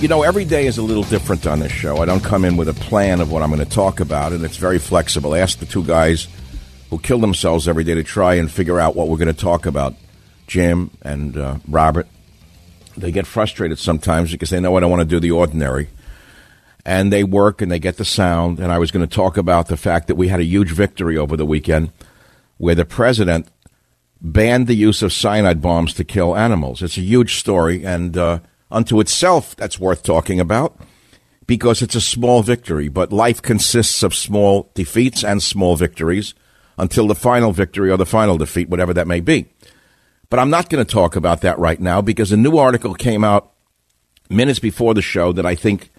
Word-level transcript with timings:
You 0.00 0.08
know, 0.08 0.22
every 0.22 0.44
day 0.44 0.66
is 0.66 0.76
a 0.76 0.82
little 0.82 1.04
different 1.04 1.46
on 1.46 1.60
this 1.60 1.72
show. 1.72 1.96
I 1.96 2.04
don't 2.04 2.22
come 2.22 2.44
in 2.44 2.58
with 2.58 2.68
a 2.68 2.74
plan 2.74 3.22
of 3.22 3.32
what 3.32 3.42
I'm 3.42 3.50
going 3.50 3.64
to 3.64 3.74
talk 3.74 3.98
about, 3.98 4.32
and 4.32 4.44
it's 4.44 4.58
very 4.58 4.78
flexible. 4.78 5.32
I 5.32 5.38
Ask 5.38 5.58
the 5.58 5.64
two 5.64 5.82
guys 5.82 6.28
who 6.90 6.98
kill 6.98 7.18
themselves 7.18 7.66
every 7.66 7.82
day 7.82 7.94
to 7.94 8.04
try 8.04 8.34
and 8.34 8.52
figure 8.52 8.78
out 8.78 8.94
what 8.94 9.08
we're 9.08 9.16
going 9.16 9.34
to 9.34 9.40
talk 9.40 9.64
about, 9.64 9.94
Jim 10.46 10.90
and 11.00 11.38
uh, 11.38 11.56
Robert. 11.66 12.06
They 12.94 13.10
get 13.10 13.26
frustrated 13.26 13.78
sometimes 13.78 14.30
because 14.32 14.50
they 14.50 14.60
know 14.60 14.76
I 14.76 14.80
don't 14.80 14.90
want 14.90 15.00
to 15.00 15.06
do 15.06 15.18
the 15.18 15.30
ordinary. 15.30 15.88
And 16.84 17.10
they 17.10 17.24
work 17.24 17.62
and 17.62 17.72
they 17.72 17.78
get 17.78 17.96
the 17.96 18.04
sound. 18.04 18.60
And 18.60 18.70
I 18.70 18.78
was 18.78 18.90
going 18.90 19.06
to 19.06 19.12
talk 19.12 19.38
about 19.38 19.68
the 19.68 19.78
fact 19.78 20.08
that 20.08 20.16
we 20.16 20.28
had 20.28 20.40
a 20.40 20.44
huge 20.44 20.72
victory 20.72 21.16
over 21.16 21.38
the 21.38 21.46
weekend 21.46 21.90
where 22.58 22.74
the 22.74 22.84
president 22.84 23.48
banned 24.20 24.66
the 24.66 24.76
use 24.76 25.00
of 25.00 25.14
cyanide 25.14 25.62
bombs 25.62 25.94
to 25.94 26.04
kill 26.04 26.36
animals. 26.36 26.82
It's 26.82 26.98
a 26.98 27.02
huge 27.02 27.36
story. 27.36 27.82
And, 27.82 28.18
uh, 28.18 28.40
unto 28.70 29.00
itself 29.00 29.54
that's 29.56 29.78
worth 29.78 30.02
talking 30.02 30.40
about 30.40 30.78
because 31.46 31.82
it's 31.82 31.94
a 31.94 32.00
small 32.00 32.42
victory. 32.42 32.88
But 32.88 33.12
life 33.12 33.40
consists 33.42 34.02
of 34.02 34.14
small 34.14 34.70
defeats 34.74 35.24
and 35.24 35.42
small 35.42 35.76
victories 35.76 36.34
until 36.78 37.06
the 37.06 37.14
final 37.14 37.52
victory 37.52 37.90
or 37.90 37.96
the 37.96 38.06
final 38.06 38.36
defeat, 38.36 38.68
whatever 38.68 38.92
that 38.94 39.06
may 39.06 39.20
be. 39.20 39.46
But 40.28 40.40
I'm 40.40 40.50
not 40.50 40.68
going 40.68 40.84
to 40.84 40.92
talk 40.92 41.16
about 41.16 41.40
that 41.42 41.58
right 41.58 41.80
now 41.80 42.00
because 42.00 42.32
a 42.32 42.36
new 42.36 42.58
article 42.58 42.94
came 42.94 43.22
out 43.22 43.52
minutes 44.28 44.58
before 44.58 44.94
the 44.94 45.02
show 45.02 45.32
that 45.32 45.46
I 45.46 45.54
think 45.54 45.90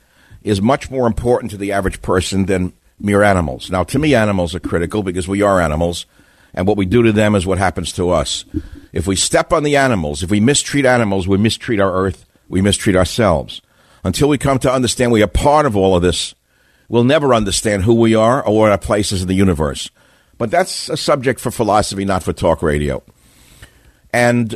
is 0.44 0.62
much 0.62 0.92
more 0.92 1.08
important 1.08 1.52
to 1.52 1.58
the 1.58 1.72
average 1.72 2.02
person 2.02 2.46
than 2.46 2.74
mere 3.00 3.24
animals. 3.24 3.72
Now, 3.72 3.84
to 3.86 4.00
me, 4.00 4.16
animals 4.16 4.54
are 4.54 4.60
critical 4.60 5.04
because 5.04 5.28
we 5.28 5.42
are 5.42 5.62
animals, 5.62 6.06
and 6.54 6.68
what 6.68 6.78
we 6.78 6.86
do 6.86 7.04
to 7.04 7.12
them 7.12 7.36
is 7.36 7.46
what 7.46 7.58
happens 7.58 7.92
to 7.94 8.10
us. 8.10 8.44
If 8.92 9.08
we 9.08 9.16
step 9.16 9.54
on 9.54 9.64
the 9.64 9.78
animals, 9.78 10.24
if 10.24 10.32
we 10.32 10.40
mistreat 10.40 10.86
animals, 10.86 11.28
we 11.28 11.38
mistreat 11.38 11.80
our 11.80 11.94
earth, 11.94 12.26
we 12.48 12.62
mistreat 12.62 12.96
ourselves. 12.96 13.62
Until 14.04 14.30
we 14.30 14.38
come 14.38 14.60
to 14.60 14.72
understand 14.72 15.12
we 15.12 15.24
are 15.24 15.28
part 15.28 15.66
of 15.66 15.76
all 15.76 15.96
of 15.96 16.02
this, 16.02 16.34
we'll 16.88 17.04
never 17.04 17.34
understand 17.34 17.84
who 17.84 17.96
we 17.96 18.16
are 18.16 18.46
or 18.46 18.58
what 18.58 18.72
our 18.72 18.78
place 18.78 19.12
is 19.12 19.22
in 19.22 19.28
the 19.28 19.34
universe. 19.34 19.90
But 20.38 20.52
that's 20.52 20.90
a 20.90 20.98
subject 20.98 21.40
for 21.40 21.52
philosophy, 21.52 22.06
not 22.06 22.24
for 22.24 22.34
talk 22.34 22.62
radio. 22.62 23.04
And 24.14 24.56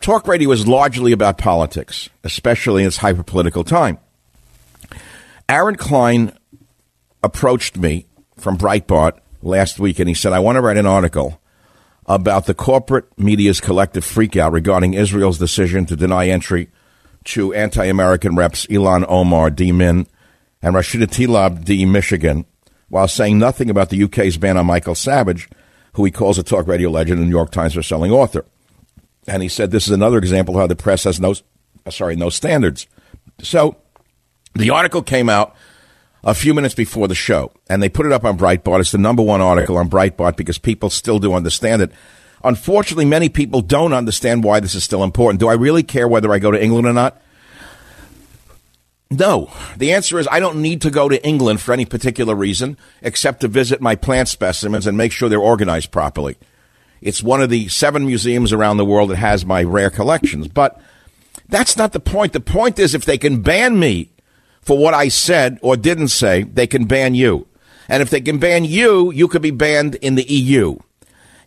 talk 0.00 0.26
radio 0.26 0.50
is 0.52 0.66
largely 0.66 1.12
about 1.12 1.38
politics, 1.38 2.08
especially 2.24 2.82
in 2.82 2.88
its 2.88 2.98
hyperpolitical 2.98 3.66
time. 3.66 3.98
Aaron 5.48 5.76
Klein 5.76 6.32
approached 7.22 7.76
me 7.76 8.06
from 8.36 8.56
Breitbart 8.56 9.18
last 9.42 9.78
week 9.78 9.98
and 9.98 10.08
he 10.08 10.14
said, 10.14 10.32
I 10.32 10.38
want 10.38 10.56
to 10.56 10.62
write 10.62 10.76
an 10.76 10.86
article 10.86 11.40
about 12.06 12.46
the 12.46 12.54
corporate 12.54 13.06
media's 13.18 13.60
collective 13.60 14.04
freakout 14.04 14.52
regarding 14.52 14.94
Israel's 14.94 15.38
decision 15.38 15.86
to 15.86 15.96
deny 15.96 16.28
entry 16.28 16.70
to 17.24 17.52
anti 17.54 17.84
American 17.84 18.36
reps 18.36 18.66
Ilhan 18.66 19.04
Omar 19.08 19.50
D. 19.50 19.72
Min 19.72 20.06
and 20.62 20.74
Rashida 20.74 21.06
Tlaib 21.06 21.64
D. 21.64 21.84
Michigan, 21.84 22.44
while 22.88 23.08
saying 23.08 23.38
nothing 23.38 23.70
about 23.70 23.90
the 23.90 24.02
UK's 24.02 24.36
ban 24.36 24.56
on 24.56 24.66
Michael 24.66 24.94
Savage, 24.94 25.48
who 25.94 26.04
he 26.04 26.10
calls 26.10 26.38
a 26.38 26.42
talk 26.42 26.66
radio 26.66 26.90
legend 26.90 27.18
and 27.20 27.28
New 27.28 27.36
York 27.36 27.50
Times 27.50 27.74
bestselling 27.74 28.12
author. 28.12 28.44
And 29.26 29.42
he 29.42 29.48
said 29.48 29.70
this 29.70 29.86
is 29.86 29.92
another 29.92 30.18
example 30.18 30.56
of 30.56 30.60
how 30.60 30.66
the 30.66 30.76
press 30.76 31.04
has 31.04 31.20
no, 31.20 31.34
uh, 31.86 31.90
sorry, 31.90 32.16
no 32.16 32.30
standards. 32.30 32.86
So 33.42 33.76
the 34.54 34.70
article 34.70 35.02
came 35.02 35.28
out 35.28 35.54
a 36.22 36.34
few 36.34 36.52
minutes 36.52 36.74
before 36.74 37.08
the 37.08 37.14
show, 37.14 37.52
and 37.68 37.82
they 37.82 37.88
put 37.88 38.06
it 38.06 38.12
up 38.12 38.24
on 38.24 38.36
Breitbart. 38.36 38.80
It's 38.80 38.92
the 38.92 38.98
number 38.98 39.22
one 39.22 39.40
article 39.40 39.78
on 39.78 39.88
Breitbart 39.88 40.36
because 40.36 40.58
people 40.58 40.90
still 40.90 41.18
do 41.18 41.32
understand 41.32 41.82
it. 41.82 41.92
Unfortunately, 42.42 43.04
many 43.04 43.28
people 43.28 43.60
don't 43.60 43.92
understand 43.92 44.44
why 44.44 44.60
this 44.60 44.74
is 44.74 44.82
still 44.82 45.04
important. 45.04 45.40
Do 45.40 45.48
I 45.48 45.54
really 45.54 45.82
care 45.82 46.08
whether 46.08 46.32
I 46.32 46.38
go 46.38 46.50
to 46.50 46.62
England 46.62 46.86
or 46.86 46.92
not? 46.92 47.20
No. 49.10 49.50
The 49.76 49.92
answer 49.92 50.18
is 50.18 50.28
I 50.30 50.40
don't 50.40 50.62
need 50.62 50.82
to 50.82 50.90
go 50.90 51.08
to 51.08 51.26
England 51.26 51.60
for 51.60 51.72
any 51.72 51.84
particular 51.84 52.34
reason 52.34 52.78
except 53.02 53.40
to 53.40 53.48
visit 53.48 53.80
my 53.80 53.96
plant 53.96 54.28
specimens 54.28 54.86
and 54.86 54.96
make 54.96 55.12
sure 55.12 55.28
they're 55.28 55.40
organized 55.40 55.90
properly. 55.90 56.36
It's 57.00 57.22
one 57.22 57.42
of 57.42 57.50
the 57.50 57.68
seven 57.68 58.06
museums 58.06 58.52
around 58.52 58.76
the 58.76 58.84
world 58.84 59.10
that 59.10 59.16
has 59.16 59.44
my 59.44 59.62
rare 59.62 59.90
collections. 59.90 60.48
But 60.48 60.80
that's 61.48 61.76
not 61.76 61.92
the 61.92 62.00
point. 62.00 62.32
The 62.32 62.40
point 62.40 62.78
is 62.78 62.94
if 62.94 63.04
they 63.04 63.18
can 63.18 63.42
ban 63.42 63.78
me 63.78 64.10
for 64.60 64.78
what 64.78 64.94
I 64.94 65.08
said 65.08 65.58
or 65.62 65.76
didn't 65.76 66.08
say, 66.08 66.44
they 66.44 66.66
can 66.66 66.84
ban 66.84 67.14
you. 67.14 67.46
And 67.88 68.02
if 68.02 68.10
they 68.10 68.20
can 68.20 68.38
ban 68.38 68.64
you, 68.64 69.10
you 69.10 69.26
could 69.26 69.42
be 69.42 69.50
banned 69.50 69.96
in 69.96 70.14
the 70.14 70.30
EU. 70.30 70.78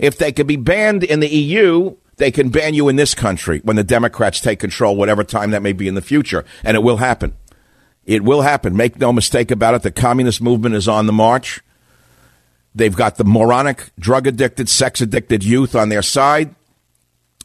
If 0.03 0.17
they 0.17 0.33
could 0.33 0.47
be 0.47 0.57
banned 0.57 1.05
in 1.05 1.21
the 1.21 1.33
EU, 1.33 1.95
they 2.17 2.29
can 2.29 2.49
ban 2.49 2.73
you 2.73 2.89
in 2.89 2.97
this 2.97 3.15
country 3.15 3.61
when 3.63 3.77
the 3.77 3.85
Democrats 3.85 4.41
take 4.41 4.59
control, 4.59 4.97
whatever 4.97 5.23
time 5.23 5.51
that 5.51 5.61
may 5.61 5.71
be 5.71 5.87
in 5.87 5.95
the 5.95 6.01
future. 6.01 6.43
And 6.61 6.75
it 6.75 6.83
will 6.83 6.97
happen. 6.97 7.37
It 8.03 8.21
will 8.21 8.41
happen. 8.41 8.75
Make 8.75 8.99
no 8.99 9.13
mistake 9.13 9.49
about 9.49 9.75
it. 9.75 9.81
The 9.81 9.91
communist 9.91 10.41
movement 10.41 10.75
is 10.75 10.89
on 10.89 11.05
the 11.05 11.13
march. 11.13 11.61
They've 12.75 12.93
got 12.93 13.15
the 13.15 13.23
moronic, 13.23 13.91
drug 13.97 14.27
addicted, 14.27 14.67
sex 14.67 14.99
addicted 14.99 15.41
youth 15.41 15.73
on 15.73 15.87
their 15.87 16.01
side. 16.01 16.53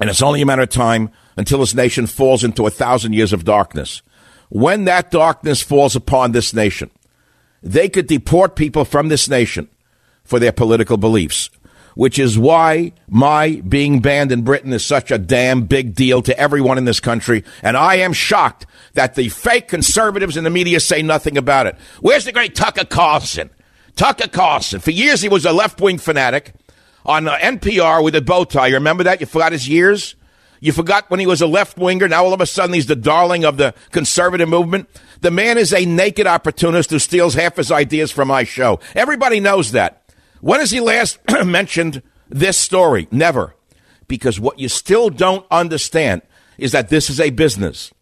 And 0.01 0.11
it's 0.11 0.21
only 0.21 0.43
a 0.43 0.47
matter 0.47 0.63
of 0.63 0.71
time 0.71 1.13
until 1.37 1.61
this 1.61 1.77
nation 1.77 2.09
falls 2.09 2.43
into 2.43 2.67
a 2.67 2.71
thousand 2.71 3.13
years 3.13 3.33
of 3.33 3.45
darkness. 3.45 4.03
When 4.49 4.85
that 4.87 5.13
darkness 5.13 5.63
falls 5.63 5.95
upon 5.95 6.33
this 6.33 6.53
nation, 6.53 6.91
they 7.63 7.89
could 7.89 8.09
deport 8.09 8.57
people 8.57 8.85
from 8.85 9.11
this 9.11 9.29
nation 9.29 9.69
for 10.25 10.41
their 10.41 10.51
political 10.51 10.97
beliefs 10.97 11.51
which 11.99 12.17
is 12.17 12.39
why 12.39 12.93
my 13.09 13.61
being 13.69 13.99
banned 13.99 14.31
in 14.31 14.43
Britain 14.43 14.73
is 14.73 14.87
such 14.87 15.11
a 15.11 15.19
damn 15.19 15.63
big 15.63 15.97
deal 15.97 16.23
to 16.23 16.39
everyone 16.39 16.79
in 16.79 16.85
this 16.85 17.01
country. 17.01 17.43
And 17.61 17.77
I 17.77 17.97
am 17.97 18.13
shocked 18.13 18.67
that 18.95 19.17
the 19.17 19.29
fake 19.31 19.67
conservatives 19.67 20.37
in 20.37 20.45
the 20.45 20.49
media 20.49 20.79
say 20.79 21.03
nothing 21.03 21.37
about 21.37 21.67
it. 21.67 21.75
Where's 22.01 22.25
the 22.25 22.31
great 22.31 22.55
Tucker 22.55 22.85
Carlson? 22.85 23.51
Tucker 23.97 24.29
Carlson. 24.29 24.79
For 24.79 24.93
years, 24.93 25.23
he 25.23 25.29
was 25.29 25.45
a 25.45 25.51
left 25.51 25.81
wing 25.81 25.99
fanatic 25.99 26.55
on 27.05 27.27
uh, 27.27 27.37
NPR 27.39 28.05
with 28.05 28.15
a 28.15 28.23
bow 28.23 28.45
tie. 28.45 28.69
You 28.69 28.75
remember 28.75 29.03
that? 29.03 29.19
You 29.19 29.27
forgot 29.27 29.51
his 29.51 29.69
years? 29.69 30.15
You 30.61 30.71
forgot 30.71 31.11
when 31.11 31.19
he 31.19 31.27
was 31.27 31.43
a 31.43 31.49
left 31.49 31.79
winger. 31.79 32.07
Now 32.07 32.25
all 32.25 32.33
of 32.33 32.41
a 32.41 32.47
sudden 32.47 32.75
he's 32.75 32.87
the 32.87 32.95
darling 32.95 33.45
of 33.45 33.57
the 33.57 33.75
conservative 33.91 34.49
movement. 34.49 34.89
The 35.21 35.33
man 35.33 35.59
is 35.59 35.75
a 35.75 35.85
naked 35.85 36.29
opportunist 36.29 36.91
who 36.91 37.01
steals 37.01 37.35
half 37.35 37.57
his 37.57 37.73
ideas 37.73 38.13
from 38.13 38.29
my 38.29 38.45
show. 38.45 38.79
Everybody 38.95 39.41
knows 39.41 39.73
that. 39.73 40.05
When 40.41 40.61
has 40.61 40.71
he 40.71 40.81
last 40.81 41.19
mentioned 41.45 42.03
this 42.29 42.57
story? 42.57 43.09
Never. 43.11 43.55
Because 44.07 44.41
what 44.41 44.59
you 44.59 44.69
still 44.69 45.11
don't 45.11 45.47
understand 45.51 46.23
is 46.57 46.73
that 46.73 46.89
this 46.89 47.11
is 47.11 47.21
a 47.21 47.31
business. 47.31 47.93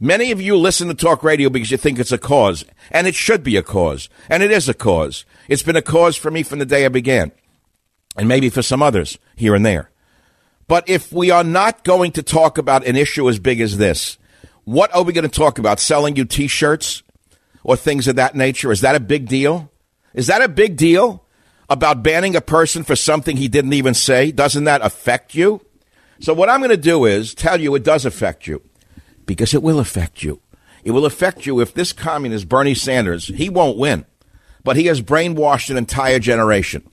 Many 0.00 0.32
of 0.32 0.40
you 0.40 0.56
listen 0.56 0.88
to 0.88 0.94
talk 0.94 1.22
radio 1.22 1.48
because 1.48 1.70
you 1.70 1.76
think 1.76 1.98
it's 1.98 2.10
a 2.10 2.18
cause, 2.18 2.64
and 2.90 3.06
it 3.06 3.14
should 3.14 3.44
be 3.44 3.56
a 3.56 3.62
cause, 3.62 4.08
and 4.28 4.42
it 4.42 4.50
is 4.50 4.68
a 4.68 4.74
cause. 4.74 5.24
It's 5.48 5.62
been 5.62 5.76
a 5.76 5.82
cause 5.82 6.16
for 6.16 6.30
me 6.30 6.42
from 6.42 6.58
the 6.58 6.66
day 6.66 6.84
I 6.84 6.88
began, 6.88 7.30
and 8.16 8.26
maybe 8.28 8.50
for 8.50 8.62
some 8.62 8.82
others 8.82 9.16
here 9.36 9.54
and 9.54 9.64
there. 9.64 9.90
But 10.66 10.88
if 10.88 11.12
we 11.12 11.30
are 11.30 11.44
not 11.44 11.84
going 11.84 12.12
to 12.12 12.22
talk 12.22 12.58
about 12.58 12.86
an 12.86 12.96
issue 12.96 13.28
as 13.28 13.38
big 13.38 13.60
as 13.60 13.76
this, 13.76 14.18
what 14.64 14.94
are 14.94 15.02
we 15.04 15.12
going 15.12 15.28
to 15.28 15.28
talk 15.28 15.58
about? 15.58 15.78
Selling 15.78 16.16
you 16.16 16.24
t 16.24 16.48
shirts 16.48 17.02
or 17.62 17.76
things 17.76 18.08
of 18.08 18.16
that 18.16 18.34
nature? 18.34 18.72
Is 18.72 18.80
that 18.80 18.96
a 18.96 19.00
big 19.00 19.28
deal? 19.28 19.70
Is 20.14 20.26
that 20.26 20.42
a 20.42 20.48
big 20.48 20.76
deal? 20.76 21.24
About 21.72 22.02
banning 22.02 22.36
a 22.36 22.42
person 22.42 22.84
for 22.84 22.94
something 22.94 23.36
he 23.36 23.48
didn't 23.48 23.72
even 23.72 23.94
say? 23.94 24.30
Doesn't 24.30 24.64
that 24.64 24.84
affect 24.84 25.34
you? 25.34 25.64
So, 26.20 26.34
what 26.34 26.50
I'm 26.50 26.60
going 26.60 26.70
to 26.70 26.76
do 26.76 27.06
is 27.06 27.34
tell 27.34 27.60
you 27.60 27.74
it 27.74 27.82
does 27.82 28.04
affect 28.04 28.46
you 28.46 28.62
because 29.24 29.54
it 29.54 29.62
will 29.62 29.78
affect 29.78 30.22
you. 30.22 30.40
It 30.84 30.90
will 30.90 31.06
affect 31.06 31.46
you 31.46 31.60
if 31.60 31.72
this 31.72 31.92
communist, 31.92 32.48
Bernie 32.48 32.74
Sanders, 32.74 33.28
he 33.28 33.48
won't 33.48 33.78
win, 33.78 34.04
but 34.62 34.76
he 34.76 34.86
has 34.86 35.00
brainwashed 35.00 35.70
an 35.70 35.78
entire 35.78 36.18
generation. 36.18 36.86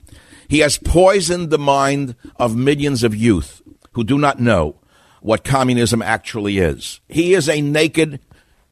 He 0.48 0.60
has 0.60 0.78
poisoned 0.78 1.50
the 1.50 1.60
mind 1.60 2.16
of 2.38 2.56
millions 2.56 3.04
of 3.04 3.16
youth 3.16 3.62
who 3.92 4.04
do 4.04 4.18
not 4.18 4.40
know 4.40 4.78
what 5.22 5.44
communism 5.44 6.02
actually 6.02 6.58
is. 6.58 7.02
He 7.10 7.34
is 7.34 7.50
a 7.50 7.62
naked 7.62 8.22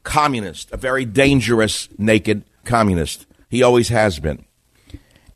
communist, 0.03 0.71
a 0.71 0.77
very 0.77 1.03
dangerous 1.03 1.89
naked 1.97 2.45
communist. 2.63 3.25
He 3.49 3.61
always 3.61 3.89
has 3.89 4.19
been 4.19 4.46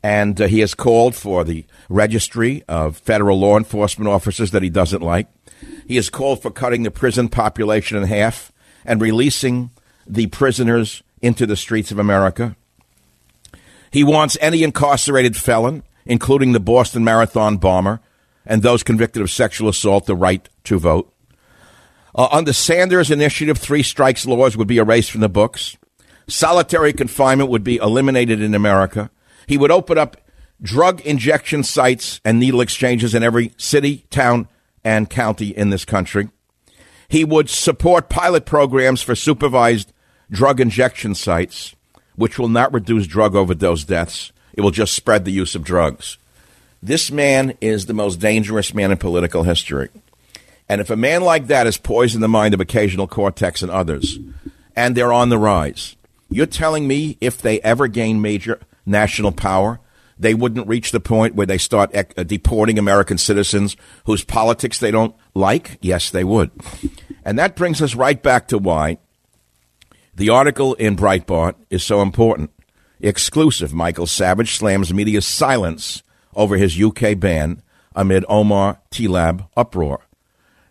and 0.02 0.40
uh, 0.40 0.46
he 0.46 0.60
has 0.60 0.74
called 0.74 1.14
for 1.14 1.44
the 1.44 1.64
registry 1.88 2.64
of 2.68 2.96
federal 2.96 3.38
law 3.38 3.56
enforcement 3.56 4.08
officers 4.08 4.50
that 4.50 4.62
he 4.62 4.70
doesn't 4.70 5.02
like. 5.02 5.28
He 5.86 5.96
has 5.96 6.10
called 6.10 6.42
for 6.42 6.50
cutting 6.50 6.82
the 6.82 6.90
prison 6.90 7.28
population 7.28 7.96
in 7.96 8.04
half 8.04 8.52
and 8.84 9.00
releasing 9.00 9.70
the 10.06 10.26
prisoners 10.26 11.02
into 11.20 11.46
the 11.46 11.56
streets 11.56 11.92
of 11.92 11.98
America. 11.98 12.56
He 13.90 14.02
wants 14.02 14.36
any 14.40 14.62
incarcerated 14.62 15.36
felon, 15.36 15.84
including 16.04 16.52
the 16.52 16.60
Boston 16.60 17.04
Marathon 17.04 17.58
bomber 17.58 18.00
and 18.44 18.62
those 18.62 18.82
convicted 18.82 19.22
of 19.22 19.30
sexual 19.30 19.68
assault, 19.68 20.06
the 20.06 20.16
right 20.16 20.48
to 20.64 20.78
vote. 20.78 21.12
Uh, 22.14 22.28
under 22.32 22.52
Sanders' 22.52 23.10
initiative, 23.10 23.58
three 23.58 23.82
strikes 23.82 24.26
laws 24.26 24.56
would 24.56 24.68
be 24.68 24.78
erased 24.78 25.10
from 25.10 25.20
the 25.20 25.28
books. 25.28 25.76
Solitary 26.26 26.92
confinement 26.92 27.50
would 27.50 27.64
be 27.64 27.76
eliminated 27.76 28.40
in 28.40 28.54
America. 28.54 29.10
He 29.52 29.58
would 29.58 29.70
open 29.70 29.98
up 29.98 30.16
drug 30.62 31.02
injection 31.02 31.62
sites 31.62 32.22
and 32.24 32.40
needle 32.40 32.62
exchanges 32.62 33.14
in 33.14 33.22
every 33.22 33.52
city, 33.58 34.06
town, 34.08 34.48
and 34.82 35.10
county 35.10 35.48
in 35.48 35.68
this 35.68 35.84
country. 35.84 36.30
He 37.06 37.22
would 37.22 37.50
support 37.50 38.08
pilot 38.08 38.46
programs 38.46 39.02
for 39.02 39.14
supervised 39.14 39.92
drug 40.30 40.58
injection 40.58 41.14
sites, 41.14 41.76
which 42.16 42.38
will 42.38 42.48
not 42.48 42.72
reduce 42.72 43.06
drug 43.06 43.36
overdose 43.36 43.84
deaths. 43.84 44.32
It 44.54 44.62
will 44.62 44.70
just 44.70 44.94
spread 44.94 45.26
the 45.26 45.32
use 45.32 45.54
of 45.54 45.64
drugs. 45.64 46.16
This 46.82 47.10
man 47.10 47.54
is 47.60 47.84
the 47.84 47.92
most 47.92 48.20
dangerous 48.20 48.72
man 48.72 48.90
in 48.90 48.96
political 48.96 49.42
history. 49.42 49.90
And 50.66 50.80
if 50.80 50.88
a 50.88 50.96
man 50.96 51.20
like 51.20 51.48
that 51.48 51.66
has 51.66 51.76
poisoned 51.76 52.24
the 52.24 52.26
mind 52.26 52.54
of 52.54 52.60
occasional 52.62 53.06
cortex 53.06 53.60
and 53.60 53.70
others, 53.70 54.18
and 54.74 54.96
they're 54.96 55.12
on 55.12 55.28
the 55.28 55.36
rise, 55.36 55.94
you're 56.30 56.46
telling 56.46 56.88
me 56.88 57.18
if 57.20 57.36
they 57.36 57.60
ever 57.60 57.86
gain 57.86 58.22
major 58.22 58.58
national 58.86 59.32
power, 59.32 59.80
they 60.18 60.34
wouldn't 60.34 60.68
reach 60.68 60.92
the 60.92 61.00
point 61.00 61.34
where 61.34 61.46
they 61.46 61.58
start 61.58 61.90
ec- 61.94 62.14
uh, 62.16 62.22
deporting 62.22 62.78
American 62.78 63.18
citizens 63.18 63.76
whose 64.04 64.24
politics 64.24 64.78
they 64.78 64.90
don't 64.90 65.14
like? 65.34 65.78
Yes, 65.80 66.10
they 66.10 66.24
would. 66.24 66.50
And 67.24 67.38
that 67.38 67.56
brings 67.56 67.80
us 67.82 67.94
right 67.94 68.22
back 68.22 68.48
to 68.48 68.58
why 68.58 68.98
the 70.14 70.28
article 70.28 70.74
in 70.74 70.96
Breitbart 70.96 71.54
is 71.70 71.82
so 71.82 72.02
important. 72.02 72.50
Exclusive 73.00 73.72
Michael 73.72 74.06
Savage 74.06 74.56
slams 74.56 74.92
media's 74.92 75.26
silence 75.26 76.02
over 76.34 76.56
his 76.56 76.80
UK 76.80 77.18
ban 77.18 77.62
amid 77.94 78.24
Omar 78.28 78.80
Tlaib 78.90 79.48
uproar. 79.56 80.06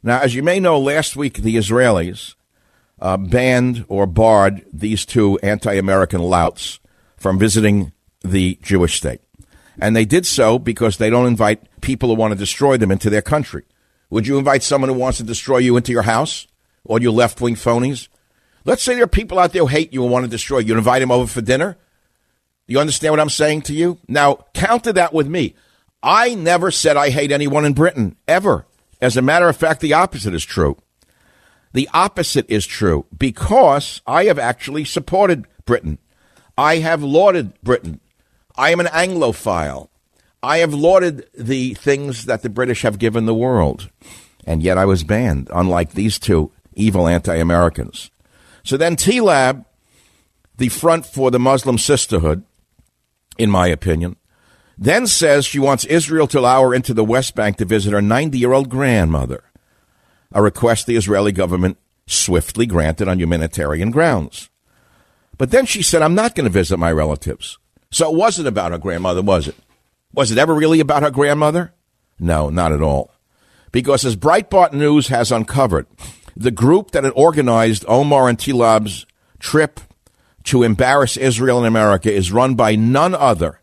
Now, 0.03 0.19
as 0.19 0.33
you 0.33 0.43
may 0.43 0.59
know, 0.59 0.79
last 0.79 1.15
week 1.15 1.39
the 1.39 1.55
Israelis 1.55 2.35
uh, 2.99 3.17
banned 3.17 3.85
or 3.87 4.05
barred 4.07 4.65
these 4.71 5.05
two 5.05 5.37
anti 5.39 5.73
American 5.73 6.21
louts 6.21 6.79
from 7.17 7.37
visiting 7.37 7.91
the 8.23 8.57
Jewish 8.61 8.97
state. 8.97 9.21
And 9.79 9.95
they 9.95 10.05
did 10.05 10.25
so 10.25 10.59
because 10.59 10.97
they 10.97 11.09
don't 11.09 11.27
invite 11.27 11.81
people 11.81 12.09
who 12.09 12.15
want 12.15 12.33
to 12.33 12.37
destroy 12.37 12.77
them 12.77 12.91
into 12.91 13.09
their 13.09 13.21
country. 13.21 13.63
Would 14.09 14.27
you 14.27 14.37
invite 14.37 14.63
someone 14.63 14.89
who 14.89 14.97
wants 14.97 15.17
to 15.17 15.23
destroy 15.23 15.57
you 15.57 15.77
into 15.77 15.91
your 15.91 16.01
house? 16.03 16.47
All 16.85 17.01
you 17.01 17.11
left 17.11 17.41
wing 17.41 17.55
phonies? 17.55 18.07
Let's 18.65 18.83
say 18.83 18.95
there 18.95 19.05
are 19.05 19.07
people 19.07 19.39
out 19.39 19.53
there 19.53 19.63
who 19.63 19.67
hate 19.67 19.93
you 19.93 20.03
and 20.03 20.11
want 20.11 20.25
to 20.25 20.29
destroy 20.29 20.59
you. 20.59 20.67
You 20.67 20.77
invite 20.77 21.01
them 21.01 21.11
over 21.11 21.27
for 21.27 21.41
dinner? 21.41 21.77
You 22.67 22.79
understand 22.79 23.13
what 23.13 23.19
I'm 23.19 23.29
saying 23.29 23.63
to 23.63 23.73
you? 23.73 23.97
Now, 24.07 24.45
counter 24.53 24.93
that 24.93 25.13
with 25.13 25.27
me. 25.27 25.55
I 26.03 26.35
never 26.35 26.71
said 26.71 26.97
I 26.97 27.09
hate 27.09 27.31
anyone 27.31 27.65
in 27.65 27.73
Britain, 27.73 28.17
ever. 28.27 28.65
As 29.01 29.17
a 29.17 29.21
matter 29.21 29.47
of 29.47 29.57
fact, 29.57 29.81
the 29.81 29.93
opposite 29.93 30.33
is 30.33 30.45
true. 30.45 30.77
The 31.73 31.89
opposite 31.93 32.45
is 32.49 32.65
true 32.65 33.05
because 33.17 34.01
I 34.05 34.25
have 34.25 34.37
actually 34.37 34.85
supported 34.85 35.47
Britain. 35.65 35.97
I 36.57 36.77
have 36.77 37.01
lauded 37.01 37.59
Britain. 37.63 37.99
I 38.55 38.71
am 38.71 38.79
an 38.79 38.87
Anglophile. 38.87 39.89
I 40.43 40.57
have 40.57 40.73
lauded 40.73 41.27
the 41.37 41.75
things 41.75 42.25
that 42.25 42.41
the 42.41 42.49
British 42.49 42.81
have 42.81 42.99
given 42.99 43.25
the 43.25 43.33
world. 43.33 43.89
And 44.45 44.63
yet 44.63 44.77
I 44.77 44.85
was 44.85 45.03
banned, 45.03 45.49
unlike 45.53 45.91
these 45.91 46.17
two 46.17 46.51
evil 46.73 47.07
anti 47.07 47.35
Americans. 47.35 48.09
So 48.63 48.77
then 48.77 48.95
Tlaib, 48.95 49.65
the 50.57 50.69
front 50.69 51.05
for 51.05 51.31
the 51.31 51.39
Muslim 51.39 51.77
sisterhood, 51.77 52.43
in 53.37 53.49
my 53.49 53.67
opinion, 53.67 54.15
then 54.77 55.05
says 55.05 55.45
she 55.45 55.59
wants 55.59 55.85
Israel 55.85 56.27
to 56.27 56.39
allow 56.39 56.63
her 56.63 56.73
into 56.73 56.93
the 56.93 57.03
West 57.03 57.35
Bank 57.35 57.57
to 57.57 57.65
visit 57.65 57.93
her 57.93 58.01
90 58.01 58.37
year 58.37 58.53
old 58.53 58.69
grandmother, 58.69 59.43
a 60.31 60.41
request 60.41 60.87
the 60.87 60.95
Israeli 60.95 61.31
government 61.31 61.77
swiftly 62.07 62.65
granted 62.65 63.07
on 63.07 63.19
humanitarian 63.19 63.91
grounds. 63.91 64.49
But 65.37 65.51
then 65.51 65.65
she 65.65 65.81
said, 65.81 66.01
I'm 66.01 66.15
not 66.15 66.35
going 66.35 66.45
to 66.45 66.51
visit 66.51 66.77
my 66.77 66.91
relatives. 66.91 67.57
So 67.91 68.09
it 68.09 68.15
wasn't 68.15 68.47
about 68.47 68.71
her 68.71 68.77
grandmother, 68.77 69.21
was 69.21 69.47
it? 69.47 69.55
Was 70.13 70.31
it 70.31 70.37
ever 70.37 70.53
really 70.53 70.79
about 70.79 71.03
her 71.03 71.11
grandmother? 71.11 71.73
No, 72.19 72.49
not 72.49 72.71
at 72.71 72.81
all. 72.81 73.11
Because 73.71 74.05
as 74.05 74.15
Breitbart 74.15 74.73
News 74.73 75.07
has 75.07 75.31
uncovered, 75.31 75.87
the 76.35 76.51
group 76.51 76.91
that 76.91 77.03
had 77.03 77.13
organized 77.15 77.85
Omar 77.87 78.29
and 78.29 78.37
Tlaib's 78.37 79.05
trip 79.39 79.79
to 80.45 80.63
embarrass 80.63 81.17
Israel 81.17 81.59
and 81.59 81.67
America 81.67 82.11
is 82.11 82.31
run 82.31 82.55
by 82.55 82.75
none 82.75 83.13
other 83.13 83.59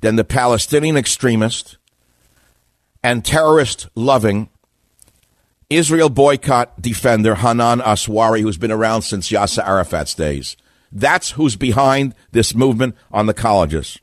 than 0.00 0.16
the 0.16 0.24
Palestinian 0.24 0.96
extremist 0.96 1.78
and 3.02 3.24
terrorist 3.24 3.88
loving 3.94 4.48
Israel 5.70 6.10
boycott 6.10 6.80
defender 6.80 7.36
Hanan 7.36 7.80
Ashrawi, 7.80 8.40
who's 8.40 8.58
been 8.58 8.72
around 8.72 9.02
since 9.02 9.30
Yasser 9.30 9.66
Arafat's 9.66 10.14
days. 10.14 10.56
That's 10.96 11.32
who's 11.32 11.56
behind 11.56 12.14
this 12.32 12.54
movement 12.54 12.96
on 13.12 13.26
the 13.26 13.34
colleges. 13.34 13.98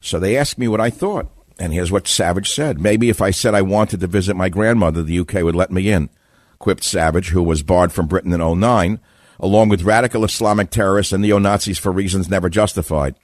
So 0.00 0.18
they 0.18 0.34
asked 0.34 0.56
me 0.56 0.68
what 0.68 0.80
I 0.80 0.88
thought. 0.88 1.30
And 1.58 1.72
here's 1.72 1.92
what 1.92 2.08
Savage 2.08 2.50
said. 2.50 2.80
Maybe 2.80 3.10
if 3.10 3.20
I 3.20 3.30
said 3.30 3.54
I 3.54 3.60
wanted 3.60 4.00
to 4.00 4.06
visit 4.06 4.36
my 4.36 4.48
grandmother, 4.48 5.02
the 5.02 5.18
UK 5.18 5.34
would 5.42 5.54
let 5.54 5.70
me 5.70 5.90
in, 5.90 6.08
quipped 6.58 6.82
Savage, 6.82 7.28
who 7.28 7.42
was 7.42 7.62
barred 7.62 7.92
from 7.92 8.06
Britain 8.06 8.32
in 8.32 8.60
09, 8.60 9.00
along 9.38 9.68
with 9.68 9.82
radical 9.82 10.24
Islamic 10.24 10.70
terrorists 10.70 11.12
and 11.12 11.22
neo 11.22 11.38
Nazis 11.38 11.78
for 11.78 11.92
reasons 11.92 12.30
never 12.30 12.48
justified. 12.48 13.14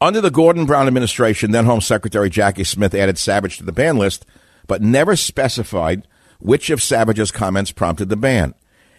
Under 0.00 0.20
the 0.20 0.30
Gordon 0.30 0.66
Brown 0.66 0.88
administration, 0.88 1.52
then 1.52 1.66
Home 1.66 1.80
Secretary 1.80 2.30
Jacqui 2.30 2.66
Smith 2.66 2.94
added 2.94 3.16
Savage 3.16 3.58
to 3.58 3.64
the 3.64 3.72
ban 3.72 3.96
list, 3.96 4.26
but 4.66 4.82
never 4.82 5.14
specified 5.14 6.06
which 6.40 6.68
of 6.68 6.82
Savage's 6.82 7.30
comments 7.30 7.70
prompted 7.70 8.08
the 8.08 8.16
ban. 8.16 8.54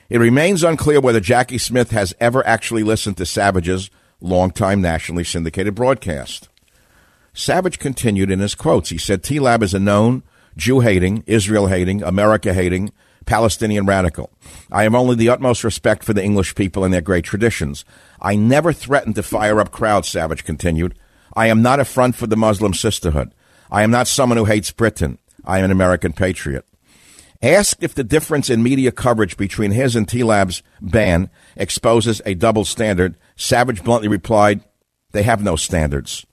It 0.09 0.19
remains 0.19 0.63
unclear 0.63 1.01
whether 1.01 1.19
Jacqui 1.19 1.59
Smith 1.59 1.91
has 1.91 2.13
ever 2.19 2.45
actually 2.47 2.83
listened 2.83 3.17
to 3.17 3.25
Savage's 3.25 3.89
longtime 4.21 4.81
nationally 4.81 5.23
syndicated 5.23 5.75
broadcast. 5.75 6.49
Savage 7.33 7.77
continued 7.77 8.31
in 8.31 8.39
his 8.39 8.55
quotes. 8.55 8.89
He 8.89 8.97
said, 8.97 9.23
T 9.23 9.39
Lab 9.39 9.61
is 9.61 9.73
a 9.73 9.79
known 9.79 10.23
Jew 10.55 10.79
hating, 10.79 11.23
Israel 11.27 11.67
hating, 11.67 12.01
America 12.01 12.53
hating, 12.53 12.91
Palestinian 13.25 13.85
radical. 13.85 14.31
I 14.71 14.83
have 14.83 14.95
only 14.95 15.15
the 15.15 15.29
utmost 15.29 15.63
respect 15.63 16.03
for 16.03 16.13
the 16.13 16.23
English 16.23 16.55
people 16.55 16.83
and 16.83 16.93
their 16.93 17.01
great 17.01 17.25
traditions. 17.25 17.85
I 18.21 18.35
never 18.35 18.73
threatened 18.73 19.15
to 19.15 19.23
fire 19.23 19.59
up 19.59 19.71
crowds, 19.71 20.07
Savage 20.07 20.45
continued. 20.45 20.95
I 21.35 21.47
am 21.47 21.61
not 21.61 21.79
a 21.79 21.85
front 21.85 22.15
for 22.15 22.25
the 22.25 22.37
Muslim 22.37 22.73
sisterhood. 22.73 23.33
I 23.69 23.83
am 23.83 23.91
not 23.91 24.07
someone 24.07 24.37
who 24.37 24.45
hates 24.45 24.71
Britain. 24.71 25.19
I 25.45 25.59
am 25.59 25.65
an 25.65 25.71
American 25.71 26.13
patriot. 26.13 26.65
Asked 27.41 27.83
if 27.83 27.93
the 27.93 28.03
difference 28.03 28.49
in 28.49 28.63
media 28.63 28.91
coverage 28.91 29.37
between 29.37 29.71
his 29.71 29.95
and 29.95 30.07
Tlaib's 30.07 30.63
ban 30.81 31.29
exposes 31.55 32.21
a 32.25 32.33
double 32.33 32.65
standard, 32.65 33.15
Savage 33.35 33.83
bluntly 33.83 34.07
replied, 34.07 34.61
They 35.11 35.23
have 35.23 35.43
no 35.43 35.55
standards. 35.55 36.25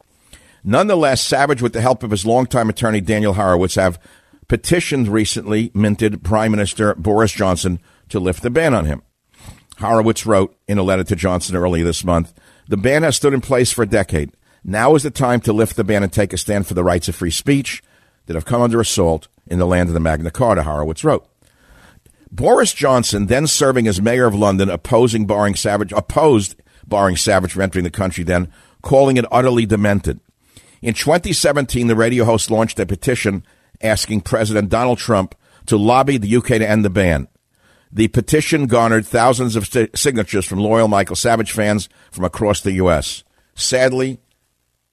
Nonetheless, 0.65 1.23
Savage, 1.23 1.61
with 1.61 1.75
the 1.75 1.83
help 1.83 2.03
of 2.03 2.11
his 2.11 2.25
longtime 2.25 2.71
attorney 2.71 3.03
Daniel 3.03 3.35
Horowitz, 3.35 3.75
have 3.75 4.01
petitioned 4.49 5.09
recently 5.09 5.71
minted 5.75 6.25
Prime 6.25 6.51
Minister 6.51 6.95
Boris 6.95 7.33
Johnson 7.33 7.81
to 8.09 8.19
lift 8.19 8.43
the 8.43 8.51
ban 8.51 8.73
on 8.73 8.87
him. 8.87 9.03
Horowitz 9.79 10.25
wrote 10.25 10.57
in 10.67 10.79
a 10.79 10.83
letter 10.83 11.05
to 11.05 11.17
Johnson 11.17 11.57
early 11.57 11.83
this 11.83 12.05
month 12.05 12.33
The 12.69 12.77
ban 12.79 13.03
has 13.03 13.17
stood 13.17 13.35
in 13.35 13.43
place 13.43 13.73
for 13.73 13.83
a 13.83 13.87
decade. 13.87 14.33
Now 14.63 14.95
is 14.95 15.03
the 15.03 15.11
time 15.11 15.41
to 15.43 15.53
lift 15.53 15.77
the 15.77 15.85
ban 15.85 16.03
and 16.03 16.13
take 16.13 16.33
a 16.33 16.39
stand 16.39 16.67
for 16.67 16.73
the 16.73 16.85
rights 16.85 17.09
of 17.09 17.17
free 17.17 17.31
speech 17.31 17.83
that 18.25 18.35
have 18.35 18.47
come 18.47 18.63
under 18.63 18.81
assault 18.81 19.29
in 19.47 19.59
the 19.59 19.67
land 19.67 19.89
of 19.89 19.95
the 19.95 20.01
Magna 20.01 20.31
Carta, 20.31 20.63
Horowitz 20.63 21.05
wrote. 21.05 21.27
Boris 22.31 22.75
Johnson, 22.75 23.27
then 23.27 23.47
serving 23.47 23.87
as 23.87 24.03
mayor 24.03 24.27
of 24.27 24.35
London, 24.35 24.69
opposing 24.69 25.27
barring 25.27 25.55
Savage, 25.55 25.93
opposed 25.93 26.57
barring 26.87 27.17
Savage 27.17 27.53
from 27.53 27.63
entering 27.63 27.85
the 27.85 27.91
country, 27.91 28.25
then 28.25 28.53
calling 28.83 29.17
it 29.17 29.25
utterly 29.31 29.67
demented. 29.67 30.19
In 30.83 30.95
2017, 30.95 31.87
the 31.87 31.95
radio 31.95 32.25
host 32.25 32.51
launched 32.51 32.79
a 32.81 32.87
petition 32.87 33.45
asking 33.81 34.23
President 34.23 34.69
Donald 34.69 34.99
Trump 34.99 35.35
to 35.67 35.77
lobby 35.77 36.19
the 36.19 36.37
UK 36.37 36.47
to 36.47 36.69
end 36.69 36.85
the 36.85 36.91
ban. 36.91 37.29
The 37.93 38.09
petition 38.09 38.67
garnered 38.67 39.07
thousands 39.07 39.55
of 39.55 39.67
st- 39.67 39.97
signatures 39.97 40.45
from 40.45 40.59
loyal 40.59 40.89
Michael 40.89 41.17
Savage 41.17 41.53
fans 41.53 41.89
from 42.11 42.25
across 42.25 42.61
the 42.61 42.73
U.S. 42.73 43.23
Sadly, 43.55 44.19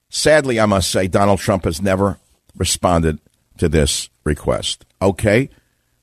sadly, 0.09 0.59
I 0.59 0.67
must 0.67 0.91
say, 0.91 1.07
Donald 1.07 1.39
Trump 1.39 1.65
has 1.65 1.81
never 1.81 2.19
responded 2.55 3.19
to 3.61 3.69
this 3.69 4.09
request. 4.23 4.85
Okay, 5.03 5.47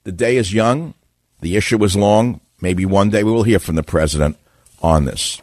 the 0.05 0.13
day 0.13 0.37
is 0.37 0.55
young, 0.55 0.95
the 1.41 1.57
issue 1.57 1.83
is 1.83 1.97
long. 1.97 2.41
Maybe 2.61 2.87
one 2.87 3.11
day 3.11 3.25
we 3.25 3.33
will 3.33 3.43
hear 3.43 3.59
from 3.59 3.75
the 3.75 3.83
president 3.83 4.37
on 4.81 5.07
this. 5.07 5.43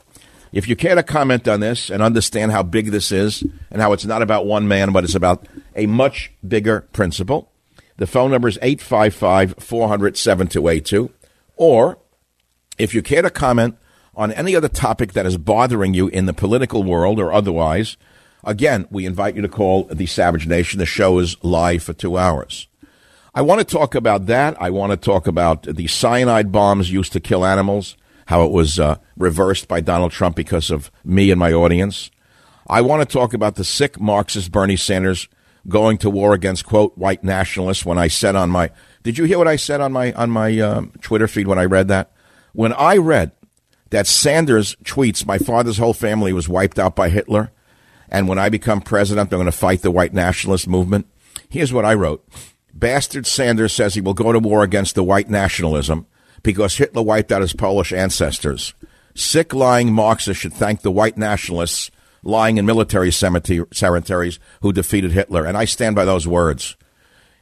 If 0.54 0.70
you 0.70 0.78
care 0.78 0.96
to 0.96 1.04
comment 1.04 1.46
on 1.46 1.60
this 1.60 1.90
and 1.90 2.02
understand 2.02 2.54
how 2.54 2.64
big 2.64 2.92
this 2.92 3.12
is 3.12 3.44
and 3.70 3.82
how 3.82 3.92
it's 3.92 4.06
not 4.06 4.22
about 4.22 4.46
one 4.46 4.66
man, 4.66 4.94
but 4.94 5.04
it's 5.04 5.14
about 5.14 5.46
a 5.76 5.88
much 5.88 6.32
bigger 6.48 6.88
principle, 6.94 7.52
the 7.98 8.08
phone 8.08 8.32
number 8.32 8.48
is 8.48 8.58
855 8.62 9.56
400 9.60 10.16
7282 10.16 11.12
or 11.58 11.98
If 12.78 12.94
you 12.94 13.02
care 13.02 13.24
to 13.24 13.30
comment 13.30 13.78
on 14.16 14.32
any 14.32 14.56
other 14.56 14.70
topic 14.70 15.12
that 15.14 15.26
is 15.26 15.38
bothering 15.38 15.94
you 15.94 16.08
in 16.08 16.28
the 16.28 16.34
political 16.34 16.82
world 16.82 17.20
or 17.20 17.34
otherwise, 17.34 17.98
again, 18.46 18.88
we 18.90 19.06
invite 19.06 19.36
you 19.36 19.42
to 19.42 19.50
call 19.50 19.86
the 19.86 20.06
Savage 20.06 20.48
Nation. 20.48 20.80
The 20.80 20.86
show 20.86 21.20
is 21.20 21.36
live 21.44 21.84
for 21.84 21.94
two 21.94 22.18
hours. 22.18 22.68
I 23.34 23.42
want 23.42 23.60
to 23.60 23.66
talk 23.66 23.96
about 23.96 24.28
that. 24.28 24.56
I 24.62 24.70
want 24.70 24.92
to 24.92 24.98
talk 24.98 25.28
about 25.28 25.64
the 25.64 25.88
cyanide 25.88 26.52
bombs 26.52 26.92
used 26.92 27.12
to 27.14 27.20
kill 27.20 27.46
animals, 27.46 27.98
how 28.28 28.46
it 28.46 28.52
was 28.52 28.80
uh, 28.80 28.98
reversed 29.18 29.68
by 29.68 29.82
Donald 29.82 30.14
Trump 30.14 30.36
because 30.36 30.70
of 30.72 30.90
me 31.04 31.32
and 31.32 31.40
my 31.40 31.52
audience. 31.52 32.12
I 32.68 32.82
want 32.82 33.08
to 33.08 33.14
talk 33.14 33.34
about 33.34 33.56
the 33.56 33.66
sick 33.66 34.00
Marxist 34.00 34.52
Bernie 34.52 34.78
Sanders 34.78 35.28
going 35.68 35.98
to 35.98 36.10
war 36.10 36.34
against 36.34 36.66
quote 36.66 36.98
white 36.98 37.24
nationalists. 37.24 37.86
When 37.86 37.98
I 37.98 38.08
said 38.08 38.36
on 38.36 38.50
my, 38.50 38.72
did 39.04 39.18
you 39.18 39.26
hear 39.26 39.38
what 39.38 39.48
I 39.48 39.56
said 39.56 39.82
on 39.82 39.92
my 39.92 40.14
on 40.14 40.30
my 40.30 40.58
um, 40.60 40.92
Twitter 41.02 41.28
feed 41.28 41.48
when 41.48 41.60
I 41.60 41.66
read 41.66 41.88
that? 41.90 42.12
When 42.54 42.74
I 42.74 42.98
read 42.98 43.34
that 43.90 44.08
Sanders 44.08 44.76
tweets, 44.84 45.26
my 45.26 45.38
father's 45.38 45.78
whole 45.78 45.94
family 45.94 46.34
was 46.34 46.50
wiped 46.50 46.80
out 46.80 46.96
by 46.96 47.10
Hitler, 47.10 47.52
and 48.16 48.30
when 48.30 48.40
I 48.40 48.48
become 48.48 48.80
president, 48.80 49.34
I'm 49.34 49.40
going 49.40 49.46
to 49.46 49.52
fight 49.52 49.82
the 49.82 49.92
white 49.92 50.14
nationalist 50.14 50.70
movement. 50.70 51.06
Here's 51.50 51.74
what 51.74 51.84
I 51.84 51.96
wrote. 51.96 52.26
Bastard 52.74 53.28
Sanders 53.28 53.74
says 53.74 53.94
he 53.94 54.00
will 54.00 54.14
go 54.14 54.32
to 54.32 54.40
war 54.40 54.64
against 54.64 54.96
the 54.96 55.04
white 55.04 55.30
nationalism 55.30 56.08
because 56.42 56.78
Hitler 56.78 57.02
wiped 57.02 57.34
out 57.34 57.42
his 57.42 57.52
Polish 57.52 57.92
ancestors. 57.92 58.74
Sick, 59.16 59.54
lying 59.54 59.92
Marxists 59.92 60.42
should 60.42 60.54
thank 60.54 60.82
the 60.82 60.92
white 60.92 61.18
nationalists 61.18 61.92
lying 62.24 62.58
in 62.58 62.66
military 62.66 63.12
cemeteries 63.12 64.40
who 64.62 64.72
defeated 64.72 65.12
Hitler. 65.12 65.46
And 65.46 65.58
I 65.58 65.66
stand 65.66 65.98
by 65.98 66.06
those 66.06 66.26
words. 66.26 66.78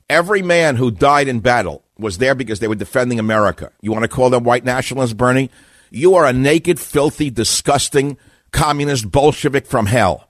Every 0.10 0.42
man 0.42 0.78
who 0.78 0.90
died 0.90 1.28
in 1.28 1.40
battle 1.40 1.84
was 2.00 2.18
there 2.18 2.34
because 2.34 2.62
they 2.62 2.68
were 2.68 2.74
defending 2.74 3.20
America. 3.20 3.72
You 3.82 3.92
want 3.92 4.06
to 4.06 4.10
call 4.10 4.32
them 4.32 4.44
white 4.44 4.66
nationalists, 4.66 5.14
Bernie? 5.14 5.52
You 5.92 6.16
are 6.16 6.26
a 6.26 6.34
naked, 6.34 6.80
filthy, 6.80 7.30
disgusting 7.30 8.18
communist 8.50 9.12
Bolshevik 9.12 9.68
from 9.68 9.86
hell. 9.86 10.30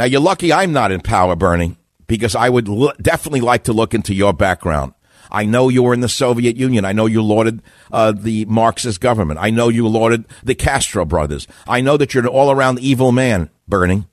Now, 0.00 0.06
you're 0.06 0.22
lucky 0.22 0.50
I'm 0.50 0.72
not 0.72 0.92
in 0.92 1.02
power, 1.02 1.36
Bernie, 1.36 1.76
because 2.06 2.34
I 2.34 2.48
would 2.48 2.70
l- 2.70 2.94
definitely 3.02 3.42
like 3.42 3.64
to 3.64 3.74
look 3.74 3.92
into 3.92 4.14
your 4.14 4.32
background. 4.32 4.94
I 5.30 5.44
know 5.44 5.68
you 5.68 5.82
were 5.82 5.92
in 5.92 6.00
the 6.00 6.08
Soviet 6.08 6.56
Union. 6.56 6.86
I 6.86 6.92
know 6.92 7.04
you 7.04 7.22
lauded 7.22 7.60
uh, 7.92 8.12
the 8.12 8.46
Marxist 8.46 9.02
government. 9.02 9.40
I 9.42 9.50
know 9.50 9.68
you 9.68 9.86
lauded 9.86 10.24
the 10.42 10.54
Castro 10.54 11.04
brothers. 11.04 11.46
I 11.68 11.82
know 11.82 11.98
that 11.98 12.14
you're 12.14 12.22
an 12.22 12.30
all 12.30 12.50
around 12.50 12.78
evil 12.78 13.12
man, 13.12 13.50
Bernie. 13.68 14.06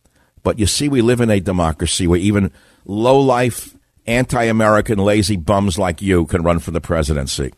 But 0.43 0.59
you 0.59 0.65
see, 0.65 0.89
we 0.89 1.01
live 1.01 1.21
in 1.21 1.29
a 1.29 1.39
democracy 1.39 2.05
where 2.05 2.19
even 2.19 2.51
low 2.83 3.17
life, 3.21 3.73
anti 4.05 4.43
American, 4.43 4.99
lazy 4.99 5.37
bums 5.37 5.79
like 5.79 6.01
you 6.01 6.25
can 6.25 6.43
run 6.43 6.59
for 6.59 6.71
the 6.71 6.81
presidency. 6.81 7.53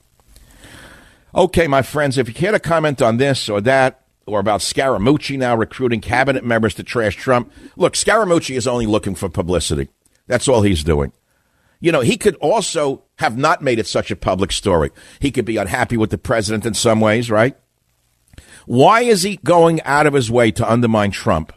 Okay, 1.34 1.68
my 1.68 1.82
friends, 1.82 2.20
if 2.20 2.28
you 2.28 2.36
care 2.36 2.52
to 2.52 2.60
comment 2.60 3.02
on 3.02 3.18
this 3.18 3.50
or 3.50 3.60
that, 3.62 4.04
or 4.30 4.40
about 4.40 4.62
Scaramucci 4.62 5.38
now 5.38 5.56
recruiting 5.56 6.02
cabinet 6.02 6.46
members 6.46 6.76
to 6.76 6.84
trash 6.84 7.16
Trump, 7.16 7.52
look, 7.76 7.94
Scaramucci 7.94 8.56
is 8.56 8.68
only 8.68 8.86
looking 8.86 9.16
for 9.16 9.28
publicity. 9.28 9.90
That's 10.28 10.48
all 10.48 10.62
he's 10.62 10.84
doing. 10.84 11.12
You 11.82 11.92
know, 11.92 12.02
he 12.02 12.18
could 12.18 12.36
also 12.36 13.04
have 13.18 13.38
not 13.38 13.62
made 13.62 13.80
it 13.80 13.88
such 13.88 14.12
a 14.12 14.16
public 14.16 14.52
story. 14.52 14.92
He 15.20 15.32
could 15.32 15.46
be 15.46 15.58
unhappy 15.58 15.98
with 15.98 16.12
the 16.12 16.18
president 16.18 16.66
in 16.66 16.74
some 16.74 17.00
ways, 17.00 17.32
right? 17.32 17.58
Why 18.66 19.02
is 19.02 19.24
he 19.24 19.38
going 19.38 19.82
out 19.82 20.06
of 20.06 20.14
his 20.14 20.30
way 20.30 20.52
to 20.52 20.72
undermine 20.72 21.12
Trump 21.12 21.54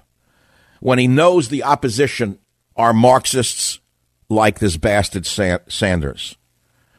when 0.81 0.99
he 0.99 1.07
knows 1.07 1.49
the 1.49 1.65
opposition 1.65 2.39
are 2.77 2.95
Marxists 2.95 3.81
like 4.29 4.61
this 4.61 4.77
bastard 4.77 5.27
Sanders? 5.27 6.37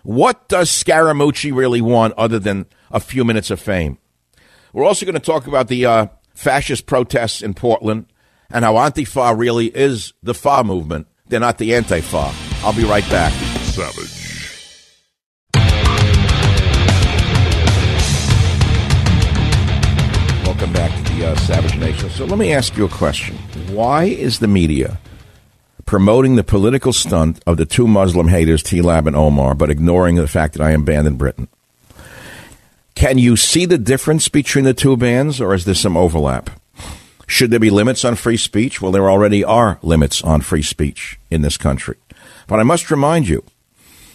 What 0.03 0.49
does 0.49 0.69
Scaramucci 0.69 1.55
really 1.55 1.81
want 1.81 2.13
other 2.15 2.37
than 2.37 2.65
a 2.91 2.99
few 2.99 3.23
minutes 3.23 3.49
of 3.49 3.59
fame? 3.59 3.97
We're 4.73 4.85
also 4.85 5.05
going 5.05 5.13
to 5.13 5.19
talk 5.19 5.45
about 5.45 5.67
the 5.67 5.85
uh, 5.85 6.07
fascist 6.33 6.87
protests 6.87 7.43
in 7.43 7.53
Portland 7.53 8.07
and 8.49 8.65
how 8.65 8.73
Antifa 8.73 9.37
really 9.37 9.67
is 9.67 10.13
the 10.23 10.33
FA 10.33 10.63
movement. 10.63 11.07
They're 11.27 11.39
not 11.39 11.59
the 11.59 11.69
Antifa. 11.71 12.33
I'll 12.63 12.73
be 12.73 12.83
right 12.83 13.07
back. 13.11 13.31
Savage. 13.61 14.09
Welcome 20.43 20.73
back 20.73 21.05
to 21.05 21.13
the 21.13 21.27
uh, 21.27 21.35
Savage 21.35 21.77
Nation. 21.77 22.09
So 22.09 22.25
let 22.25 22.39
me 22.39 22.51
ask 22.51 22.75
you 22.75 22.85
a 22.85 22.89
question. 22.89 23.37
Why 23.69 24.05
is 24.05 24.39
the 24.39 24.47
media 24.47 24.97
promoting 25.85 26.35
the 26.35 26.43
political 26.43 26.93
stunt 26.93 27.39
of 27.45 27.57
the 27.57 27.65
two 27.67 27.85
Muslim 27.87 28.27
haters, 28.27 28.63
T 28.63 28.81
Lab 28.81 29.05
and 29.05 29.15
Omar, 29.15 29.53
but 29.53 29.69
ignoring 29.69 30.15
the 30.15 30.27
fact 30.27 30.53
that 30.53 30.63
I 30.63 30.71
am 30.71 30.83
banned 30.83 31.05
in 31.05 31.15
Britain? 31.15 31.47
Can 32.95 33.17
you 33.17 33.35
see 33.35 33.65
the 33.65 33.77
difference 33.77 34.27
between 34.27 34.65
the 34.65 34.73
two 34.73 34.95
bans, 34.95 35.41
or 35.41 35.53
is 35.53 35.65
there 35.65 35.73
some 35.73 35.97
overlap? 35.97 36.49
Should 37.27 37.51
there 37.51 37.59
be 37.59 37.69
limits 37.69 38.05
on 38.05 38.15
free 38.15 38.37
speech? 38.37 38.81
Well, 38.81 38.91
there 38.91 39.09
already 39.09 39.43
are 39.43 39.79
limits 39.81 40.21
on 40.23 40.41
free 40.41 40.61
speech 40.61 41.19
in 41.31 41.41
this 41.41 41.57
country. 41.57 41.97
But 42.47 42.59
I 42.59 42.63
must 42.63 42.91
remind 42.91 43.27
you 43.27 43.43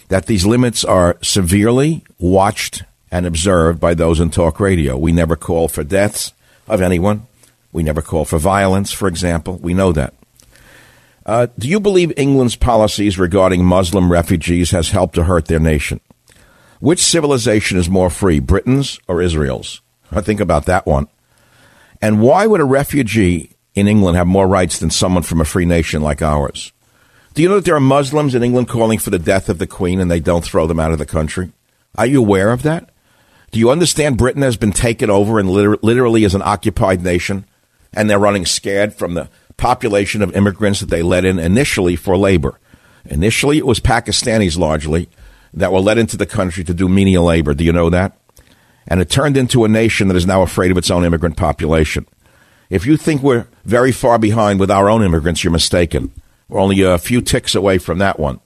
that 0.08 0.26
these 0.26 0.46
limits 0.46 0.84
are 0.84 1.18
severely 1.22 2.04
watched 2.18 2.84
and 3.10 3.26
observed 3.26 3.80
by 3.80 3.94
those 3.94 4.20
in 4.20 4.30
talk 4.30 4.60
radio. 4.60 4.96
We 4.96 5.12
never 5.12 5.36
call 5.36 5.68
for 5.68 5.82
deaths 5.82 6.32
of 6.68 6.80
anyone. 6.80 7.26
We 7.72 7.82
never 7.82 8.02
call 8.02 8.24
for 8.24 8.38
violence, 8.38 8.92
for 8.92 9.08
example. 9.08 9.56
We 9.56 9.74
know 9.74 9.92
that. 9.92 10.14
Uh, 11.26 11.48
do 11.58 11.68
you 11.68 11.80
believe 11.80 12.12
England's 12.16 12.56
policies 12.56 13.18
regarding 13.18 13.64
Muslim 13.64 14.10
refugees 14.10 14.70
has 14.70 14.90
helped 14.90 15.14
to 15.16 15.24
hurt 15.24 15.46
their 15.46 15.60
nation? 15.60 16.00
Which 16.80 17.00
civilization 17.00 17.76
is 17.76 17.90
more 17.90 18.10
free, 18.10 18.38
Britain's 18.38 19.00
or 19.08 19.20
Israel's? 19.20 19.82
I 20.12 20.20
think 20.20 20.40
about 20.40 20.66
that 20.66 20.86
one. 20.86 21.08
And 22.00 22.20
why 22.20 22.46
would 22.46 22.60
a 22.60 22.64
refugee 22.64 23.50
in 23.74 23.88
England 23.88 24.16
have 24.16 24.26
more 24.26 24.46
rights 24.46 24.78
than 24.78 24.90
someone 24.90 25.24
from 25.24 25.40
a 25.40 25.44
free 25.44 25.66
nation 25.66 26.02
like 26.02 26.22
ours? 26.22 26.72
Do 27.34 27.42
you 27.42 27.48
know 27.48 27.56
that 27.56 27.64
there 27.64 27.74
are 27.74 27.80
Muslims 27.80 28.34
in 28.34 28.42
England 28.42 28.68
calling 28.68 28.98
for 28.98 29.10
the 29.10 29.18
death 29.18 29.48
of 29.48 29.58
the 29.58 29.66
Queen 29.66 30.00
and 30.00 30.10
they 30.10 30.20
don't 30.20 30.44
throw 30.44 30.66
them 30.66 30.80
out 30.80 30.92
of 30.92 30.98
the 30.98 31.06
country? 31.06 31.52
Are 31.96 32.06
you 32.06 32.20
aware 32.20 32.50
of 32.50 32.62
that? 32.62 32.90
Do 33.50 33.58
you 33.58 33.70
understand 33.70 34.18
Britain 34.18 34.42
has 34.42 34.56
been 34.56 34.72
taken 34.72 35.10
over 35.10 35.38
and 35.38 35.50
liter- 35.50 35.78
literally 35.82 36.24
is 36.24 36.34
an 36.34 36.42
occupied 36.42 37.02
nation 37.02 37.44
and 37.92 38.08
they're 38.08 38.18
running 38.18 38.46
scared 38.46 38.94
from 38.94 39.14
the 39.14 39.28
population 39.56 40.22
of 40.22 40.34
immigrants 40.36 40.80
that 40.80 40.90
they 40.90 41.02
let 41.02 41.24
in 41.24 41.38
initially 41.38 41.96
for 41.96 42.16
labor? 42.16 42.58
Initially, 43.04 43.58
it 43.58 43.66
was 43.66 43.80
Pakistanis 43.80 44.58
largely 44.58 45.08
that 45.58 45.72
were 45.72 45.80
let 45.80 45.98
into 45.98 46.16
the 46.16 46.26
country 46.26 46.64
to 46.64 46.72
do 46.72 46.88
menial 46.88 47.24
labor. 47.24 47.52
Do 47.52 47.64
you 47.64 47.72
know 47.72 47.90
that? 47.90 48.16
And 48.86 49.00
it 49.00 49.10
turned 49.10 49.36
into 49.36 49.64
a 49.64 49.68
nation 49.68 50.08
that 50.08 50.16
is 50.16 50.26
now 50.26 50.42
afraid 50.42 50.70
of 50.70 50.78
its 50.78 50.90
own 50.90 51.04
immigrant 51.04 51.36
population. 51.36 52.06
If 52.70 52.86
you 52.86 52.96
think 52.96 53.22
we're 53.22 53.46
very 53.64 53.92
far 53.92 54.18
behind 54.18 54.60
with 54.60 54.70
our 54.70 54.88
own 54.88 55.02
immigrants, 55.02 55.42
you're 55.42 55.52
mistaken. 55.52 56.12
We're 56.48 56.60
only 56.60 56.82
a 56.82 56.96
few 56.98 57.20
ticks 57.20 57.54
away 57.54 57.78
from 57.78 57.98
that 57.98 58.18
one. 58.18 58.40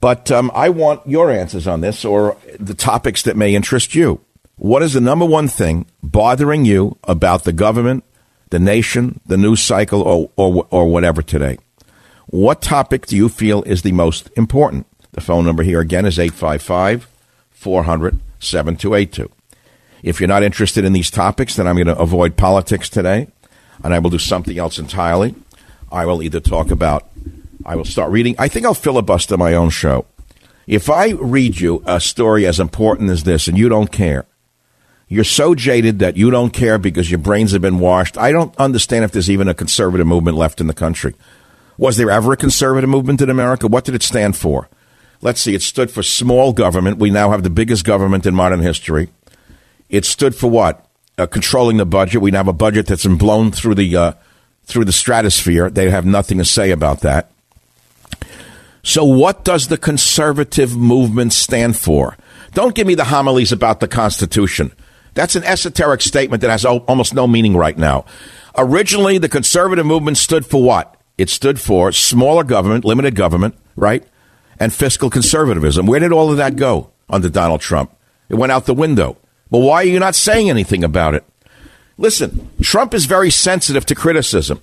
But 0.00 0.30
um, 0.30 0.50
I 0.54 0.68
want 0.68 1.06
your 1.06 1.30
answers 1.30 1.66
on 1.66 1.80
this 1.80 2.04
or 2.04 2.36
the 2.58 2.74
topics 2.74 3.22
that 3.22 3.36
may 3.36 3.54
interest 3.54 3.94
you. 3.94 4.20
What 4.56 4.82
is 4.82 4.92
the 4.94 5.00
number 5.00 5.24
one 5.24 5.48
thing 5.48 5.86
bothering 6.02 6.64
you 6.64 6.98
about 7.04 7.44
the 7.44 7.52
government, 7.52 8.04
the 8.50 8.58
nation, 8.58 9.20
the 9.26 9.36
news 9.36 9.62
cycle, 9.62 10.02
or, 10.02 10.30
or, 10.36 10.66
or 10.70 10.88
whatever 10.88 11.22
today? 11.22 11.58
What 12.26 12.60
topic 12.60 13.06
do 13.06 13.16
you 13.16 13.28
feel 13.28 13.62
is 13.62 13.82
the 13.82 13.92
most 13.92 14.30
important? 14.36 14.86
The 15.16 15.22
phone 15.22 15.46
number 15.46 15.62
here 15.62 15.80
again 15.80 16.04
is 16.04 16.18
855 16.18 17.08
400 17.50 18.20
7282. 18.38 19.30
If 20.02 20.20
you're 20.20 20.28
not 20.28 20.42
interested 20.42 20.84
in 20.84 20.92
these 20.92 21.10
topics, 21.10 21.56
then 21.56 21.66
I'm 21.66 21.74
going 21.74 21.86
to 21.86 21.98
avoid 21.98 22.36
politics 22.36 22.90
today 22.90 23.28
and 23.82 23.94
I 23.94 23.98
will 23.98 24.10
do 24.10 24.18
something 24.18 24.58
else 24.58 24.78
entirely. 24.78 25.34
I 25.90 26.04
will 26.04 26.22
either 26.22 26.38
talk 26.38 26.70
about, 26.70 27.08
I 27.64 27.76
will 27.76 27.86
start 27.86 28.12
reading. 28.12 28.36
I 28.38 28.48
think 28.48 28.66
I'll 28.66 28.74
filibuster 28.74 29.38
my 29.38 29.54
own 29.54 29.70
show. 29.70 30.04
If 30.66 30.90
I 30.90 31.12
read 31.12 31.60
you 31.60 31.82
a 31.86 31.98
story 31.98 32.46
as 32.46 32.60
important 32.60 33.08
as 33.10 33.24
this 33.24 33.48
and 33.48 33.56
you 33.56 33.70
don't 33.70 33.90
care, 33.90 34.26
you're 35.08 35.24
so 35.24 35.54
jaded 35.54 35.98
that 36.00 36.18
you 36.18 36.30
don't 36.30 36.52
care 36.52 36.76
because 36.76 37.10
your 37.10 37.20
brains 37.20 37.52
have 37.52 37.62
been 37.62 37.78
washed. 37.78 38.18
I 38.18 38.32
don't 38.32 38.54
understand 38.58 39.04
if 39.04 39.12
there's 39.12 39.30
even 39.30 39.48
a 39.48 39.54
conservative 39.54 40.06
movement 40.06 40.36
left 40.36 40.60
in 40.60 40.66
the 40.66 40.74
country. 40.74 41.14
Was 41.78 41.96
there 41.96 42.10
ever 42.10 42.34
a 42.34 42.36
conservative 42.36 42.90
movement 42.90 43.22
in 43.22 43.30
America? 43.30 43.66
What 43.66 43.84
did 43.84 43.94
it 43.94 44.02
stand 44.02 44.36
for? 44.36 44.68
Let's 45.22 45.40
see, 45.40 45.54
it 45.54 45.62
stood 45.62 45.90
for 45.90 46.02
small 46.02 46.52
government. 46.52 46.98
We 46.98 47.10
now 47.10 47.30
have 47.30 47.42
the 47.42 47.50
biggest 47.50 47.84
government 47.84 48.26
in 48.26 48.34
modern 48.34 48.60
history. 48.60 49.08
It 49.88 50.04
stood 50.04 50.34
for 50.34 50.50
what? 50.50 50.86
Uh, 51.18 51.26
controlling 51.26 51.78
the 51.78 51.86
budget. 51.86 52.20
We 52.20 52.30
now 52.30 52.38
have 52.38 52.48
a 52.48 52.52
budget 52.52 52.86
that's 52.86 53.04
been 53.04 53.16
blown 53.16 53.50
through 53.50 53.76
the 53.76 53.96
uh, 53.96 54.12
through 54.64 54.84
the 54.84 54.92
stratosphere. 54.92 55.70
They 55.70 55.90
have 55.90 56.04
nothing 56.04 56.38
to 56.38 56.44
say 56.44 56.70
about 56.70 57.00
that. 57.00 57.30
So, 58.82 59.04
what 59.04 59.44
does 59.44 59.68
the 59.68 59.78
conservative 59.78 60.76
movement 60.76 61.32
stand 61.32 61.76
for? 61.76 62.16
Don't 62.52 62.74
give 62.74 62.86
me 62.86 62.94
the 62.94 63.04
homilies 63.04 63.52
about 63.52 63.80
the 63.80 63.88
Constitution. 63.88 64.72
That's 65.14 65.34
an 65.34 65.44
esoteric 65.44 66.02
statement 66.02 66.42
that 66.42 66.50
has 66.50 66.64
almost 66.64 67.14
no 67.14 67.26
meaning 67.26 67.56
right 67.56 67.76
now. 67.76 68.04
Originally, 68.56 69.18
the 69.18 69.28
conservative 69.28 69.86
movement 69.86 70.18
stood 70.18 70.44
for 70.46 70.62
what? 70.62 70.96
It 71.18 71.30
stood 71.30 71.58
for 71.58 71.90
smaller 71.92 72.44
government, 72.44 72.84
limited 72.84 73.14
government, 73.14 73.56
right? 73.74 74.04
And 74.58 74.72
fiscal 74.72 75.10
conservatism. 75.10 75.86
Where 75.86 76.00
did 76.00 76.12
all 76.12 76.30
of 76.30 76.38
that 76.38 76.56
go 76.56 76.90
under 77.08 77.28
Donald 77.28 77.60
Trump? 77.60 77.94
It 78.28 78.36
went 78.36 78.52
out 78.52 78.66
the 78.66 78.74
window. 78.74 79.16
But 79.50 79.58
why 79.58 79.82
are 79.82 79.84
you 79.84 79.98
not 79.98 80.14
saying 80.14 80.50
anything 80.50 80.82
about 80.82 81.14
it? 81.14 81.24
Listen, 81.98 82.50
Trump 82.60 82.92
is 82.94 83.06
very 83.06 83.30
sensitive 83.30 83.86
to 83.86 83.94
criticism. 83.94 84.60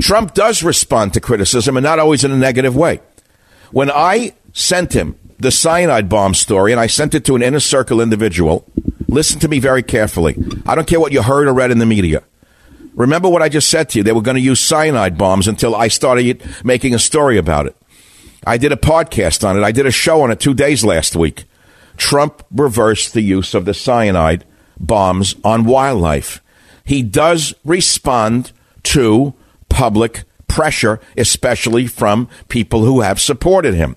Trump 0.00 0.34
does 0.34 0.62
respond 0.62 1.14
to 1.14 1.20
criticism 1.20 1.76
and 1.76 1.84
not 1.84 1.98
always 1.98 2.24
in 2.24 2.30
a 2.30 2.36
negative 2.36 2.76
way. 2.76 3.00
When 3.70 3.90
I 3.90 4.32
sent 4.52 4.92
him 4.92 5.18
the 5.38 5.50
cyanide 5.50 6.08
bomb 6.08 6.34
story 6.34 6.72
and 6.72 6.80
I 6.80 6.86
sent 6.86 7.14
it 7.14 7.24
to 7.26 7.36
an 7.36 7.42
inner 7.42 7.60
circle 7.60 8.00
individual, 8.00 8.64
listen 9.08 9.40
to 9.40 9.48
me 9.48 9.60
very 9.60 9.82
carefully. 9.82 10.36
I 10.66 10.74
don't 10.74 10.86
care 10.86 11.00
what 11.00 11.12
you 11.12 11.22
heard 11.22 11.48
or 11.48 11.54
read 11.54 11.70
in 11.70 11.78
the 11.78 11.86
media. 11.86 12.22
Remember 12.94 13.28
what 13.28 13.42
I 13.42 13.48
just 13.48 13.68
said 13.68 13.88
to 13.90 13.98
you. 13.98 14.02
They 14.02 14.12
were 14.12 14.22
going 14.22 14.36
to 14.36 14.40
use 14.40 14.60
cyanide 14.60 15.16
bombs 15.16 15.46
until 15.46 15.76
I 15.76 15.88
started 15.88 16.42
making 16.64 16.94
a 16.94 16.98
story 16.98 17.38
about 17.38 17.66
it. 17.66 17.76
I 18.46 18.58
did 18.58 18.72
a 18.72 18.76
podcast 18.76 19.46
on 19.46 19.56
it. 19.56 19.62
I 19.62 19.72
did 19.72 19.86
a 19.86 19.90
show 19.90 20.22
on 20.22 20.30
it 20.30 20.40
two 20.40 20.54
days 20.54 20.84
last 20.84 21.16
week. 21.16 21.44
Trump 21.96 22.44
reversed 22.50 23.12
the 23.12 23.22
use 23.22 23.54
of 23.54 23.64
the 23.64 23.74
cyanide 23.74 24.44
bombs 24.78 25.34
on 25.42 25.64
wildlife. 25.64 26.40
He 26.84 27.02
does 27.02 27.54
respond 27.64 28.52
to 28.84 29.34
public 29.68 30.24
pressure, 30.46 31.00
especially 31.16 31.86
from 31.86 32.28
people 32.48 32.84
who 32.84 33.00
have 33.00 33.20
supported 33.20 33.74
him. 33.74 33.96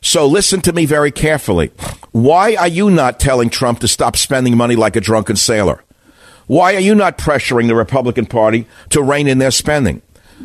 So 0.00 0.26
listen 0.26 0.60
to 0.62 0.72
me 0.72 0.86
very 0.86 1.10
carefully. 1.10 1.72
Why 2.12 2.54
are 2.56 2.68
you 2.68 2.90
not 2.90 3.20
telling 3.20 3.50
Trump 3.50 3.80
to 3.80 3.88
stop 3.88 4.16
spending 4.16 4.56
money 4.56 4.76
like 4.76 4.96
a 4.96 5.00
drunken 5.00 5.36
sailor? 5.36 5.84
Why 6.46 6.74
are 6.74 6.80
you 6.80 6.94
not 6.94 7.18
pressuring 7.18 7.66
the 7.66 7.74
Republican 7.74 8.26
Party 8.26 8.66
to 8.90 9.02
rein 9.02 9.26
in 9.26 9.38
their 9.38 9.50
spending? 9.50 10.02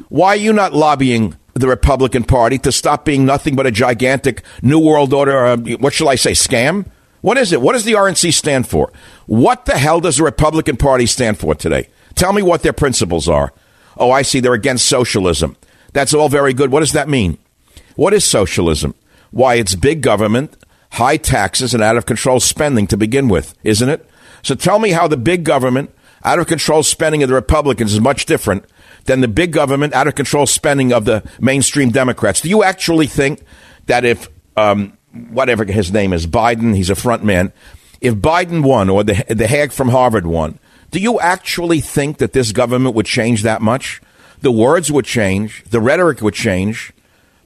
Why 0.09 0.29
are 0.29 0.35
you 0.37 0.53
not 0.53 0.73
lobbying 0.73 1.35
the 1.53 1.67
Republican 1.67 2.23
Party 2.23 2.57
to 2.59 2.71
stop 2.71 3.05
being 3.05 3.25
nothing 3.25 3.55
but 3.55 3.67
a 3.67 3.71
gigantic 3.71 4.43
New 4.61 4.79
World 4.79 5.13
Order, 5.13 5.45
uh, 5.45 5.57
what 5.79 5.93
shall 5.93 6.09
I 6.09 6.15
say, 6.15 6.31
scam? 6.31 6.85
What 7.21 7.37
is 7.37 7.51
it? 7.51 7.61
What 7.61 7.73
does 7.73 7.83
the 7.83 7.93
RNC 7.93 8.33
stand 8.33 8.67
for? 8.67 8.91
What 9.27 9.65
the 9.65 9.77
hell 9.77 9.99
does 9.99 10.17
the 10.17 10.23
Republican 10.23 10.77
Party 10.77 11.05
stand 11.05 11.37
for 11.37 11.53
today? 11.53 11.89
Tell 12.15 12.33
me 12.33 12.41
what 12.41 12.63
their 12.63 12.73
principles 12.73 13.29
are. 13.29 13.53
Oh, 13.97 14.11
I 14.11 14.23
see. 14.23 14.39
They're 14.39 14.53
against 14.53 14.87
socialism. 14.87 15.55
That's 15.93 16.13
all 16.13 16.29
very 16.29 16.53
good. 16.53 16.71
What 16.71 16.79
does 16.79 16.93
that 16.93 17.09
mean? 17.09 17.37
What 17.95 18.13
is 18.13 18.25
socialism? 18.25 18.95
Why, 19.31 19.55
it's 19.55 19.75
big 19.75 20.01
government, 20.01 20.57
high 20.91 21.17
taxes, 21.17 21.73
and 21.73 21.83
out 21.83 21.97
of 21.97 22.05
control 22.05 22.39
spending 22.39 22.87
to 22.87 22.97
begin 22.97 23.29
with, 23.29 23.53
isn't 23.63 23.89
it? 23.89 24.09
So 24.41 24.55
tell 24.55 24.79
me 24.79 24.91
how 24.91 25.07
the 25.07 25.17
big 25.17 25.43
government, 25.43 25.93
out 26.23 26.39
of 26.39 26.47
control 26.47 26.83
spending 26.83 27.21
of 27.23 27.29
the 27.29 27.35
Republicans 27.35 27.93
is 27.93 28.01
much 28.01 28.25
different 28.25 28.65
than 29.05 29.21
the 29.21 29.27
big 29.27 29.51
government, 29.51 29.93
out 29.93 30.07
of 30.07 30.15
control 30.15 30.45
spending 30.45 30.93
of 30.93 31.05
the 31.05 31.23
mainstream 31.39 31.89
Democrats. 31.89 32.41
Do 32.41 32.49
you 32.49 32.63
actually 32.63 33.07
think 33.07 33.41
that 33.87 34.05
if, 34.05 34.29
um, 34.55 34.97
whatever 35.29 35.65
his 35.65 35.91
name 35.91 36.13
is, 36.13 36.27
Biden, 36.27 36.75
he's 36.75 36.89
a 36.89 36.95
front 36.95 37.23
man, 37.23 37.51
if 37.99 38.15
Biden 38.15 38.63
won 38.63 38.89
or 38.89 39.03
the, 39.03 39.25
the 39.29 39.47
hag 39.47 39.71
from 39.71 39.89
Harvard 39.89 40.25
won, 40.25 40.59
do 40.91 40.99
you 40.99 41.19
actually 41.19 41.79
think 41.79 42.17
that 42.17 42.33
this 42.33 42.51
government 42.51 42.95
would 42.95 43.05
change 43.05 43.43
that 43.43 43.61
much? 43.61 44.01
The 44.41 44.51
words 44.51 44.91
would 44.91 45.05
change, 45.05 45.63
the 45.69 45.79
rhetoric 45.79 46.21
would 46.21 46.33
change, 46.33 46.91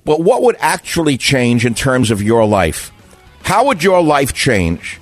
but 0.04 0.22
what 0.22 0.44
would 0.44 0.56
actually 0.60 1.18
change 1.18 1.66
in 1.66 1.74
terms 1.74 2.10
of 2.10 2.22
your 2.22 2.46
life? 2.46 2.92
How 3.44 3.66
would 3.66 3.84
your 3.84 4.02
life 4.02 4.34
change 4.34 5.00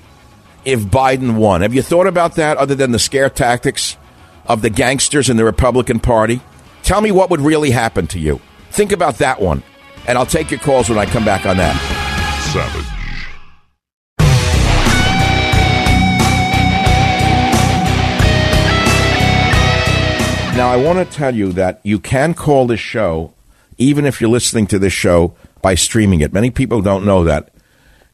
if 0.66 0.82
Biden 0.82 1.36
won? 1.36 1.62
Have 1.62 1.74
you 1.74 1.82
thought 1.82 2.08
about 2.08 2.36
that 2.36 2.58
other 2.58 2.76
than 2.76 2.92
the 2.92 3.00
scare 3.00 3.30
tactics 3.30 3.96
of 4.46 4.62
the 4.62 4.70
gangsters 4.70 5.30
in 5.30 5.38
the 5.38 5.46
Republican 5.46 6.00
Party? 6.00 6.42
Tell 6.84 7.02
me 7.02 7.12
what 7.12 7.30
would 7.30 7.42
really 7.42 7.72
happen 7.72 8.08
to 8.08 8.20
you. 8.20 8.40
Think 8.72 8.92
about 8.92 9.20
that 9.20 9.42
one, 9.42 9.64
and 10.08 10.18
I'll 10.18 10.26
take 10.26 10.52
your 10.52 10.60
calls 10.60 10.90
when 10.90 10.98
I 10.98 11.06
come 11.06 11.24
back 11.26 11.46
on 11.46 11.58
that. 11.58 11.76
Savage. 12.52 12.94
Now, 20.58 20.70
I 20.70 20.78
want 20.78 21.00
to 21.00 21.18
tell 21.18 21.34
you 21.34 21.52
that 21.54 21.80
you 21.84 22.00
can 22.00 22.36
call 22.36 22.68
this 22.68 22.80
show, 22.80 23.34
even 23.80 24.06
if 24.06 24.22
you're 24.22 24.30
listening 24.30 24.68
to 24.68 24.78
this 24.78 24.94
show, 24.94 25.36
by 25.64 25.74
streaming 25.74 26.22
it. 26.22 26.32
Many 26.32 26.52
people 26.52 26.82
don't 26.82 27.06
know 27.06 27.24
that. 27.24 27.50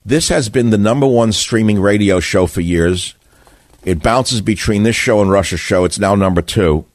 This 0.05 0.29
has 0.29 0.47
been 0.47 0.69
the 0.69 0.77
number 0.77 1.05
one 1.05 1.33
streaming 1.33 1.81
radio 1.81 2.21
show 2.21 2.47
for 2.47 2.61
years. 2.61 3.13
It 3.83 4.03
bounces 4.03 4.41
between 4.41 4.83
this 4.83 4.95
show 4.95 5.21
and 5.21 5.31
Rush's 5.31 5.59
show. 5.59 5.85
It's 5.85 5.99
now 5.99 6.15
number 6.15 6.41
two, 6.41 6.85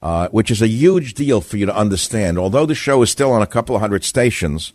uh, 0.00 0.28
which 0.28 0.50
is 0.50 0.62
a 0.62 0.68
huge 0.68 1.14
deal 1.14 1.40
for 1.40 1.56
you 1.56 1.66
to 1.66 1.76
understand. 1.76 2.38
Although 2.38 2.66
the 2.66 2.74
show 2.74 3.02
is 3.02 3.10
still 3.10 3.32
on 3.32 3.42
a 3.42 3.46
couple 3.46 3.74
of 3.74 3.80
hundred 3.80 4.04
stations, 4.04 4.72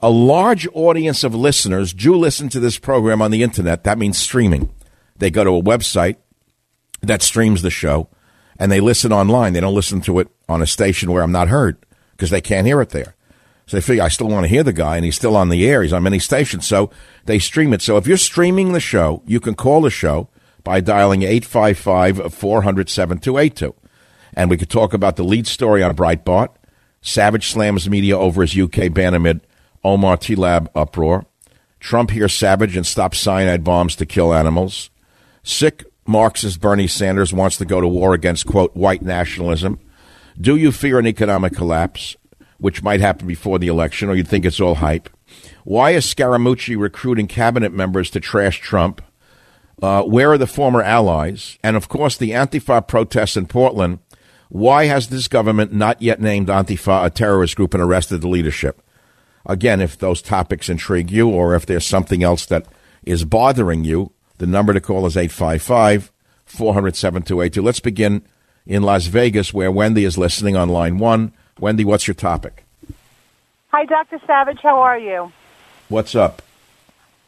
a 0.00 0.10
large 0.10 0.66
audience 0.72 1.22
of 1.22 1.34
listeners 1.34 1.92
do 1.92 2.16
listen 2.16 2.48
to 2.48 2.60
this 2.60 2.78
program 2.78 3.22
on 3.22 3.30
the 3.30 3.42
internet. 3.42 3.84
That 3.84 3.98
means 3.98 4.18
streaming. 4.18 4.70
They 5.16 5.30
go 5.30 5.44
to 5.44 5.56
a 5.56 5.62
website 5.62 6.16
that 7.02 7.22
streams 7.22 7.62
the 7.62 7.70
show 7.70 8.08
and 8.58 8.72
they 8.72 8.80
listen 8.80 9.12
online. 9.12 9.52
They 9.52 9.60
don't 9.60 9.74
listen 9.74 10.00
to 10.02 10.18
it 10.18 10.28
on 10.48 10.62
a 10.62 10.66
station 10.66 11.12
where 11.12 11.22
I'm 11.22 11.32
not 11.32 11.48
heard 11.48 11.76
because 12.12 12.30
they 12.30 12.40
can't 12.40 12.66
hear 12.66 12.80
it 12.80 12.90
there. 12.90 13.14
So 13.66 13.76
they 13.76 13.80
figure 13.80 14.02
I 14.02 14.08
still 14.08 14.28
want 14.28 14.44
to 14.44 14.48
hear 14.48 14.64
the 14.64 14.72
guy 14.72 14.96
and 14.96 15.04
he's 15.04 15.16
still 15.16 15.36
on 15.36 15.48
the 15.48 15.68
air. 15.68 15.82
He's 15.82 15.92
on 15.92 16.02
many 16.02 16.18
stations. 16.18 16.66
So 16.66 16.90
they 17.26 17.38
stream 17.38 17.72
it. 17.72 17.82
So 17.82 17.96
if 17.96 18.06
you're 18.06 18.16
streaming 18.16 18.72
the 18.72 18.80
show, 18.80 19.22
you 19.26 19.38
can 19.38 19.54
call 19.54 19.82
the 19.82 19.90
show 19.90 20.28
by 20.64 20.80
dialing 20.80 21.22
855 21.22 22.34
400 22.34 22.88
7282. 22.88 23.74
And 24.34 24.48
we 24.48 24.56
could 24.56 24.70
talk 24.70 24.94
about 24.94 25.16
the 25.16 25.24
lead 25.24 25.46
story 25.46 25.82
on 25.82 25.94
Breitbart, 25.94 26.48
Savage 27.02 27.48
slams 27.48 27.90
media 27.90 28.16
over 28.16 28.42
his 28.42 28.56
UK 28.56 28.92
ban 28.92 29.14
amid 29.14 29.40
Omar 29.84 30.16
Tlaib 30.16 30.68
uproar, 30.74 31.26
Trump 31.80 32.10
hears 32.10 32.32
Savage 32.32 32.76
and 32.76 32.86
stops 32.86 33.18
cyanide 33.18 33.64
bombs 33.64 33.96
to 33.96 34.06
kill 34.06 34.32
animals, 34.32 34.90
sick 35.42 35.84
Marxist 36.06 36.60
Bernie 36.60 36.86
Sanders 36.86 37.32
wants 37.32 37.56
to 37.56 37.64
go 37.64 37.80
to 37.80 37.88
war 37.88 38.14
against, 38.14 38.46
quote, 38.46 38.74
white 38.76 39.02
nationalism. 39.02 39.80
Do 40.40 40.56
you 40.56 40.72
fear 40.72 40.98
an 40.98 41.06
economic 41.06 41.54
collapse, 41.54 42.16
which 42.58 42.82
might 42.82 43.00
happen 43.00 43.26
before 43.26 43.58
the 43.58 43.68
election, 43.68 44.08
or 44.08 44.14
you 44.14 44.24
think 44.24 44.44
it's 44.44 44.60
all 44.60 44.76
hype? 44.76 45.08
Why 45.64 45.90
is 45.90 46.06
Scaramucci 46.06 46.78
recruiting 46.78 47.26
cabinet 47.26 47.72
members 47.72 48.10
to 48.10 48.20
trash 48.20 48.60
Trump? 48.60 49.02
Uh, 49.82 50.04
where 50.04 50.30
are 50.30 50.38
the 50.38 50.46
former 50.46 50.80
allies? 50.80 51.58
And 51.62 51.76
of 51.76 51.88
course, 51.88 52.16
the 52.16 52.30
Antifa 52.30 52.86
protests 52.86 53.36
in 53.36 53.46
Portland. 53.46 53.98
Why 54.48 54.84
has 54.84 55.08
this 55.08 55.26
government 55.26 55.72
not 55.72 56.00
yet 56.00 56.20
named 56.20 56.46
Antifa 56.46 57.04
a 57.04 57.10
terrorist 57.10 57.56
group 57.56 57.74
and 57.74 57.82
arrested 57.82 58.20
the 58.20 58.28
leadership? 58.28 58.80
Again, 59.44 59.80
if 59.80 59.98
those 59.98 60.22
topics 60.22 60.68
intrigue 60.68 61.10
you 61.10 61.28
or 61.28 61.56
if 61.56 61.66
there's 61.66 61.84
something 61.84 62.22
else 62.22 62.46
that 62.46 62.66
is 63.02 63.24
bothering 63.24 63.82
you, 63.82 64.12
the 64.38 64.46
number 64.46 64.72
to 64.72 64.80
call 64.80 65.04
is 65.04 65.16
855 65.16 66.12
400 66.44 66.94
7282. 66.94 67.62
Let's 67.62 67.80
begin 67.80 68.22
in 68.64 68.84
Las 68.84 69.06
Vegas, 69.06 69.52
where 69.52 69.72
Wendy 69.72 70.04
is 70.04 70.16
listening 70.16 70.56
on 70.56 70.68
line 70.68 70.98
one. 70.98 71.32
Wendy, 71.58 71.84
what's 71.84 72.06
your 72.06 72.14
topic? 72.14 72.64
Hi, 73.68 73.84
Dr. 73.84 74.20
Savage. 74.26 74.60
How 74.62 74.80
are 74.80 74.98
you? 74.98 75.32
What's 75.88 76.14
up? 76.14 76.42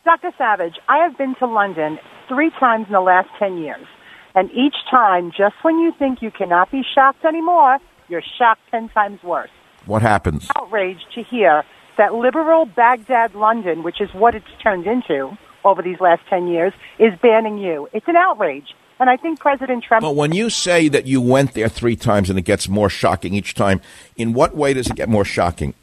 Dr. 0.05 0.31
Savage, 0.39 0.79
I 0.89 0.99
have 0.99 1.19
been 1.19 1.35
to 1.37 1.47
London 1.47 1.99
three 2.29 2.51
times 2.51 2.87
in 2.87 2.93
the 2.93 3.01
last 3.01 3.29
10 3.39 3.59
years. 3.59 3.87
And 4.35 4.51
each 4.51 4.75
time, 4.91 5.31
just 5.37 5.55
when 5.63 5.79
you 5.79 5.93
think 5.99 6.21
you 6.23 6.31
cannot 6.31 6.71
be 6.71 6.83
shocked 6.95 7.25
anymore, 7.25 7.79
you're 8.09 8.23
shocked 8.39 8.63
10 8.71 8.89
times 8.89 9.23
worse. 9.23 9.51
What 9.87 10.03
happens? 10.03 10.49
Outraged 10.57 11.07
to 11.15 11.23
hear 11.23 11.63
that 11.97 12.15
liberal 12.15 12.67
Baghdad 12.67 13.35
London, 13.35 13.83
which 13.83 14.01
is 14.01 14.13
what 14.13 14.35
it's 14.35 14.47
turned 14.63 14.87
into, 14.87 15.37
over 15.65 15.83
these 15.83 16.01
last 16.01 16.23
10 16.29 16.49
years 16.49 16.73
is 16.99 17.13
banning 17.23 17.59
you. 17.59 17.89
It's 17.93 18.07
an 18.09 18.17
outrage. 18.17 18.75
And 19.01 19.11
I 19.11 19.17
think 19.17 19.41
President 19.41 19.83
Trump. 19.83 20.03
But 20.03 20.15
when 20.15 20.33
you 20.33 20.51
say 20.51 20.89
that 20.89 21.07
you 21.07 21.21
went 21.21 21.55
there 21.55 21.69
three 21.69 21.97
times 21.97 22.31
and 22.31 22.39
it 22.39 22.43
gets 22.43 22.69
more 22.69 22.89
shocking 22.89 23.35
each 23.35 23.55
time, 23.55 23.81
in 24.17 24.35
what 24.35 24.55
way 24.55 24.73
does 24.73 24.87
it 24.87 24.95
get 24.95 25.09
more 25.09 25.25
shocking? 25.25 25.75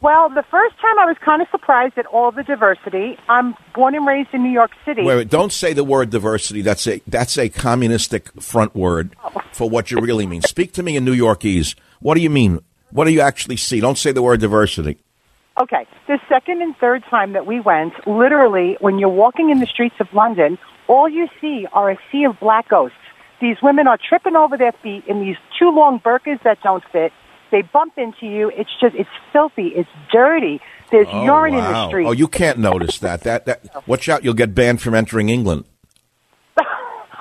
Well, 0.00 0.28
the 0.28 0.44
first 0.48 0.76
time 0.80 0.96
I 1.00 1.06
was 1.06 1.16
kind 1.24 1.42
of 1.42 1.48
surprised 1.50 1.98
at 1.98 2.06
all 2.06 2.30
the 2.30 2.44
diversity. 2.44 3.18
I'm 3.28 3.56
born 3.74 3.96
and 3.96 4.06
raised 4.06 4.28
in 4.32 4.44
New 4.44 4.50
York 4.50 4.70
City. 4.84 5.02
Wait, 5.02 5.16
wait 5.16 5.28
don't 5.28 5.52
say 5.52 5.72
the 5.72 5.82
word 5.82 6.10
diversity. 6.10 6.62
That's 6.62 6.86
a 6.86 7.02
that's 7.06 7.36
a 7.36 7.48
communistic 7.48 8.30
front 8.40 8.76
word 8.76 9.16
oh. 9.24 9.42
for 9.52 9.68
what 9.68 9.90
you 9.90 9.98
really 10.00 10.26
mean. 10.26 10.42
Speak 10.42 10.72
to 10.74 10.82
me 10.82 10.96
in 10.96 11.04
New 11.04 11.16
Yorkese. 11.16 11.74
What 12.00 12.14
do 12.14 12.20
you 12.20 12.30
mean? 12.30 12.60
What 12.90 13.06
do 13.06 13.12
you 13.12 13.20
actually 13.20 13.56
see? 13.56 13.80
Don't 13.80 13.98
say 13.98 14.12
the 14.12 14.22
word 14.22 14.40
diversity. 14.40 14.98
Okay, 15.60 15.88
the 16.06 16.20
second 16.28 16.62
and 16.62 16.76
third 16.76 17.02
time 17.10 17.32
that 17.32 17.44
we 17.44 17.58
went, 17.58 17.92
literally, 18.06 18.76
when 18.80 19.00
you're 19.00 19.08
walking 19.08 19.50
in 19.50 19.58
the 19.58 19.66
streets 19.66 19.96
of 19.98 20.06
London, 20.12 20.56
all 20.86 21.08
you 21.08 21.26
see 21.40 21.66
are 21.72 21.90
a 21.90 21.98
sea 22.12 22.24
of 22.24 22.38
black 22.38 22.68
ghosts. 22.68 22.96
These 23.40 23.56
women 23.60 23.88
are 23.88 23.98
tripping 23.98 24.36
over 24.36 24.56
their 24.56 24.72
feet 24.82 25.04
in 25.08 25.20
these 25.20 25.36
too 25.58 25.72
long 25.72 25.98
burkas 25.98 26.40
that 26.44 26.62
don't 26.62 26.84
fit. 26.92 27.12
They 27.50 27.62
bump 27.62 27.94
into 27.96 28.26
you. 28.26 28.50
It's 28.54 28.70
just, 28.80 28.94
it's 28.94 29.08
filthy. 29.32 29.68
It's 29.68 29.88
dirty. 30.12 30.60
There's 30.90 31.08
oh, 31.10 31.24
urine 31.24 31.54
wow. 31.54 31.66
in 31.66 31.72
the 31.72 31.88
street. 31.88 32.06
Oh, 32.06 32.12
you 32.12 32.28
can't 32.28 32.58
notice 32.58 32.98
that. 32.98 33.22
That, 33.22 33.46
that. 33.46 33.64
Watch 33.86 34.08
out, 34.08 34.24
you'll 34.24 34.34
get 34.34 34.54
banned 34.54 34.80
from 34.80 34.94
entering 34.94 35.28
England. 35.28 35.64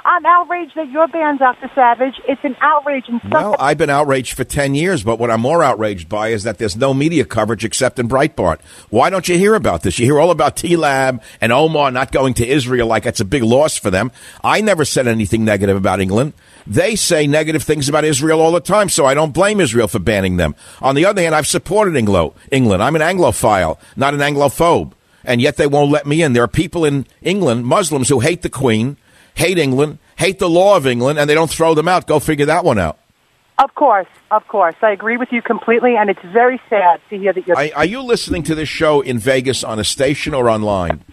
I'm 0.07 0.25
outraged 0.25 0.71
that 0.77 0.89
you're 0.89 1.09
banned, 1.09 1.39
Dr. 1.39 1.69
Savage. 1.75 2.13
It's 2.29 2.39
an 2.45 2.55
outrage. 2.61 3.03
And 3.09 3.19
well, 3.29 3.57
I've 3.59 3.77
been 3.77 3.89
outraged 3.89 4.37
for 4.37 4.45
10 4.45 4.73
years, 4.73 5.03
but 5.03 5.19
what 5.19 5.29
I'm 5.29 5.41
more 5.41 5.61
outraged 5.61 6.07
by 6.07 6.29
is 6.29 6.43
that 6.43 6.59
there's 6.59 6.77
no 6.77 6.93
media 6.93 7.25
coverage 7.25 7.65
except 7.65 7.99
in 7.99 8.07
Breitbart. 8.07 8.61
Why 8.89 9.09
don't 9.09 9.27
you 9.27 9.37
hear 9.37 9.53
about 9.53 9.81
this? 9.81 9.99
You 9.99 10.05
hear 10.05 10.17
all 10.17 10.31
about 10.31 10.55
T-Lab 10.55 11.21
and 11.41 11.51
Omar 11.51 11.91
not 11.91 12.13
going 12.13 12.35
to 12.35 12.47
Israel 12.47 12.87
like 12.87 13.05
it's 13.05 13.19
a 13.19 13.25
big 13.25 13.43
loss 13.43 13.75
for 13.75 13.91
them. 13.91 14.13
I 14.45 14.61
never 14.61 14.85
said 14.85 15.07
anything 15.07 15.43
negative 15.43 15.75
about 15.75 15.99
England. 15.99 16.31
They 16.65 16.95
say 16.95 17.27
negative 17.27 17.63
things 17.63 17.89
about 17.89 18.05
Israel 18.05 18.39
all 18.39 18.53
the 18.53 18.61
time, 18.61 18.87
so 18.87 19.05
I 19.05 19.13
don't 19.13 19.33
blame 19.33 19.59
Israel 19.59 19.89
for 19.89 19.99
banning 19.99 20.37
them. 20.37 20.55
On 20.81 20.95
the 20.95 21.05
other 21.05 21.21
hand, 21.21 21.35
I've 21.35 21.47
supported 21.47 21.97
Anglo- 21.97 22.33
England. 22.49 22.81
I'm 22.81 22.95
an 22.95 23.01
Anglophile, 23.01 23.77
not 23.97 24.13
an 24.13 24.21
Anglophobe. 24.21 24.93
And 25.25 25.41
yet 25.41 25.57
they 25.57 25.67
won't 25.67 25.91
let 25.91 26.07
me 26.07 26.21
in. 26.21 26.31
There 26.31 26.43
are 26.43 26.47
people 26.47 26.85
in 26.85 27.05
England, 27.21 27.65
Muslims, 27.65 28.07
who 28.07 28.21
hate 28.21 28.43
the 28.43 28.49
Queen 28.49 28.95
hate 29.37 29.57
England, 29.59 29.99
hate 30.17 30.39
the 30.39 30.49
law 30.49 30.75
of 30.75 30.87
England, 30.87 31.19
and 31.19 31.29
they 31.29 31.35
don't 31.35 31.49
throw 31.49 31.73
them 31.73 31.87
out. 31.87 32.07
Go 32.07 32.19
figure 32.19 32.47
that 32.47 32.65
one 32.65 32.79
out. 32.79 32.97
Of 33.59 33.73
course, 33.75 34.07
of 34.29 34.47
course. 34.47 34.75
I 34.81 34.91
agree 34.91 35.17
with 35.17 35.31
you 35.31 35.41
completely, 35.41 35.95
and 35.95 36.09
it's 36.09 36.21
very 36.25 36.59
sad 36.69 37.01
to 37.09 37.17
hear 37.17 37.33
that 37.33 37.47
you're. 37.47 37.57
Are, 37.57 37.69
are 37.77 37.85
you 37.85 38.01
listening 38.01 38.43
to 38.43 38.55
this 38.55 38.69
show 38.69 39.01
in 39.01 39.17
Vegas 39.17 39.63
on 39.63 39.79
a 39.79 39.83
station 39.83 40.33
or 40.33 40.49
online? 40.49 41.03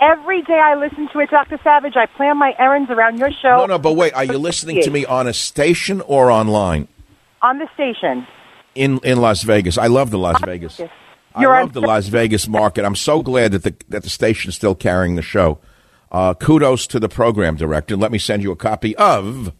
Every 0.00 0.42
day 0.42 0.58
I 0.58 0.74
listen 0.74 1.08
to 1.12 1.20
it, 1.20 1.30
Dr. 1.30 1.58
Savage. 1.62 1.96
I 1.96 2.06
plan 2.06 2.36
my 2.36 2.54
errands 2.58 2.90
around 2.90 3.18
your 3.18 3.30
show. 3.30 3.56
No, 3.58 3.66
no, 3.66 3.78
but 3.78 3.94
wait. 3.94 4.12
Are 4.12 4.24
you 4.24 4.38
listening 4.38 4.82
to 4.82 4.90
me 4.90 5.06
on 5.06 5.26
a 5.26 5.32
station 5.32 6.02
or 6.02 6.30
online? 6.30 6.88
On 7.40 7.58
the 7.58 7.68
station. 7.74 8.26
In 8.74 8.98
in 8.98 9.20
Las 9.20 9.42
Vegas. 9.42 9.78
I 9.78 9.86
love 9.86 10.10
the 10.10 10.18
Las 10.18 10.40
Vegas. 10.44 10.78
You're 10.78 11.54
I 11.54 11.62
love 11.62 11.72
the 11.72 11.80
Las 11.80 12.08
Vegas 12.08 12.48
market. 12.48 12.84
I'm 12.84 12.96
so 12.96 13.22
glad 13.22 13.52
that 13.52 13.62
the 13.62 13.74
that 13.88 14.02
the 14.02 14.10
station's 14.10 14.56
still 14.56 14.74
carrying 14.74 15.14
the 15.14 15.22
show. 15.22 15.58
Uh, 16.14 16.32
kudos 16.32 16.86
to 16.86 17.00
the 17.00 17.08
program 17.08 17.56
director. 17.56 17.96
Let 17.96 18.12
me 18.12 18.18
send 18.18 18.44
you 18.44 18.52
a 18.52 18.56
copy 18.56 18.94
of 18.94 19.52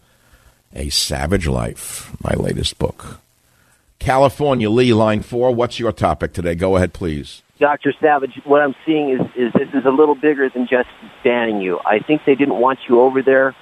A 0.72 0.88
Savage 0.88 1.48
Life, 1.48 2.14
my 2.22 2.34
latest 2.34 2.78
book. 2.78 3.18
California, 3.98 4.70
Lee, 4.70 4.92
line 4.92 5.22
four. 5.22 5.52
What's 5.52 5.80
your 5.80 5.90
topic 5.90 6.32
today? 6.32 6.54
Go 6.54 6.76
ahead, 6.76 6.92
please. 6.92 7.42
Dr. 7.58 7.92
Savage, 8.00 8.40
what 8.44 8.62
I'm 8.62 8.76
seeing 8.86 9.10
is, 9.10 9.20
is 9.34 9.52
this 9.52 9.68
is 9.74 9.84
a 9.84 9.90
little 9.90 10.14
bigger 10.14 10.48
than 10.48 10.68
just 10.68 10.88
banning 11.24 11.60
you. 11.60 11.80
I 11.84 11.98
think 11.98 12.22
they 12.24 12.36
didn't 12.36 12.60
want 12.60 12.78
you 12.88 13.00
over 13.00 13.20
there 13.20 13.56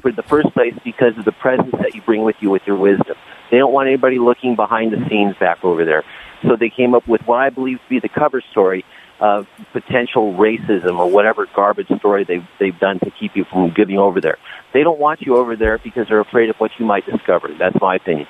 for 0.00 0.10
the 0.10 0.22
first 0.22 0.48
place 0.54 0.72
because 0.82 1.18
of 1.18 1.26
the 1.26 1.32
presence 1.32 1.72
that 1.72 1.94
you 1.94 2.00
bring 2.00 2.22
with 2.22 2.36
you 2.40 2.48
with 2.48 2.62
your 2.64 2.76
wisdom. 2.76 3.18
They 3.50 3.58
don't 3.58 3.74
want 3.74 3.88
anybody 3.88 4.18
looking 4.18 4.56
behind 4.56 4.94
the 4.94 5.08
scenes 5.10 5.36
back 5.38 5.62
over 5.62 5.84
there. 5.84 6.04
So 6.48 6.56
they 6.56 6.70
came 6.70 6.94
up 6.94 7.06
with 7.06 7.20
what 7.26 7.36
I 7.36 7.50
believe 7.50 7.76
to 7.82 7.88
be 7.90 8.00
the 8.00 8.08
cover 8.08 8.40
story 8.50 8.86
of 9.20 9.46
potential 9.72 10.34
racism 10.34 10.98
or 10.98 11.10
whatever 11.10 11.46
garbage 11.54 11.88
story 11.98 12.24
they've, 12.24 12.46
they've 12.58 12.78
done 12.78 12.98
to 13.00 13.10
keep 13.10 13.36
you 13.36 13.44
from 13.44 13.72
getting 13.74 13.98
over 13.98 14.20
there. 14.20 14.38
They 14.72 14.82
don't 14.82 14.98
want 14.98 15.20
you 15.20 15.36
over 15.36 15.56
there 15.56 15.78
because 15.78 16.08
they're 16.08 16.20
afraid 16.20 16.48
of 16.48 16.56
what 16.56 16.70
you 16.78 16.86
might 16.86 17.04
discover. 17.04 17.50
That's 17.58 17.78
my 17.80 17.96
opinion. 17.96 18.26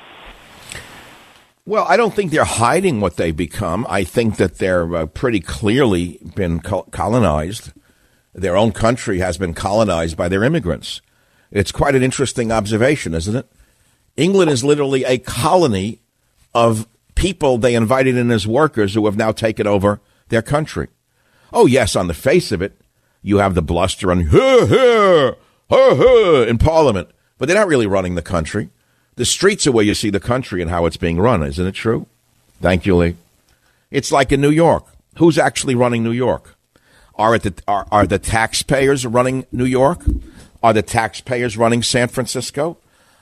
Well, 1.64 1.86
I 1.88 1.96
don't 1.96 2.14
think 2.14 2.32
they're 2.32 2.44
hiding 2.44 3.00
what 3.00 3.16
they've 3.16 3.36
become. 3.36 3.86
I 3.88 4.02
think 4.02 4.36
that 4.36 4.58
they're 4.58 4.96
uh, 4.96 5.06
pretty 5.06 5.40
clearly 5.40 6.18
been 6.34 6.58
colonized. 6.60 7.72
Their 8.34 8.56
own 8.56 8.72
country 8.72 9.20
has 9.20 9.38
been 9.38 9.54
colonized 9.54 10.16
by 10.16 10.28
their 10.28 10.42
immigrants. 10.42 11.00
It's 11.52 11.70
quite 11.70 11.94
an 11.94 12.02
interesting 12.02 12.50
observation, 12.50 13.14
isn't 13.14 13.36
it? 13.36 13.46
England 14.16 14.50
is 14.50 14.64
literally 14.64 15.04
a 15.04 15.18
colony 15.18 16.00
of 16.54 16.88
people 17.14 17.58
they 17.58 17.74
invited 17.74 18.16
in 18.16 18.30
as 18.30 18.46
workers 18.46 18.94
who 18.94 19.04
have 19.04 19.16
now 19.16 19.30
taken 19.30 19.66
over 19.66 20.00
their 20.30 20.42
country. 20.42 20.88
Oh, 21.52 21.66
yes, 21.66 21.94
on 21.96 22.06
the 22.06 22.14
face 22.14 22.52
of 22.52 22.62
it, 22.62 22.80
you 23.22 23.38
have 23.38 23.54
the 23.54 23.62
bluster 23.62 24.10
and 24.10 24.32
in 25.70 26.58
Parliament, 26.58 27.10
but 27.38 27.46
they're 27.46 27.56
not 27.56 27.68
really 27.68 27.86
running 27.86 28.14
the 28.14 28.22
country. 28.22 28.70
The 29.16 29.24
streets 29.24 29.66
are 29.66 29.72
where 29.72 29.84
you 29.84 29.94
see 29.94 30.10
the 30.10 30.20
country 30.20 30.62
and 30.62 30.70
how 30.70 30.86
it's 30.86 30.96
being 30.96 31.20
run, 31.20 31.42
isn't 31.42 31.66
it 31.66 31.74
true? 31.74 32.06
Thank 32.60 32.86
you, 32.86 32.96
Lee. 32.96 33.16
It's 33.90 34.12
like 34.12 34.32
in 34.32 34.40
New 34.40 34.50
York. 34.50 34.86
Who's 35.18 35.38
actually 35.38 35.74
running 35.74 36.02
New 36.02 36.12
York? 36.12 36.56
Are, 37.16 37.38
the, 37.38 37.52
are, 37.68 37.86
are 37.90 38.06
the 38.06 38.18
taxpayers 38.18 39.04
running 39.04 39.44
New 39.52 39.64
York? 39.64 40.02
Are 40.62 40.72
the 40.72 40.82
taxpayers 40.82 41.56
running 41.56 41.82
San 41.82 42.08
Francisco? 42.08 42.78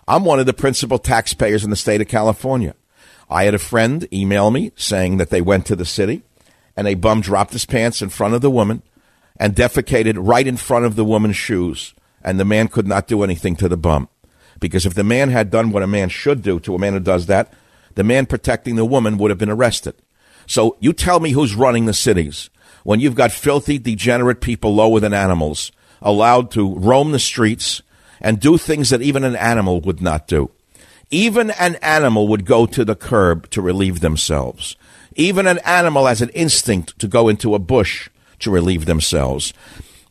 I'm 0.06 0.24
one 0.24 0.38
of 0.38 0.46
the 0.46 0.52
principal 0.52 0.98
taxpayers 0.98 1.64
in 1.64 1.70
the 1.70 1.76
state 1.76 2.00
of 2.00 2.08
California. 2.08 2.74
I 3.30 3.44
had 3.44 3.54
a 3.54 3.58
friend 3.58 4.06
email 4.12 4.50
me 4.50 4.72
saying 4.76 5.16
that 5.16 5.30
they 5.30 5.40
went 5.40 5.66
to 5.66 5.76
the 5.76 5.84
city 5.84 6.22
and 6.78 6.86
a 6.86 6.94
bum 6.94 7.20
dropped 7.20 7.54
his 7.54 7.66
pants 7.66 8.02
in 8.02 8.08
front 8.08 8.34
of 8.34 8.40
the 8.40 8.48
woman 8.48 8.82
and 9.36 9.56
defecated 9.56 10.14
right 10.16 10.46
in 10.46 10.56
front 10.56 10.84
of 10.84 10.94
the 10.94 11.04
woman's 11.04 11.34
shoes. 11.34 11.92
And 12.22 12.38
the 12.38 12.44
man 12.44 12.68
could 12.68 12.86
not 12.86 13.08
do 13.08 13.24
anything 13.24 13.56
to 13.56 13.68
the 13.68 13.76
bum. 13.76 14.08
Because 14.60 14.86
if 14.86 14.94
the 14.94 15.02
man 15.02 15.30
had 15.30 15.50
done 15.50 15.72
what 15.72 15.82
a 15.82 15.88
man 15.88 16.08
should 16.08 16.40
do 16.40 16.60
to 16.60 16.76
a 16.76 16.78
man 16.78 16.92
who 16.92 17.00
does 17.00 17.26
that, 17.26 17.52
the 17.96 18.04
man 18.04 18.26
protecting 18.26 18.76
the 18.76 18.84
woman 18.84 19.18
would 19.18 19.32
have 19.32 19.38
been 19.38 19.50
arrested. 19.50 19.96
So 20.46 20.76
you 20.78 20.92
tell 20.92 21.18
me 21.18 21.32
who's 21.32 21.56
running 21.56 21.86
the 21.86 21.92
cities 21.92 22.48
when 22.84 23.00
you've 23.00 23.16
got 23.16 23.32
filthy, 23.32 23.78
degenerate 23.78 24.40
people 24.40 24.72
lower 24.72 25.00
than 25.00 25.12
animals 25.12 25.72
allowed 26.00 26.52
to 26.52 26.76
roam 26.76 27.10
the 27.10 27.18
streets 27.18 27.82
and 28.20 28.38
do 28.38 28.56
things 28.56 28.90
that 28.90 29.02
even 29.02 29.24
an 29.24 29.34
animal 29.34 29.80
would 29.80 30.00
not 30.00 30.28
do. 30.28 30.52
Even 31.10 31.50
an 31.50 31.74
animal 31.82 32.28
would 32.28 32.44
go 32.44 32.66
to 32.66 32.84
the 32.84 32.94
curb 32.94 33.50
to 33.50 33.60
relieve 33.60 33.98
themselves. 33.98 34.76
Even 35.18 35.48
an 35.48 35.58
animal 35.64 36.06
has 36.06 36.22
an 36.22 36.28
instinct 36.30 36.96
to 37.00 37.08
go 37.08 37.28
into 37.28 37.56
a 37.56 37.58
bush 37.58 38.08
to 38.38 38.52
relieve 38.52 38.86
themselves. 38.86 39.52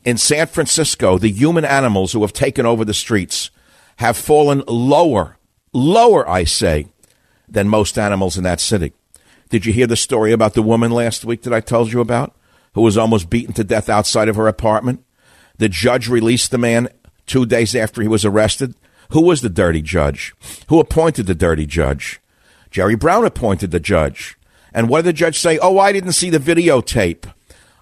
In 0.04 0.18
San 0.18 0.46
Francisco, 0.46 1.16
the 1.16 1.30
human 1.30 1.64
animals 1.64 2.12
who 2.12 2.20
have 2.20 2.34
taken 2.34 2.66
over 2.66 2.84
the 2.84 2.92
streets 2.92 3.50
have 3.96 4.18
fallen 4.18 4.62
lower, 4.68 5.38
lower, 5.72 6.28
I 6.28 6.44
say, 6.44 6.88
than 7.48 7.70
most 7.70 7.98
animals 7.98 8.36
in 8.36 8.44
that 8.44 8.60
city. 8.60 8.92
Did 9.48 9.64
you 9.64 9.72
hear 9.72 9.86
the 9.86 9.96
story 9.96 10.30
about 10.30 10.52
the 10.52 10.62
woman 10.62 10.90
last 10.90 11.24
week 11.24 11.40
that 11.42 11.54
I 11.54 11.60
told 11.60 11.90
you 11.90 12.00
about, 12.00 12.36
who 12.74 12.82
was 12.82 12.98
almost 12.98 13.30
beaten 13.30 13.54
to 13.54 13.64
death 13.64 13.88
outside 13.88 14.28
of 14.28 14.36
her 14.36 14.46
apartment? 14.46 15.02
The 15.56 15.70
judge 15.70 16.06
released 16.06 16.50
the 16.50 16.58
man 16.58 16.88
two 17.26 17.46
days 17.46 17.74
after 17.74 18.02
he 18.02 18.08
was 18.08 18.26
arrested. 18.26 18.74
Who 19.10 19.22
was 19.22 19.40
the 19.40 19.48
dirty 19.48 19.80
judge? 19.80 20.34
Who 20.68 20.78
appointed 20.80 21.26
the 21.26 21.34
dirty 21.34 21.64
judge? 21.64 22.20
Jerry 22.70 22.94
Brown 22.94 23.24
appointed 23.24 23.70
the 23.70 23.80
judge. 23.80 24.37
And 24.78 24.88
what 24.88 24.98
did 24.98 25.06
the 25.06 25.12
judge 25.12 25.40
say? 25.40 25.58
Oh, 25.58 25.80
I 25.80 25.90
didn't 25.90 26.12
see 26.12 26.30
the 26.30 26.38
videotape 26.38 27.24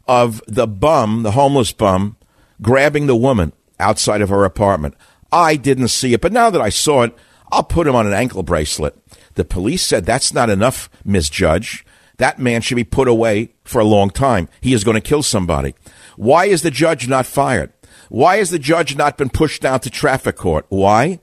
of 0.08 0.40
the 0.48 0.66
bum, 0.66 1.24
the 1.24 1.32
homeless 1.32 1.70
bum, 1.70 2.16
grabbing 2.62 3.06
the 3.06 3.14
woman 3.14 3.52
outside 3.78 4.22
of 4.22 4.30
her 4.30 4.46
apartment. 4.46 4.94
I 5.30 5.56
didn't 5.56 5.88
see 5.88 6.14
it, 6.14 6.22
but 6.22 6.32
now 6.32 6.48
that 6.48 6.62
I 6.62 6.70
saw 6.70 7.02
it, 7.02 7.14
I'll 7.52 7.64
put 7.64 7.86
him 7.86 7.94
on 7.94 8.06
an 8.06 8.14
ankle 8.14 8.42
bracelet. 8.42 8.96
The 9.34 9.44
police 9.44 9.84
said 9.84 10.06
that's 10.06 10.32
not 10.32 10.48
enough, 10.48 10.88
Miss 11.04 11.28
Judge. 11.28 11.84
That 12.16 12.38
man 12.38 12.62
should 12.62 12.76
be 12.76 12.84
put 12.84 13.08
away 13.08 13.52
for 13.62 13.78
a 13.78 13.84
long 13.84 14.08
time. 14.08 14.48
He 14.62 14.72
is 14.72 14.82
going 14.82 14.94
to 14.94 15.02
kill 15.02 15.22
somebody. 15.22 15.74
Why 16.16 16.46
is 16.46 16.62
the 16.62 16.70
judge 16.70 17.06
not 17.06 17.26
fired? 17.26 17.74
Why 18.08 18.38
has 18.38 18.48
the 18.48 18.58
judge 18.58 18.96
not 18.96 19.18
been 19.18 19.28
pushed 19.28 19.60
down 19.60 19.80
to 19.80 19.90
traffic 19.90 20.36
court? 20.36 20.64
Why? 20.70 21.20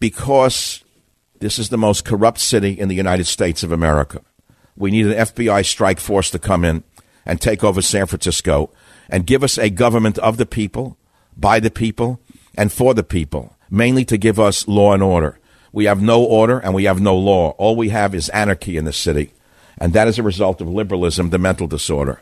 Because 0.00 0.82
this 1.38 1.58
is 1.58 1.68
the 1.68 1.76
most 1.76 2.06
corrupt 2.06 2.38
city 2.38 2.72
in 2.72 2.88
the 2.88 2.94
United 2.94 3.26
States 3.26 3.62
of 3.62 3.72
America. 3.72 4.22
We 4.76 4.90
need 4.90 5.06
an 5.06 5.26
FBI 5.26 5.64
strike 5.66 6.00
force 6.00 6.30
to 6.30 6.38
come 6.38 6.64
in 6.64 6.84
and 7.26 7.40
take 7.40 7.62
over 7.62 7.82
San 7.82 8.06
Francisco 8.06 8.70
and 9.08 9.26
give 9.26 9.44
us 9.44 9.58
a 9.58 9.70
government 9.70 10.18
of 10.18 10.36
the 10.36 10.46
people, 10.46 10.96
by 11.36 11.60
the 11.60 11.70
people, 11.70 12.20
and 12.56 12.72
for 12.72 12.94
the 12.94 13.02
people, 13.02 13.56
mainly 13.70 14.04
to 14.06 14.16
give 14.16 14.38
us 14.40 14.66
law 14.68 14.92
and 14.94 15.02
order. 15.02 15.38
We 15.72 15.84
have 15.86 16.02
no 16.02 16.22
order 16.22 16.58
and 16.58 16.74
we 16.74 16.84
have 16.84 17.00
no 17.00 17.16
law. 17.16 17.50
All 17.58 17.76
we 17.76 17.88
have 17.90 18.14
is 18.14 18.28
anarchy 18.30 18.76
in 18.76 18.84
the 18.84 18.92
city. 18.92 19.32
And 19.78 19.92
that 19.94 20.08
is 20.08 20.18
a 20.18 20.22
result 20.22 20.60
of 20.60 20.68
liberalism, 20.68 21.30
the 21.30 21.38
mental 21.38 21.66
disorder. 21.66 22.20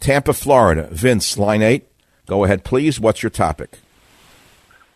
Tampa, 0.00 0.32
Florida. 0.32 0.88
Vince, 0.90 1.38
line 1.38 1.62
eight. 1.62 1.86
Go 2.26 2.44
ahead, 2.44 2.64
please. 2.64 2.98
What's 2.98 3.22
your 3.22 3.30
topic? 3.30 3.78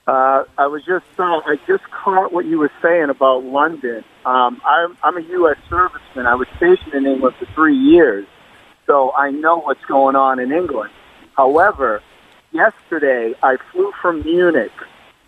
Uh, 0.06 0.44
I 0.58 0.66
was 0.66 0.84
just 0.84 1.04
uh, 1.18 1.22
I 1.22 1.56
just 1.66 1.84
caught 1.90 2.32
what 2.32 2.44
you 2.44 2.58
were 2.58 2.72
saying 2.82 3.10
about 3.10 3.44
London. 3.44 4.02
Um, 4.24 4.60
I'm 4.64 4.96
I'm 5.02 5.16
a 5.16 5.20
U.S. 5.20 5.58
serviceman. 5.68 6.26
I 6.26 6.34
was 6.34 6.48
stationed 6.56 6.94
in 6.94 7.06
England 7.06 7.36
for 7.36 7.46
three 7.54 7.76
years, 7.76 8.26
so 8.86 9.12
I 9.12 9.30
know 9.30 9.58
what's 9.58 9.84
going 9.84 10.16
on 10.16 10.40
in 10.40 10.52
England. 10.52 10.90
However, 11.36 12.02
yesterday 12.50 13.34
I 13.42 13.56
flew 13.70 13.92
from 14.00 14.22
Munich, 14.22 14.72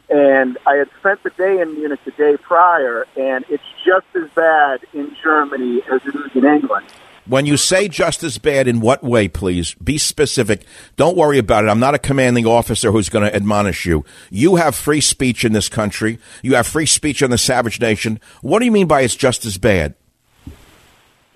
and 0.08 0.58
I 0.66 0.76
had 0.76 0.88
spent 0.98 1.22
the 1.22 1.30
day 1.30 1.61
in 1.61 1.74
Munich 1.74 2.00
the 2.04 2.11
day 2.12 2.37
prior, 2.37 3.06
and 3.16 3.44
it's 3.48 3.62
just 3.85 4.06
as 4.14 4.30
bad 4.35 4.80
in 4.94 5.14
Germany 5.22 5.82
as 5.92 6.00
it 6.06 6.14
is 6.14 6.35
in 6.35 6.44
England. 6.44 6.87
When 7.26 7.46
you 7.46 7.56
say 7.56 7.87
just 7.87 8.24
as 8.24 8.38
bad, 8.38 8.66
in 8.66 8.80
what 8.80 9.04
way, 9.04 9.28
please? 9.28 9.74
Be 9.74 9.96
specific. 9.96 10.64
Don't 10.96 11.16
worry 11.16 11.38
about 11.38 11.64
it. 11.64 11.68
I'm 11.68 11.78
not 11.78 11.94
a 11.94 11.98
commanding 11.98 12.46
officer 12.46 12.90
who's 12.90 13.08
going 13.08 13.24
to 13.24 13.35
admonish 13.35 13.87
you. 13.87 14.04
You 14.28 14.56
have 14.56 14.74
free 14.74 15.00
speech 15.00 15.44
in 15.44 15.52
this 15.52 15.68
country. 15.68 16.18
You 16.42 16.56
have 16.56 16.66
free 16.66 16.87
speech 16.87 17.22
on 17.22 17.30
the 17.30 17.38
Savage 17.38 17.80
Nation. 17.80 18.18
What 18.40 18.58
do 18.58 18.64
you 18.64 18.72
mean 18.72 18.88
by 18.88 19.02
it's 19.02 19.14
just 19.14 19.46
as 19.46 19.56
bad? 19.56 19.94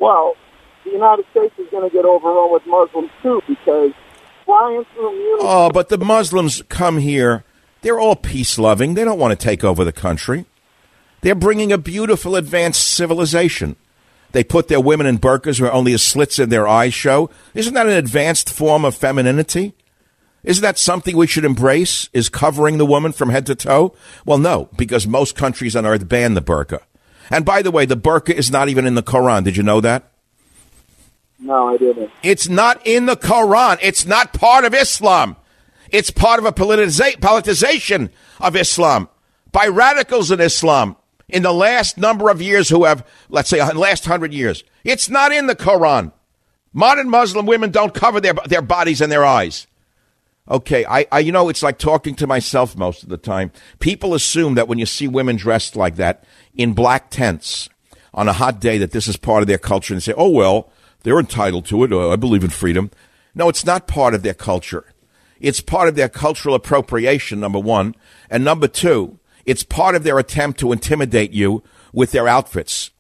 Well, 0.01 0.35
the 0.85 0.90
United 0.90 1.25
States 1.31 1.55
is 1.59 1.68
going 1.70 1.88
to 1.88 1.94
get 1.94 2.05
overrun 2.05 2.53
with 2.53 2.66
Muslims 2.66 3.11
too 3.22 3.40
because 3.46 3.92
flying 4.44 4.85
through 4.92 5.12
Munich. 5.12 5.40
Oh, 5.40 5.70
but 5.70 5.88
the 5.88 5.99
Muslims 5.99 6.62
come 6.68 6.99
here 6.99 7.44
They're 7.83 8.01
all 8.01 8.16
peace 8.16 8.59
loving. 8.59 8.94
They 8.94 9.05
don't 9.05 9.18
want 9.18 9.38
to 9.38 9.44
take 9.44 9.62
over 9.62 9.85
the 9.85 9.92
country. 9.92 10.46
They're 11.20 11.35
bringing 11.37 11.72
a 11.72 11.79
beautiful 11.79 12.35
advanced 12.35 12.83
civilization. 12.83 13.77
They 14.37 14.44
put 14.44 14.68
their 14.68 14.83
women 14.83 15.07
in 15.07 15.18
burqas 15.18 15.62
where 15.62 15.72
only 15.72 15.92
the 15.92 15.99
slits 15.99 16.38
in 16.38 16.51
their 16.51 16.68
eyes 16.68 16.92
show. 16.92 17.31
Isn't 17.55 17.72
that 17.72 17.87
an 17.87 17.94
advanced 17.94 18.51
form 18.51 18.85
of 18.85 18.94
femininity? 18.94 19.72
Isn't 20.44 20.61
that 20.61 20.79
something 20.79 21.16
we 21.16 21.27
should 21.27 21.46
embrace? 21.46 22.11
Is 22.12 22.29
covering 22.29 22.77
the 22.77 22.85
woman 22.85 23.12
from 23.12 23.31
head 23.31 23.46
to 23.46 23.55
toe? 23.55 23.96
Well, 24.27 24.37
no, 24.37 24.68
because 24.77 25.07
most 25.07 25.37
countries 25.37 25.75
on 25.75 25.87
earth 25.87 26.07
ban 26.07 26.35
the 26.35 26.42
burqa. 26.42 26.81
And 27.31 27.46
by 27.46 27.62
the 27.62 27.70
way, 27.70 27.87
the 27.87 27.96
burqa 27.96 28.35
is 28.35 28.51
not 28.51 28.68
even 28.68 28.87
in 28.87 28.94
the 28.94 29.03
Quran. 29.03 29.42
Did 29.42 29.57
you 29.57 29.62
know 29.62 29.81
that? 29.81 30.12
No, 31.38 31.68
I 31.68 31.79
didn't. 31.79 32.11
It's 32.22 32.46
not 32.46 32.87
in 32.87 33.07
the 33.07 33.16
Quran. 33.16 33.79
It's 33.81 34.05
not 34.05 34.35
part 34.35 34.66
of 34.66 34.75
Islam. 34.75 35.37
It's 35.88 36.11
part 36.11 36.40
of 36.40 36.44
a 36.44 36.53
politiza- 36.53 37.20
politicization 37.20 38.11
of 38.38 38.55
Islam 38.55 39.09
by 39.51 39.66
radicals 39.66 40.31
in 40.31 40.42
Islam 40.42 40.96
in 41.29 41.43
the 41.43 41.53
last 41.53 41.99
number 41.99 42.31
of 42.31 42.41
years 42.41 42.69
who 42.69 42.85
have, 42.85 43.07
let's 43.29 43.49
say, 43.49 43.61
uh, 43.61 43.75
last 43.75 44.05
hundred 44.05 44.33
years. 44.33 44.65
It's 44.85 45.09
not 45.09 45.33
in 45.33 45.47
the 45.47 45.57
Quran. 45.57 46.12
Modern 46.73 47.09
Muslim 47.09 47.47
women 47.47 47.71
don't 47.71 47.95
cover 47.95 48.21
their, 48.21 48.35
their 48.47 48.62
bodies 48.62 49.01
and 49.01 49.11
their 49.11 49.25
eyes. 49.25 49.67
Okay, 50.49 50.87
I, 50.87 51.07
I, 51.11 51.19
you 51.21 51.33
know, 51.33 51.49
it's 51.49 51.62
like 51.62 51.79
talking 51.79 52.15
to 52.17 52.27
myself 52.27 52.77
most 52.77 53.03
of 53.03 53.09
the 53.09 53.17
time. 53.17 53.51
People 53.81 54.15
assume 54.15 54.55
that 54.55 54.69
when 54.69 54.79
you 54.79 54.87
see 54.87 55.09
women 55.09 55.37
dressed 55.37 55.75
like 55.75 55.97
that 55.97 56.23
in 56.55 56.73
black 56.73 57.11
tents 57.11 57.69
on 58.15 58.29
a 58.29 58.33
hot 58.33 58.61
day, 58.61 58.79
that 58.79 58.93
this 58.93 59.09
is 59.09 59.17
part 59.17 59.43
of 59.43 59.49
their 59.49 59.59
culture 59.59 59.93
and 59.93 60.03
say, 60.03 60.15
oh, 60.17 60.29
well, 60.29 60.71
they're 61.03 61.19
entitled 61.19 61.67
to 61.67 61.83
it. 61.83 61.93
Uh, 61.93 62.11
I 62.11 62.17
believe 62.17 62.45
in 62.45 62.51
freedom. 62.51 62.93
No, 63.35 63.49
it's 63.49 63.67
not 63.67 63.89
part 63.89 64.15
of 64.15 64.23
their 64.23 64.35
culture. 64.35 64.85
It's 65.41 65.61
part 65.61 65.89
of 65.89 65.97
their 65.97 66.09
cultural 66.09 66.55
appropriation, 66.55 67.41
number 67.41 67.59
one. 67.59 67.95
And 68.31 68.45
number 68.45 68.69
two, 68.69 69.19
it's 69.46 69.62
part 69.62 69.94
of 69.94 70.02
their 70.02 70.18
attempt 70.18 70.61
to 70.61 70.72
intimidate 70.72 71.32
you 71.32 71.62
with 71.92 72.11
their 72.11 72.28
outfits. 72.28 72.90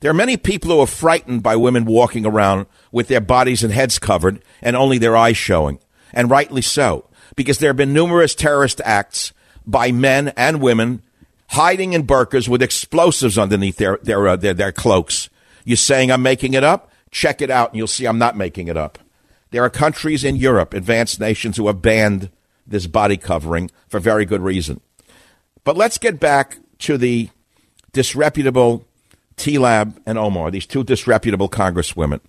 There 0.00 0.10
are 0.10 0.14
many 0.14 0.36
people 0.36 0.70
who 0.70 0.80
are 0.80 0.86
frightened 0.86 1.42
by 1.42 1.56
women 1.56 1.84
walking 1.84 2.24
around 2.24 2.66
with 2.92 3.08
their 3.08 3.20
bodies 3.20 3.64
and 3.64 3.72
heads 3.72 3.98
covered 3.98 4.42
and 4.62 4.76
only 4.76 4.98
their 4.98 5.16
eyes 5.16 5.36
showing. 5.36 5.80
And 6.12 6.30
rightly 6.30 6.62
so, 6.62 7.08
because 7.34 7.58
there 7.58 7.70
have 7.70 7.76
been 7.76 7.92
numerous 7.92 8.34
terrorist 8.34 8.80
acts 8.84 9.32
by 9.66 9.92
men 9.92 10.28
and 10.36 10.60
women 10.60 11.02
hiding 11.50 11.92
in 11.92 12.06
burqas 12.06 12.48
with 12.48 12.62
explosives 12.62 13.38
underneath 13.38 13.76
their, 13.76 13.98
their, 14.02 14.28
uh, 14.28 14.36
their, 14.36 14.54
their 14.54 14.72
cloaks. 14.72 15.28
You're 15.64 15.76
saying 15.76 16.10
I'm 16.10 16.22
making 16.22 16.54
it 16.54 16.64
up? 16.64 16.92
Check 17.10 17.40
it 17.40 17.50
out 17.50 17.70
and 17.70 17.78
you'll 17.78 17.86
see 17.86 18.06
I'm 18.06 18.18
not 18.18 18.36
making 18.36 18.68
it 18.68 18.76
up. 18.76 18.98
There 19.50 19.62
are 19.62 19.70
countries 19.70 20.24
in 20.24 20.36
Europe, 20.36 20.74
advanced 20.74 21.20
nations, 21.20 21.56
who 21.56 21.66
have 21.68 21.80
banned 21.80 22.30
this 22.66 22.86
body 22.86 23.16
covering 23.16 23.70
for 23.88 24.00
very 24.00 24.24
good 24.24 24.42
reason. 24.42 24.80
But 25.66 25.76
let's 25.76 25.98
get 25.98 26.20
back 26.20 26.58
to 26.78 26.96
the 26.96 27.28
disreputable 27.92 28.86
Tlaib 29.36 30.00
and 30.06 30.16
Omar, 30.16 30.52
these 30.52 30.64
two 30.64 30.84
disreputable 30.84 31.48
congresswomen 31.48 32.20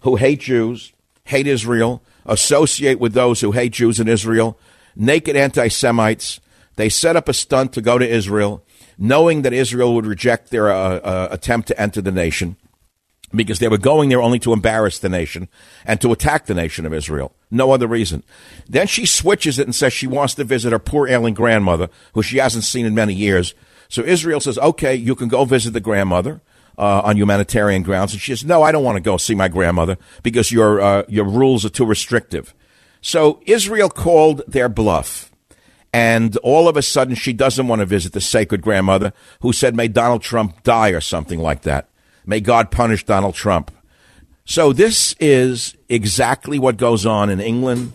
who 0.00 0.16
hate 0.16 0.40
Jews, 0.40 0.94
hate 1.24 1.46
Israel, 1.46 2.02
associate 2.24 2.98
with 2.98 3.12
those 3.12 3.42
who 3.42 3.52
hate 3.52 3.74
Jews 3.74 4.00
in 4.00 4.08
Israel, 4.08 4.58
naked 4.96 5.36
anti 5.36 5.68
Semites. 5.68 6.40
They 6.76 6.88
set 6.88 7.14
up 7.14 7.28
a 7.28 7.34
stunt 7.34 7.74
to 7.74 7.82
go 7.82 7.98
to 7.98 8.08
Israel, 8.08 8.64
knowing 8.96 9.42
that 9.42 9.52
Israel 9.52 9.94
would 9.94 10.06
reject 10.06 10.48
their 10.48 10.70
uh, 10.70 11.00
uh, 11.00 11.28
attempt 11.30 11.68
to 11.68 11.78
enter 11.78 12.00
the 12.00 12.10
nation 12.10 12.56
because 13.34 13.58
they 13.58 13.68
were 13.68 13.78
going 13.78 14.08
there 14.08 14.22
only 14.22 14.38
to 14.40 14.52
embarrass 14.52 14.98
the 14.98 15.08
nation 15.08 15.48
and 15.84 16.00
to 16.00 16.12
attack 16.12 16.46
the 16.46 16.54
nation 16.54 16.86
of 16.86 16.94
Israel. 16.94 17.32
No 17.50 17.72
other 17.72 17.86
reason. 17.86 18.22
Then 18.68 18.86
she 18.86 19.06
switches 19.06 19.58
it 19.58 19.66
and 19.66 19.74
says 19.74 19.92
she 19.92 20.06
wants 20.06 20.34
to 20.34 20.44
visit 20.44 20.72
her 20.72 20.78
poor 20.78 21.08
ailing 21.08 21.34
grandmother, 21.34 21.88
who 22.14 22.22
she 22.22 22.38
hasn't 22.38 22.64
seen 22.64 22.86
in 22.86 22.94
many 22.94 23.14
years. 23.14 23.54
So 23.88 24.02
Israel 24.02 24.40
says, 24.40 24.58
okay, 24.58 24.94
you 24.94 25.14
can 25.14 25.28
go 25.28 25.44
visit 25.44 25.72
the 25.72 25.80
grandmother. 25.80 26.40
Uh, 26.80 27.02
on 27.04 27.16
humanitarian 27.16 27.82
grounds, 27.82 28.12
and 28.12 28.22
she 28.22 28.30
says, 28.30 28.44
"No, 28.44 28.62
I 28.62 28.70
don't 28.70 28.84
want 28.84 28.94
to 28.94 29.00
go 29.00 29.16
see 29.16 29.34
my 29.34 29.48
grandmother 29.48 29.98
because 30.22 30.52
your 30.52 30.80
uh, 30.80 31.02
your 31.08 31.24
rules 31.24 31.64
are 31.64 31.70
too 31.70 31.84
restrictive." 31.84 32.54
So 33.00 33.40
Israel 33.46 33.88
called 33.88 34.42
their 34.46 34.68
bluff, 34.68 35.32
and 35.92 36.36
all 36.36 36.68
of 36.68 36.76
a 36.76 36.82
sudden, 36.82 37.16
she 37.16 37.32
doesn't 37.32 37.66
want 37.66 37.80
to 37.80 37.84
visit 37.84 38.12
the 38.12 38.20
sacred 38.20 38.62
grandmother 38.62 39.12
who 39.40 39.52
said, 39.52 39.74
"May 39.74 39.88
Donald 39.88 40.22
Trump 40.22 40.62
die" 40.62 40.90
or 40.90 41.00
something 41.00 41.40
like 41.40 41.62
that. 41.62 41.88
May 42.28 42.40
God 42.40 42.70
punish 42.70 43.06
Donald 43.06 43.34
Trump. 43.34 43.70
So 44.44 44.74
this 44.74 45.14
is 45.18 45.74
exactly 45.88 46.58
what 46.58 46.76
goes 46.76 47.06
on 47.06 47.30
in 47.30 47.40
England 47.40 47.94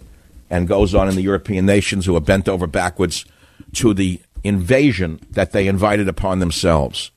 and 0.50 0.68
goes 0.68 0.96
on 0.96 1.08
in 1.08 1.16
the 1.16 1.22
European 1.22 1.68
nations 1.68 2.08
who 2.08 2.16
are 2.16 2.20
bent 2.20 2.50
over 2.50 2.66
backwards 2.66 3.26
to 3.74 3.94
the 3.94 4.20
invasion 4.44 5.20
that 5.30 5.52
they 5.52 5.68
invited 5.68 6.08
upon 6.08 6.40
themselves. 6.40 7.12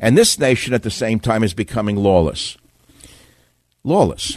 And 0.00 0.18
this 0.18 0.36
nation 0.36 0.74
at 0.74 0.82
the 0.82 0.90
same 0.90 1.20
time 1.20 1.44
is 1.44 1.54
becoming 1.54 1.94
lawless. 1.94 2.56
Lawless. 3.84 4.36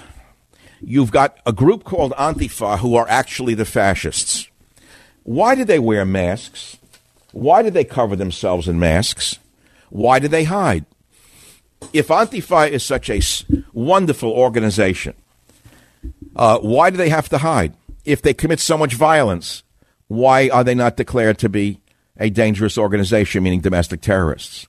You've 0.79 1.11
got 1.11 1.39
a 1.47 1.51
group 1.51 1.83
called 1.83 2.11
Antifa 2.19 2.77
who 2.77 2.95
are 2.95 3.09
actually 3.09 3.55
the 3.55 3.65
fascists. 3.65 4.47
Why 5.23 5.55
do 5.55 5.65
they 5.65 5.79
wear 5.79 6.05
masks? 6.05 6.77
Why 7.31 7.63
do 7.63 7.71
they 7.71 7.83
cover 7.83 8.15
themselves 8.15 8.67
in 8.67 8.77
masks? 8.77 9.39
Why 9.89 10.19
do 10.19 10.27
they 10.27 10.43
hide? 10.43 10.85
If 11.93 12.07
Antifa 12.07 12.69
is 12.69 12.83
such 12.83 13.09
a 13.09 13.21
wonderful 13.73 14.31
organization, 14.31 15.13
uh, 16.35 16.59
why 16.59 16.89
do 16.89 16.97
they 16.97 17.09
have 17.09 17.29
to 17.29 17.39
hide? 17.39 17.73
If 18.05 18.21
they 18.21 18.33
commit 18.33 18.59
so 18.59 18.77
much 18.77 18.93
violence, 18.93 19.63
why 20.07 20.49
are 20.49 20.63
they 20.63 20.75
not 20.75 20.97
declared 20.97 21.37
to 21.39 21.49
be 21.49 21.79
a 22.17 22.29
dangerous 22.29 22.77
organization, 22.77 23.43
meaning 23.43 23.61
domestic 23.61 24.01
terrorists? 24.01 24.67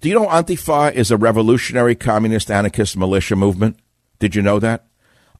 Do 0.00 0.08
you 0.08 0.14
know 0.14 0.26
Antifa 0.26 0.92
is 0.92 1.10
a 1.10 1.16
revolutionary 1.16 1.94
communist 1.94 2.50
anarchist 2.50 2.96
militia 2.96 3.36
movement? 3.36 3.78
Did 4.18 4.34
you 4.34 4.42
know 4.42 4.58
that? 4.58 4.86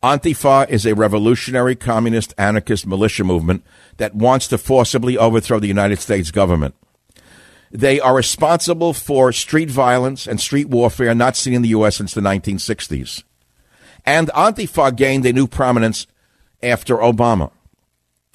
Antifa 0.03 0.69
is 0.69 0.85
a 0.85 0.95
revolutionary 0.95 1.75
communist 1.75 2.35
anarchist 2.37 2.87
militia 2.87 3.25
movement 3.25 3.65
that 3.97 4.15
wants 4.15 4.49
to 4.49 4.59
forcibly 4.59 5.17
overthrow 5.17 5.59
the 5.59 5.67
United 5.67 5.99
States 5.99 6.31
government. 6.31 6.75
They 7.75 7.99
are 7.99 8.15
responsible 8.15 8.93
for 8.93 9.33
street 9.33 9.69
violence 9.69 10.29
and 10.29 10.41
street 10.41 10.69
warfare 10.69 11.13
not 11.13 11.37
seen 11.37 11.55
in 11.55 11.63
the 11.63 11.71
U.S. 11.71 11.97
since 11.97 12.15
the 12.15 12.21
1960s. 12.21 13.25
And 14.07 14.29
Antifa 14.29 14.95
gained 14.95 15.27
a 15.27 15.33
new 15.33 15.49
prominence 15.49 16.07
after 16.63 16.97
Obama. 16.99 17.51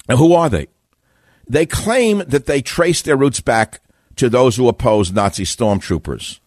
Now, 0.06 0.16
who 0.16 0.34
are 0.34 0.50
they? 0.50 0.66
They 1.48 1.64
claim 1.64 2.18
that 2.26 2.44
they 2.44 2.60
trace 2.60 3.00
their 3.00 3.16
roots 3.16 3.40
back 3.40 3.80
to 4.16 4.28
those 4.28 4.56
who 4.56 4.68
oppose 4.68 5.10
Nazi 5.10 5.44
stormtroopers. 5.44 6.38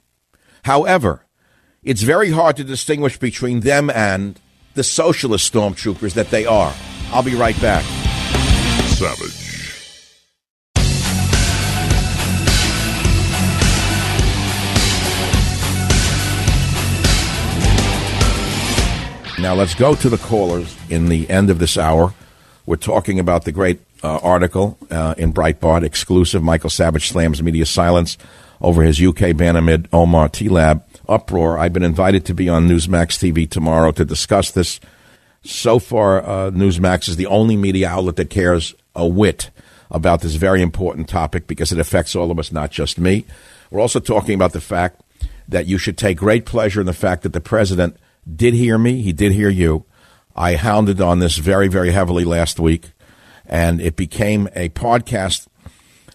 However, 0.65 1.25
it's 1.81 2.03
very 2.03 2.29
hard 2.29 2.57
to 2.57 2.63
distinguish 2.63 3.17
between 3.17 3.61
them 3.61 3.89
and 3.89 4.39
the 4.75 4.83
socialist 4.83 5.51
stormtroopers 5.51 6.13
that 6.13 6.29
they 6.29 6.45
are. 6.45 6.73
I'll 7.11 7.23
be 7.23 7.35
right 7.35 7.59
back. 7.59 7.83
Savage. 8.85 9.42
Now 19.43 19.55
let's 19.55 19.75
go 19.75 19.93
to 19.93 20.09
the 20.09 20.17
callers 20.17 20.73
in 20.89 21.09
the 21.09 21.29
end 21.29 21.49
of 21.49 21.59
this 21.59 21.77
hour. 21.77 22.13
We're 22.65 22.77
talking 22.77 23.19
about 23.19 23.43
the 23.43 23.51
great 23.51 23.81
uh, 24.01 24.19
article 24.19 24.77
uh, 24.89 25.15
in 25.17 25.33
Breitbart, 25.33 25.83
exclusive. 25.83 26.41
Michael 26.41 26.69
Savage 26.69 27.09
slams 27.09 27.43
media 27.43 27.65
silence 27.65 28.17
over 28.61 28.83
his 28.83 29.01
UK 29.01 29.35
ban 29.35 29.57
amid 29.57 29.89
Omar 29.91 30.29
Tlaib 30.29 30.83
uproar. 31.09 31.57
I've 31.57 31.73
been 31.73 31.83
invited 31.83 32.23
to 32.27 32.33
be 32.33 32.47
on 32.47 32.69
Newsmax 32.69 33.19
TV 33.19 33.47
tomorrow 33.47 33.91
to 33.91 34.05
discuss 34.05 34.49
this. 34.49 34.79
So 35.43 35.77
far, 35.77 36.21
uh, 36.23 36.51
Newsmax 36.51 37.09
is 37.09 37.17
the 37.17 37.27
only 37.27 37.57
media 37.57 37.89
outlet 37.89 38.15
that 38.15 38.29
cares 38.29 38.73
a 38.95 39.05
whit 39.05 39.49
about 39.91 40.21
this 40.21 40.35
very 40.35 40.61
important 40.61 41.09
topic 41.09 41.47
because 41.47 41.73
it 41.73 41.79
affects 41.79 42.15
all 42.15 42.31
of 42.31 42.39
us, 42.39 42.53
not 42.53 42.71
just 42.71 42.97
me. 42.97 43.25
We're 43.69 43.81
also 43.81 43.99
talking 43.99 44.35
about 44.35 44.53
the 44.53 44.61
fact 44.61 45.01
that 45.49 45.65
you 45.65 45.77
should 45.77 45.97
take 45.97 46.17
great 46.17 46.45
pleasure 46.45 46.79
in 46.79 46.85
the 46.85 46.93
fact 46.93 47.23
that 47.23 47.33
the 47.33 47.41
president 47.41 47.97
did 48.31 48.53
hear 48.53 48.77
me. 48.77 49.01
He 49.01 49.13
did 49.13 49.31
hear 49.31 49.49
you. 49.49 49.85
I 50.35 50.55
hounded 50.55 50.99
on 50.99 51.19
this 51.19 51.37
very, 51.37 51.67
very 51.67 51.91
heavily 51.91 52.23
last 52.23 52.59
week, 52.59 52.91
and 53.45 53.79
it 53.79 53.95
became 53.95 54.47
a 54.55 54.69
podcast 54.69 55.47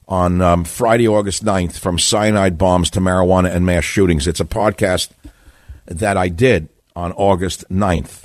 on 0.09 0.41
um, 0.41 0.65
Friday, 0.65 1.07
August 1.07 1.45
9th, 1.45 1.79
from 1.79 1.99
cyanide 1.99 2.59
bombs 2.59 2.91
to 2.91 3.01
marijuana 3.01 3.55
and 3.55 3.65
mass 3.65 3.85
shootings. 3.85 4.27
It's 4.27 4.41
a 4.41 4.45
podcast 4.45 5.11
that 5.87 6.17
I 6.17 6.29
did 6.29 6.69
on 6.97 7.13
August 7.13 7.69
9th, 7.71 8.25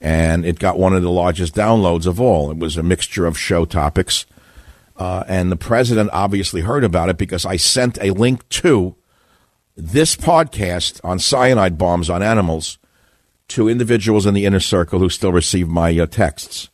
and 0.00 0.46
it 0.46 0.58
got 0.58 0.78
one 0.78 0.94
of 0.94 1.02
the 1.02 1.10
largest 1.10 1.54
downloads 1.54 2.06
of 2.06 2.20
all. 2.20 2.50
It 2.50 2.56
was 2.56 2.76
a 2.76 2.82
mixture 2.82 3.26
of 3.26 3.38
show 3.38 3.64
topics, 3.64 4.24
uh, 4.96 5.24
and 5.28 5.52
the 5.52 5.56
president 5.56 6.10
obviously 6.12 6.62
heard 6.62 6.84
about 6.84 7.10
it 7.10 7.18
because 7.18 7.44
I 7.44 7.56
sent 7.56 7.98
a 8.00 8.12
link 8.12 8.48
to 8.50 8.94
this 9.76 10.16
podcast 10.16 11.00
on 11.04 11.18
cyanide 11.18 11.76
bombs 11.76 12.08
on 12.08 12.22
animals 12.22 12.78
to 13.48 13.68
individuals 13.68 14.26
in 14.26 14.34
the 14.34 14.46
inner 14.46 14.60
circle 14.60 14.98
who 14.98 15.08
still 15.08 15.32
receive 15.32 15.68
my 15.68 15.96
uh, 15.98 16.06
texts. 16.06 16.68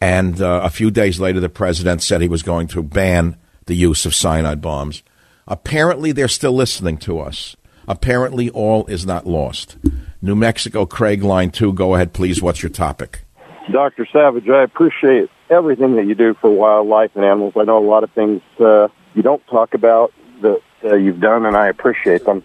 And 0.00 0.40
uh, 0.40 0.60
a 0.62 0.70
few 0.70 0.90
days 0.90 1.18
later, 1.20 1.40
the 1.40 1.48
president 1.48 2.02
said 2.02 2.20
he 2.20 2.28
was 2.28 2.42
going 2.42 2.68
to 2.68 2.82
ban 2.82 3.36
the 3.66 3.74
use 3.74 4.06
of 4.06 4.14
cyanide 4.14 4.60
bombs. 4.60 5.02
Apparently, 5.48 6.12
they're 6.12 6.28
still 6.28 6.52
listening 6.52 6.98
to 6.98 7.18
us. 7.18 7.56
Apparently, 7.88 8.50
all 8.50 8.84
is 8.86 9.06
not 9.06 9.26
lost. 9.26 9.76
New 10.20 10.34
Mexico, 10.34 10.86
Craig, 10.86 11.22
line 11.22 11.50
two. 11.50 11.72
Go 11.72 11.94
ahead, 11.94 12.12
please. 12.12 12.42
What's 12.42 12.62
your 12.62 12.70
topic? 12.70 13.22
Dr. 13.70 14.06
Savage, 14.12 14.48
I 14.48 14.62
appreciate 14.62 15.28
everything 15.50 15.96
that 15.96 16.06
you 16.06 16.14
do 16.14 16.34
for 16.34 16.50
wildlife 16.50 17.10
and 17.14 17.24
animals. 17.24 17.54
I 17.56 17.64
know 17.64 17.78
a 17.78 17.86
lot 17.86 18.04
of 18.04 18.10
things 18.12 18.42
uh, 18.60 18.88
you 19.14 19.22
don't 19.22 19.44
talk 19.46 19.74
about 19.74 20.12
that 20.42 20.60
uh, 20.84 20.94
you've 20.94 21.20
done, 21.20 21.46
and 21.46 21.56
I 21.56 21.68
appreciate 21.68 22.24
them. 22.24 22.44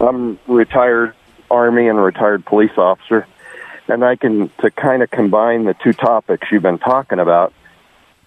I'm 0.00 0.38
retired 0.46 1.14
Army 1.50 1.88
and 1.88 2.02
retired 2.02 2.44
police 2.44 2.76
officer, 2.76 3.26
and 3.88 4.04
I 4.04 4.16
can 4.16 4.50
to 4.60 4.70
kind 4.70 5.02
of 5.02 5.10
combine 5.10 5.64
the 5.64 5.74
two 5.74 5.92
topics 5.92 6.48
you've 6.50 6.62
been 6.62 6.78
talking 6.78 7.18
about. 7.18 7.52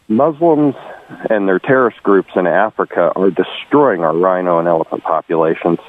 Muslims 0.08 0.76
and 1.30 1.48
their 1.48 1.60
terrorist 1.60 2.04
groups 2.04 2.32
in 2.36 2.46
Africa 2.46 3.14
are 3.16 3.32
destroying 3.32 4.04
our 4.04 4.16
rhino 4.16 4.60
and 4.60 4.68
elephant 4.68 5.04
populations. 5.04 5.80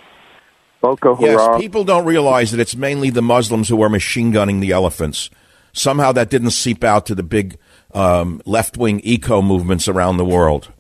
Boko 0.80 1.14
Haram. 1.14 1.52
Yes, 1.52 1.60
people 1.60 1.84
don't 1.84 2.04
realize 2.04 2.50
that 2.50 2.60
it's 2.60 2.76
mainly 2.76 3.10
the 3.10 3.22
Muslims 3.22 3.68
who 3.68 3.82
are 3.82 3.88
machine 3.88 4.30
gunning 4.30 4.60
the 4.60 4.72
elephants. 4.72 5.30
Somehow 5.72 6.12
that 6.12 6.28
didn't 6.28 6.50
seep 6.50 6.84
out 6.84 7.06
to 7.06 7.14
the 7.14 7.22
big 7.22 7.56
um, 7.94 8.42
left 8.44 8.76
wing 8.76 9.00
eco 9.04 9.42
movements 9.42 9.88
around 9.88 10.16
the 10.16 10.24
world. 10.24 10.70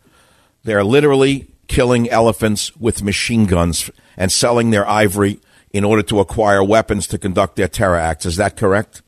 They're 0.64 0.84
literally 0.84 1.48
killing 1.66 2.10
elephants 2.10 2.76
with 2.76 3.02
machine 3.02 3.46
guns 3.46 3.90
and 4.16 4.30
selling 4.30 4.70
their 4.70 4.86
ivory 4.86 5.40
in 5.72 5.84
order 5.84 6.02
to 6.02 6.20
acquire 6.20 6.62
weapons 6.62 7.06
to 7.08 7.18
conduct 7.18 7.56
their 7.56 7.68
terror 7.68 7.96
acts. 7.96 8.26
Is 8.26 8.36
that 8.36 8.56
correct? 8.56 9.02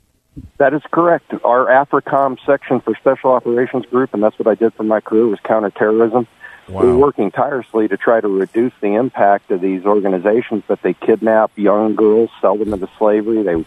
That 0.59 0.75
is 0.75 0.83
correct. 0.91 1.33
Our 1.45 1.67
AFRICOM 1.67 2.39
section 2.45 2.81
for 2.81 2.95
Special 2.97 3.31
Operations 3.31 3.87
Group, 3.87 4.15
and 4.15 4.23
that's 4.23 4.39
what 4.39 4.49
I 4.49 4.55
did 4.55 4.75
for 4.75 4.83
my 4.83 5.01
career, 5.01 5.27
was 5.27 5.39
counterterrorism. 5.45 6.27
Wow. 6.69 6.83
We're 6.83 6.97
working 6.97 7.31
tirelessly 7.31 7.89
to 7.89 7.97
try 7.97 8.21
to 8.21 8.29
reduce 8.29 8.73
the 8.81 8.95
impact 8.95 9.51
of 9.51 9.61
these 9.61 9.85
organizations, 9.85 10.65
but 10.67 10.81
they 10.83 10.95
kidnap 10.95 11.57
young 11.57 11.95
girls, 11.95 12.31
sell 12.41 12.57
them 12.57 12.73
into 12.73 12.89
slavery, 12.99 13.43
they 13.43 13.65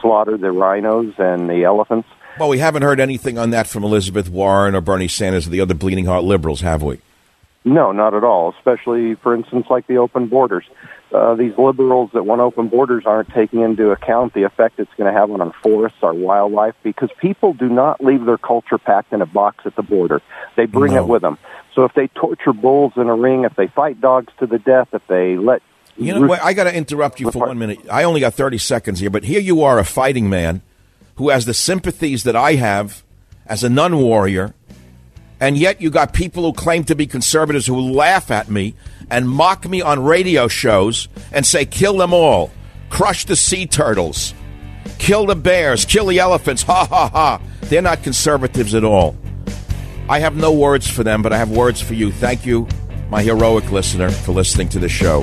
slaughter 0.00 0.36
the 0.36 0.50
rhinos 0.50 1.14
and 1.18 1.48
the 1.48 1.64
elephants. 1.64 2.08
Well, 2.38 2.48
we 2.48 2.58
haven't 2.58 2.82
heard 2.82 2.98
anything 2.98 3.38
on 3.38 3.50
that 3.50 3.66
from 3.66 3.84
Elizabeth 3.84 4.28
Warren 4.28 4.74
or 4.74 4.80
Bernie 4.80 5.08
Sanders 5.08 5.46
or 5.46 5.50
the 5.50 5.60
other 5.60 5.74
bleeding 5.74 6.06
heart 6.06 6.24
liberals, 6.24 6.62
have 6.62 6.82
we? 6.82 7.00
No, 7.64 7.92
not 7.92 8.14
at 8.14 8.24
all. 8.24 8.54
Especially, 8.58 9.14
for 9.14 9.34
instance, 9.34 9.66
like 9.70 9.86
the 9.86 9.98
open 9.98 10.26
borders. 10.26 10.64
Uh, 11.12 11.34
these 11.34 11.52
liberals 11.58 12.10
that 12.14 12.24
want 12.24 12.40
open 12.40 12.68
borders 12.68 13.04
aren't 13.04 13.28
taking 13.30 13.60
into 13.60 13.90
account 13.90 14.32
the 14.32 14.44
effect 14.44 14.80
it's 14.80 14.92
going 14.96 15.12
to 15.12 15.18
have 15.18 15.30
on 15.30 15.42
our 15.42 15.52
forests, 15.62 15.98
our 16.02 16.14
wildlife, 16.14 16.74
because 16.82 17.10
people 17.20 17.52
do 17.52 17.68
not 17.68 18.02
leave 18.02 18.24
their 18.24 18.38
culture 18.38 18.78
packed 18.78 19.12
in 19.12 19.20
a 19.20 19.26
box 19.26 19.66
at 19.66 19.76
the 19.76 19.82
border. 19.82 20.22
They 20.56 20.64
bring 20.64 20.94
no. 20.94 21.02
it 21.02 21.08
with 21.08 21.20
them. 21.20 21.36
So 21.74 21.84
if 21.84 21.92
they 21.92 22.08
torture 22.08 22.54
bulls 22.54 22.94
in 22.96 23.08
a 23.08 23.14
ring, 23.14 23.44
if 23.44 23.54
they 23.56 23.66
fight 23.66 24.00
dogs 24.00 24.32
to 24.38 24.46
the 24.46 24.58
death, 24.58 24.88
if 24.92 25.06
they 25.06 25.36
let 25.36 25.62
you 25.96 26.14
know, 26.14 26.26
what? 26.26 26.42
I 26.42 26.54
got 26.54 26.64
to 26.64 26.74
interrupt 26.74 27.20
you 27.20 27.30
for 27.30 27.46
one 27.46 27.58
minute. 27.58 27.80
I 27.90 28.04
only 28.04 28.20
got 28.20 28.34
30 28.34 28.58
seconds 28.58 29.00
here, 29.00 29.10
but 29.10 29.24
here 29.24 29.40
you 29.40 29.62
are, 29.62 29.78
a 29.78 29.84
fighting 29.84 30.30
man 30.30 30.62
who 31.16 31.28
has 31.28 31.44
the 31.44 31.54
sympathies 31.54 32.24
that 32.24 32.34
I 32.34 32.54
have 32.54 33.02
as 33.46 33.62
a 33.62 33.68
nun 33.68 33.98
warrior, 33.98 34.54
and 35.42 35.58
yet 35.58 35.80
you 35.80 35.90
got 35.90 36.12
people 36.12 36.44
who 36.44 36.52
claim 36.52 36.84
to 36.84 36.94
be 36.94 37.04
conservatives 37.04 37.66
who 37.66 37.80
laugh 37.80 38.30
at 38.30 38.48
me 38.48 38.76
and 39.10 39.28
mock 39.28 39.68
me 39.68 39.82
on 39.82 40.04
radio 40.04 40.46
shows 40.46 41.08
and 41.32 41.44
say, 41.44 41.66
kill 41.66 41.98
them 41.98 42.14
all, 42.14 42.52
crush 42.90 43.24
the 43.24 43.34
sea 43.34 43.66
turtles, 43.66 44.34
kill 45.00 45.26
the 45.26 45.34
bears, 45.34 45.84
kill 45.84 46.06
the 46.06 46.20
elephants, 46.20 46.62
ha 46.62 46.86
ha 46.86 47.08
ha. 47.08 47.40
They're 47.62 47.82
not 47.82 48.04
conservatives 48.04 48.72
at 48.72 48.84
all. 48.84 49.16
I 50.08 50.20
have 50.20 50.36
no 50.36 50.52
words 50.52 50.88
for 50.88 51.02
them, 51.02 51.22
but 51.22 51.32
I 51.32 51.38
have 51.38 51.50
words 51.50 51.80
for 51.80 51.94
you. 51.94 52.12
Thank 52.12 52.46
you, 52.46 52.68
my 53.10 53.24
heroic 53.24 53.72
listener, 53.72 54.10
for 54.10 54.30
listening 54.30 54.68
to 54.68 54.78
the 54.78 54.88
show. 54.88 55.22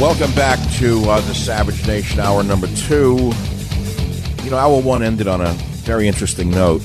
Welcome 0.00 0.32
back 0.34 0.58
to 0.78 0.98
uh, 1.10 1.20
the 1.20 1.34
Savage 1.34 1.86
Nation, 1.86 2.20
hour 2.20 2.42
number 2.42 2.68
two. 2.68 3.32
You 4.42 4.50
know, 4.50 4.56
hour 4.56 4.80
one 4.80 5.02
ended 5.02 5.28
on 5.28 5.42
a 5.42 5.52
very 5.84 6.08
interesting 6.08 6.50
note. 6.50 6.80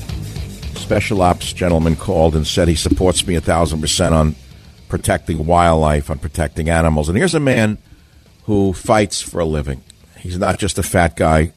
Special 0.74 1.22
ops 1.22 1.54
gentleman 1.54 1.96
called 1.96 2.36
and 2.36 2.46
said 2.46 2.68
he 2.68 2.74
supports 2.74 3.26
me 3.26 3.34
a 3.34 3.40
thousand 3.40 3.80
percent 3.80 4.14
on 4.14 4.36
protecting 4.90 5.46
wildlife, 5.46 6.10
on 6.10 6.18
protecting 6.18 6.68
animals. 6.68 7.08
And 7.08 7.16
here's 7.16 7.34
a 7.34 7.40
man 7.40 7.78
who 8.44 8.74
fights 8.74 9.22
for 9.22 9.40
a 9.40 9.46
living. 9.46 9.82
He's 10.18 10.38
not 10.38 10.58
just 10.58 10.76
a 10.78 10.82
fat 10.82 11.16
guy 11.16 11.54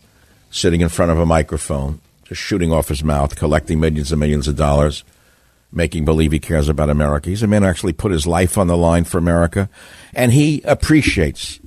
sitting 0.50 0.80
in 0.80 0.88
front 0.88 1.12
of 1.12 1.20
a 1.20 1.26
microphone, 1.26 2.00
just 2.24 2.40
shooting 2.40 2.72
off 2.72 2.88
his 2.88 3.04
mouth, 3.04 3.36
collecting 3.36 3.82
millions 3.82 4.14
and 4.14 4.22
millions 4.22 4.48
of 4.48 4.56
dollars, 4.56 5.04
making 5.72 6.06
believe 6.06 6.32
he 6.32 6.40
cares 6.40 6.70
about 6.70 6.90
America. 6.90 7.30
He's 7.30 7.44
a 7.44 7.48
man 7.48 7.64
who 7.64 7.70
actually 7.70 7.94
put 7.94 8.12
his 8.12 8.26
life 8.26 8.58
on 8.58 8.68
the 8.68 8.78
line 8.78 9.04
for 9.04 9.18
America. 9.18 9.70
And 10.14 10.34
he 10.34 10.62
appreciates 10.64 11.60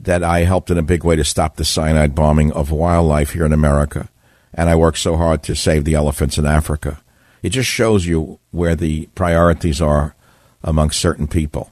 that 0.00 0.22
I 0.22 0.40
helped 0.40 0.70
in 0.70 0.78
a 0.78 0.82
big 0.82 1.04
way 1.04 1.16
to 1.16 1.24
stop 1.24 1.56
the 1.56 1.64
cyanide 1.64 2.14
bombing 2.14 2.52
of 2.52 2.70
wildlife 2.70 3.32
here 3.32 3.46
in 3.46 3.52
America. 3.52 4.08
And 4.52 4.68
I 4.68 4.76
worked 4.76 4.98
so 4.98 5.16
hard 5.16 5.42
to 5.44 5.56
save 5.56 5.84
the 5.84 5.94
elephants 5.94 6.38
in 6.38 6.46
Africa. 6.46 7.00
It 7.42 7.50
just 7.50 7.68
shows 7.68 8.06
you 8.06 8.38
where 8.50 8.76
the 8.76 9.06
priorities 9.14 9.80
are 9.80 10.14
among 10.62 10.90
certain 10.90 11.26
people. 11.26 11.70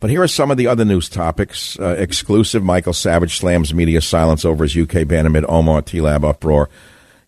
But 0.00 0.10
here 0.10 0.22
are 0.22 0.28
some 0.28 0.50
of 0.50 0.56
the 0.56 0.66
other 0.66 0.84
news 0.84 1.08
topics. 1.08 1.78
Uh, 1.78 1.96
exclusive 1.98 2.62
Michael 2.62 2.92
Savage 2.92 3.38
slams 3.38 3.72
media 3.72 4.00
silence 4.00 4.44
over 4.44 4.64
his 4.64 4.76
UK 4.76 5.06
ban 5.06 5.26
amid 5.26 5.44
Omar 5.48 5.82
Tlaib 5.82 6.28
uproar. 6.28 6.68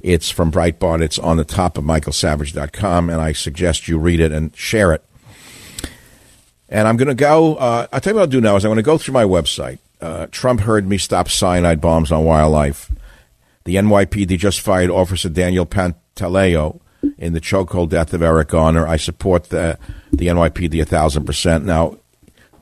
It's 0.03 0.31
from 0.31 0.51
Breitbart. 0.51 1.01
It's 1.01 1.19
on 1.19 1.37
the 1.37 1.45
top 1.45 1.79
of 1.79 1.85
michaelsavage.com, 1.85 3.09
and 3.09 3.21
I 3.21 3.33
suggest 3.33 3.87
you 3.87 3.99
read 3.99 4.21
it 4.21 4.33
and 4.33 4.55
share 4.57 4.93
it. 4.93 5.05
And 6.69 6.89
I'm 6.89 6.97
going 6.97 7.09
to 7.09 7.15
go. 7.15 7.57
Uh, 7.57 7.87
I'll 7.93 8.01
tell 8.01 8.13
you 8.13 8.17
what 8.17 8.23
I'll 8.23 8.27
do 8.27 8.41
now 8.41 8.57
is 8.57 8.65
I'm 8.65 8.71
going 8.71 8.77
to 8.77 8.83
go 8.83 8.99
through 8.99 9.15
my 9.15 9.25
website. 9.25 9.79
Uh, 10.01 10.27
Trump 10.33 10.61
heard 10.61 10.89
me 10.89 10.99
stop 10.99 11.29
cyanide 11.29 11.81
bombs 11.81 12.11
on 12.11 12.25
wildlife. 12.25 12.91
The 13.65 13.77
NYPD 13.77 14.39
just 14.39 14.61
fired 14.61 14.91
Officer 14.91 15.29
Daniel 15.29 15.67
Pantaleo 15.67 16.81
in 17.17 17.33
the 17.33 17.41
chokehold 17.41 17.91
death 17.91 18.13
of 18.13 18.23
Eric 18.23 18.49
Garner. 18.49 18.87
I 18.87 18.97
support 18.97 19.51
the, 19.51 19.79
the 20.11 20.27
NYPD 20.27 20.83
a 20.83 20.85
thousand 20.85 21.27
percent. 21.27 21.65
Now, 21.65 21.97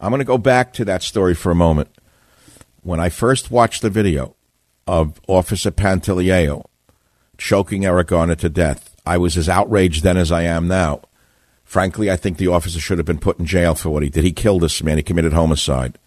I'm 0.00 0.10
going 0.10 0.18
to 0.18 0.26
go 0.26 0.38
back 0.38 0.74
to 0.74 0.84
that 0.84 1.02
story 1.02 1.34
for 1.34 1.50
a 1.50 1.54
moment. 1.54 1.88
When 2.82 3.00
I 3.00 3.08
first 3.08 3.50
watched 3.50 3.80
the 3.80 3.90
video 3.90 4.34
of 4.86 5.20
Officer 5.26 5.70
Pantaleo 5.70 6.66
choking 7.40 7.84
Eric 7.84 8.08
Garner 8.08 8.36
to 8.36 8.48
death, 8.48 8.94
I 9.04 9.16
was 9.18 9.36
as 9.36 9.48
outraged 9.48 10.04
then 10.04 10.16
as 10.16 10.30
I 10.30 10.42
am 10.42 10.68
now. 10.68 11.00
Frankly, 11.64 12.10
I 12.10 12.16
think 12.16 12.36
the 12.36 12.48
officer 12.48 12.78
should 12.78 12.98
have 12.98 13.06
been 13.06 13.18
put 13.18 13.38
in 13.38 13.46
jail 13.46 13.74
for 13.74 13.90
what 13.90 14.02
he 14.02 14.10
did. 14.10 14.24
He 14.24 14.32
killed 14.32 14.62
this 14.62 14.82
man. 14.82 14.98
He 14.98 15.02
committed 15.02 15.32
homicide. 15.32 15.98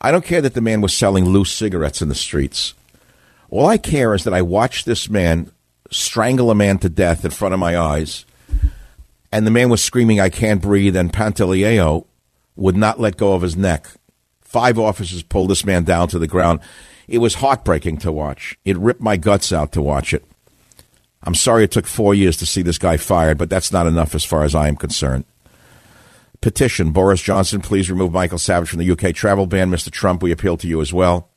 I 0.00 0.10
don't 0.10 0.24
care 0.24 0.40
that 0.40 0.54
the 0.54 0.60
man 0.60 0.80
was 0.80 0.94
selling 0.94 1.26
loose 1.26 1.52
cigarettes 1.52 2.02
in 2.02 2.08
the 2.08 2.14
streets. 2.14 2.74
All 3.50 3.66
I 3.66 3.78
care 3.78 4.14
is 4.14 4.24
that 4.24 4.34
I 4.34 4.42
watched 4.42 4.86
this 4.86 5.10
man 5.10 5.52
strangle 5.90 6.50
a 6.50 6.54
man 6.54 6.78
to 6.78 6.88
death 6.88 7.24
in 7.24 7.30
front 7.30 7.52
of 7.52 7.60
my 7.60 7.76
eyes, 7.76 8.24
and 9.30 9.46
the 9.46 9.50
man 9.50 9.68
was 9.68 9.84
screaming, 9.84 10.20
I 10.20 10.30
can't 10.30 10.62
breathe, 10.62 10.96
and 10.96 11.12
Pantaleo 11.12 12.06
would 12.56 12.76
not 12.76 12.98
let 12.98 13.16
go 13.16 13.34
of 13.34 13.42
his 13.42 13.56
neck. 13.56 13.88
Five 14.40 14.78
officers 14.78 15.22
pulled 15.22 15.50
this 15.50 15.64
man 15.64 15.84
down 15.84 16.08
to 16.08 16.18
the 16.18 16.26
ground. 16.26 16.60
It 17.08 17.18
was 17.18 17.34
heartbreaking 17.34 17.98
to 17.98 18.12
watch. 18.12 18.56
It 18.64 18.78
ripped 18.78 19.00
my 19.00 19.16
guts 19.16 19.52
out 19.52 19.72
to 19.72 19.82
watch 19.82 20.14
it. 20.14 20.24
I'm 21.24 21.34
sorry 21.34 21.64
it 21.64 21.70
took 21.70 21.86
four 21.86 22.14
years 22.14 22.36
to 22.38 22.46
see 22.46 22.62
this 22.62 22.78
guy 22.78 22.96
fired, 22.96 23.38
but 23.38 23.48
that's 23.48 23.72
not 23.72 23.86
enough 23.86 24.14
as 24.14 24.24
far 24.24 24.44
as 24.44 24.54
I 24.54 24.68
am 24.68 24.76
concerned. 24.76 25.24
Petition 26.40 26.90
Boris 26.90 27.22
Johnson, 27.22 27.60
please 27.60 27.90
remove 27.90 28.12
Michael 28.12 28.38
Savage 28.38 28.68
from 28.68 28.80
the 28.80 28.90
UK 28.90 29.14
travel 29.14 29.46
ban. 29.46 29.70
Mr. 29.70 29.90
Trump, 29.90 30.22
we 30.22 30.32
appeal 30.32 30.56
to 30.56 30.66
you 30.66 30.80
as 30.80 30.92
well. 30.92 31.28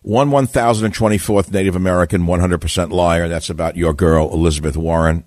One 0.00 0.30
1024th 0.30 1.52
Native 1.52 1.76
American 1.76 2.22
100% 2.22 2.90
liar. 2.90 3.28
That's 3.28 3.50
about 3.50 3.76
your 3.76 3.92
girl, 3.92 4.32
Elizabeth 4.32 4.76
Warren. 4.76 5.24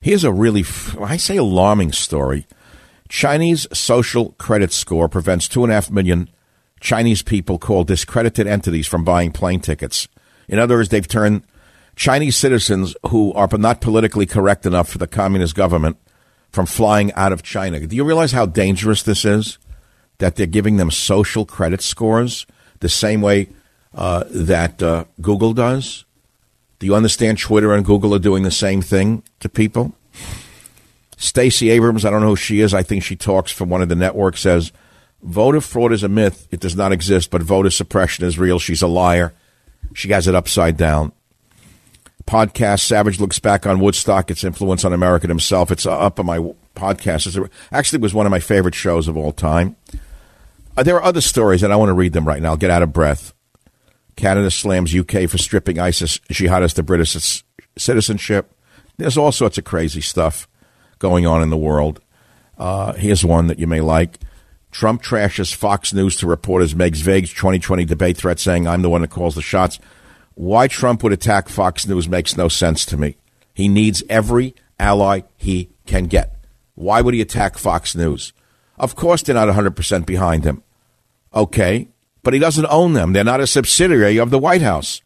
Here's 0.00 0.24
a 0.24 0.32
really, 0.32 0.64
I 1.00 1.16
say, 1.16 1.36
alarming 1.36 1.92
story. 1.92 2.46
Chinese 3.08 3.66
social 3.72 4.32
credit 4.32 4.72
score 4.72 5.08
prevents 5.08 5.48
two 5.48 5.64
and 5.64 5.72
a 5.72 5.74
half 5.74 5.90
million 5.90 6.30
Chinese 6.80 7.22
people 7.22 7.58
called 7.58 7.86
discredited 7.86 8.46
entities 8.46 8.86
from 8.86 9.04
buying 9.04 9.32
plane 9.32 9.60
tickets 9.60 10.08
In 10.48 10.58
other 10.58 10.76
words, 10.76 10.88
they've 10.88 11.06
turned 11.06 11.44
Chinese 11.96 12.36
citizens 12.36 12.96
who 13.08 13.32
are 13.34 13.48
not 13.58 13.80
politically 13.80 14.26
correct 14.26 14.66
enough 14.66 14.88
for 14.88 14.98
the 14.98 15.06
communist 15.06 15.54
government 15.54 15.96
from 16.50 16.66
flying 16.66 17.12
out 17.14 17.32
of 17.32 17.42
China. 17.42 17.80
Do 17.80 17.96
you 17.96 18.04
realize 18.04 18.32
how 18.32 18.46
dangerous 18.46 19.02
this 19.02 19.24
is? 19.24 19.58
That 20.18 20.36
they're 20.36 20.46
giving 20.46 20.76
them 20.76 20.90
social 20.90 21.44
credit 21.44 21.82
scores 21.82 22.46
the 22.80 22.88
same 22.88 23.20
way 23.20 23.48
uh, 23.94 24.24
that 24.30 24.82
uh, 24.82 25.04
Google 25.20 25.52
does? 25.52 26.04
Do 26.78 26.86
you 26.86 26.94
understand 26.94 27.38
Twitter 27.38 27.72
and 27.72 27.84
Google 27.84 28.14
are 28.14 28.18
doing 28.18 28.42
the 28.42 28.50
same 28.50 28.82
thing 28.82 29.22
to 29.40 29.48
people? 29.48 29.94
Stacey 31.16 31.70
Abrams, 31.70 32.04
I 32.04 32.10
don't 32.10 32.20
know 32.20 32.28
who 32.28 32.36
she 32.36 32.60
is. 32.60 32.74
I 32.74 32.82
think 32.82 33.04
she 33.04 33.16
talks 33.16 33.52
from 33.52 33.68
one 33.68 33.82
of 33.82 33.88
the 33.88 33.94
networks, 33.94 34.40
says 34.40 34.72
voter 35.22 35.60
fraud 35.60 35.92
is 35.92 36.02
a 36.02 36.08
myth. 36.08 36.48
It 36.50 36.60
does 36.60 36.74
not 36.74 36.90
exist, 36.90 37.30
but 37.30 37.42
voter 37.42 37.70
suppression 37.70 38.24
is 38.24 38.38
real. 38.38 38.58
She's 38.58 38.82
a 38.82 38.88
liar. 38.88 39.32
She 39.94 40.08
has 40.08 40.26
it 40.26 40.34
upside 40.34 40.76
down. 40.76 41.12
Podcast 42.26 42.80
Savage 42.80 43.20
looks 43.20 43.38
back 43.38 43.66
on 43.66 43.80
Woodstock, 43.80 44.30
its 44.30 44.44
influence 44.44 44.84
on 44.84 44.92
American 44.92 45.28
himself. 45.28 45.70
It's 45.70 45.86
up 45.86 46.20
on 46.20 46.26
my 46.26 46.38
podcast. 46.74 47.50
Actually 47.70 47.98
was 48.00 48.14
one 48.14 48.26
of 48.26 48.30
my 48.30 48.40
favorite 48.40 48.74
shows 48.74 49.08
of 49.08 49.16
all 49.16 49.32
time. 49.32 49.76
Uh, 50.76 50.82
there 50.82 50.96
are 50.96 51.02
other 51.02 51.20
stories, 51.20 51.62
and 51.62 51.72
I 51.72 51.76
want 51.76 51.90
to 51.90 51.94
read 51.94 52.12
them 52.12 52.26
right 52.26 52.40
now. 52.40 52.50
I'll 52.50 52.56
get 52.56 52.70
out 52.70 52.82
of 52.82 52.92
breath. 52.92 53.34
Canada 54.16 54.50
slams 54.50 54.94
UK 54.94 55.28
for 55.28 55.38
stripping 55.38 55.78
ISIS 55.78 56.18
jihadists 56.30 56.74
to 56.74 56.82
British 56.82 57.42
citizenship. 57.76 58.52
There's 58.98 59.16
all 59.16 59.32
sorts 59.32 59.58
of 59.58 59.64
crazy 59.64 60.00
stuff 60.00 60.48
going 60.98 61.26
on 61.26 61.42
in 61.42 61.50
the 61.50 61.56
world. 61.56 62.00
Uh, 62.58 62.92
here's 62.92 63.24
one 63.24 63.48
that 63.48 63.58
you 63.58 63.66
may 63.66 63.80
like. 63.80 64.18
Trump 64.70 65.02
trashes 65.02 65.54
Fox 65.54 65.92
News 65.92 66.16
to 66.16 66.26
reporters 66.26 66.74
Meg's 66.74 67.00
vague 67.00 67.26
2020 67.26 67.84
debate 67.84 68.16
threat 68.16 68.38
saying, 68.38 68.66
I'm 68.66 68.82
the 68.82 68.90
one 68.90 69.02
that 69.02 69.10
calls 69.10 69.34
the 69.34 69.42
shots. 69.42 69.78
Why 70.34 70.68
Trump 70.68 71.02
would 71.02 71.12
attack 71.12 71.48
Fox 71.48 71.86
News 71.86 72.08
makes 72.08 72.36
no 72.36 72.48
sense 72.48 72.84
to 72.86 72.96
me. 72.96 73.16
He 73.54 73.68
needs 73.68 74.02
every 74.08 74.54
ally 74.78 75.22
he 75.36 75.70
can 75.86 76.04
get. 76.06 76.34
Why 76.74 77.00
would 77.00 77.14
he 77.14 77.20
attack 77.20 77.58
Fox 77.58 77.94
News? 77.94 78.32
Of 78.78 78.96
course, 78.96 79.22
they're 79.22 79.34
not 79.34 79.48
100% 79.48 80.06
behind 80.06 80.44
him. 80.44 80.62
Okay, 81.34 81.88
but 82.22 82.34
he 82.34 82.40
doesn't 82.40 82.66
own 82.66 82.94
them. 82.94 83.12
They're 83.12 83.24
not 83.24 83.40
a 83.40 83.46
subsidiary 83.46 84.18
of 84.18 84.30
the 84.30 84.38
White 84.38 84.62
House. 84.62 85.02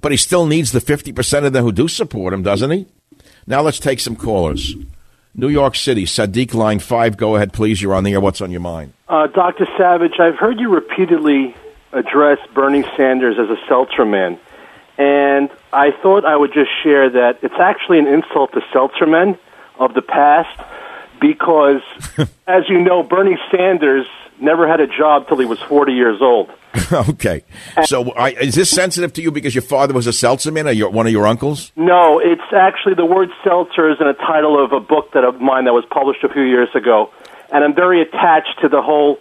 But 0.00 0.12
he 0.12 0.18
still 0.18 0.46
needs 0.46 0.72
the 0.72 0.80
50% 0.80 1.44
of 1.44 1.52
them 1.52 1.64
who 1.64 1.72
do 1.72 1.88
support 1.88 2.32
him, 2.32 2.42
doesn't 2.42 2.70
he? 2.70 2.86
Now 3.46 3.62
let's 3.62 3.78
take 3.78 4.00
some 4.00 4.16
callers. 4.16 4.74
New 5.34 5.48
York 5.48 5.76
City, 5.76 6.04
Sadiq, 6.04 6.54
line 6.54 6.78
five. 6.78 7.16
Go 7.16 7.36
ahead, 7.36 7.52
please. 7.52 7.80
You're 7.80 7.94
on 7.94 8.04
the 8.04 8.12
air. 8.12 8.20
What's 8.20 8.40
on 8.40 8.50
your 8.50 8.60
mind? 8.60 8.92
Uh, 9.08 9.26
Dr. 9.28 9.66
Savage, 9.78 10.18
I've 10.18 10.36
heard 10.36 10.58
you 10.58 10.70
repeatedly 10.70 11.54
address 11.92 12.38
Bernie 12.54 12.84
Sanders 12.96 13.36
as 13.38 13.48
a 13.48 13.56
seltzer 13.68 14.04
man. 14.04 14.38
And 15.00 15.48
I 15.72 15.92
thought 16.02 16.26
I 16.26 16.36
would 16.36 16.52
just 16.52 16.68
share 16.82 17.08
that 17.08 17.38
it's 17.40 17.58
actually 17.58 18.00
an 18.00 18.06
insult 18.06 18.52
to 18.52 18.60
seltzer 18.70 19.06
men 19.06 19.38
of 19.78 19.94
the 19.94 20.02
past 20.02 20.60
because, 21.18 21.80
as 22.46 22.68
you 22.68 22.82
know, 22.82 23.02
Bernie 23.02 23.38
Sanders 23.50 24.06
never 24.38 24.68
had 24.68 24.80
a 24.80 24.86
job 24.86 25.26
till 25.26 25.38
he 25.38 25.46
was 25.46 25.58
40 25.58 25.94
years 25.94 26.20
old. 26.20 26.50
okay. 26.92 27.44
So 27.86 28.10
I, 28.10 28.32
is 28.32 28.54
this 28.54 28.68
sensitive 28.68 29.14
to 29.14 29.22
you 29.22 29.30
because 29.30 29.54
your 29.54 29.62
father 29.62 29.94
was 29.94 30.06
a 30.06 30.12
seltzer 30.12 30.52
man 30.52 30.68
or 30.68 30.72
your, 30.72 30.90
one 30.90 31.06
of 31.06 31.12
your 31.12 31.26
uncles? 31.26 31.72
No, 31.76 32.18
it's 32.18 32.52
actually 32.54 32.92
the 32.92 33.06
word 33.06 33.30
seltzer 33.42 33.90
is 33.90 33.96
in 34.02 34.06
a 34.06 34.12
title 34.12 34.62
of 34.62 34.72
a 34.72 34.80
book 34.80 35.12
that 35.14 35.24
of 35.24 35.40
mine 35.40 35.64
that 35.64 35.72
was 35.72 35.86
published 35.90 36.24
a 36.24 36.28
few 36.28 36.42
years 36.42 36.68
ago. 36.74 37.10
And 37.50 37.64
I'm 37.64 37.74
very 37.74 38.02
attached 38.02 38.60
to 38.60 38.68
the 38.68 38.82
whole 38.82 39.18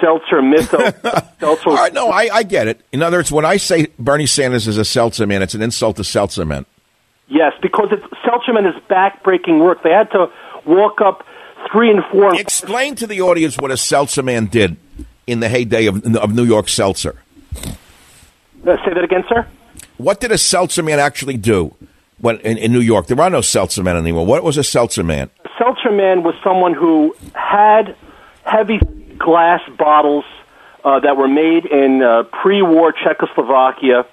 seltzer 0.00 0.42
mythos. 0.42 0.92
seltzer. 1.40 1.70
Right, 1.70 1.92
no, 1.92 2.08
I, 2.08 2.28
I 2.32 2.42
get 2.42 2.68
it. 2.68 2.80
In 2.92 3.02
other 3.02 3.18
words, 3.18 3.30
when 3.30 3.44
I 3.44 3.56
say 3.56 3.88
Bernie 3.98 4.26
Sanders 4.26 4.66
is 4.66 4.78
a 4.78 4.84
seltzer 4.84 5.26
man, 5.26 5.42
it's 5.42 5.54
an 5.54 5.62
insult 5.62 5.96
to 5.96 6.04
seltzer 6.04 6.44
men. 6.44 6.66
Yes, 7.28 7.52
because 7.62 7.88
it's, 7.92 8.04
seltzer 8.24 8.52
men 8.52 8.66
is 8.66 8.74
backbreaking 8.88 9.60
work. 9.60 9.82
They 9.82 9.90
had 9.90 10.10
to 10.10 10.30
walk 10.66 11.00
up 11.00 11.24
three 11.70 11.90
and 11.90 12.02
four. 12.10 12.34
Explain 12.34 12.96
to 12.96 13.06
the 13.06 13.20
audience 13.20 13.56
what 13.56 13.70
a 13.70 13.76
seltzer 13.76 14.22
man 14.22 14.46
did 14.46 14.76
in 15.26 15.40
the 15.40 15.48
heyday 15.48 15.86
of, 15.86 16.04
of 16.16 16.34
New 16.34 16.44
York 16.44 16.68
seltzer. 16.68 17.22
Uh, 17.56 18.76
say 18.84 18.92
that 18.92 19.04
again, 19.04 19.24
sir. 19.28 19.46
What 19.96 20.20
did 20.20 20.32
a 20.32 20.38
seltzer 20.38 20.82
man 20.82 20.98
actually 20.98 21.36
do 21.36 21.74
when 22.18 22.38
in, 22.38 22.58
in 22.58 22.72
New 22.72 22.80
York? 22.80 23.06
There 23.06 23.20
are 23.20 23.30
no 23.30 23.40
seltzer 23.40 23.82
men 23.82 23.96
anymore. 23.96 24.26
What 24.26 24.42
was 24.42 24.56
a 24.56 24.64
seltzer 24.64 25.04
man? 25.04 25.30
A 25.44 25.48
seltzer 25.58 25.92
man 25.92 26.22
was 26.22 26.34
someone 26.42 26.74
who 26.74 27.14
had 27.34 27.96
heavy 28.44 28.80
glass 29.20 29.60
bottles 29.78 30.24
uh, 30.82 30.98
that 31.00 31.16
were 31.16 31.28
made 31.28 31.66
in 31.66 32.02
uh, 32.02 32.24
pre-war 32.42 32.92
Czechoslovakia 32.92 34.06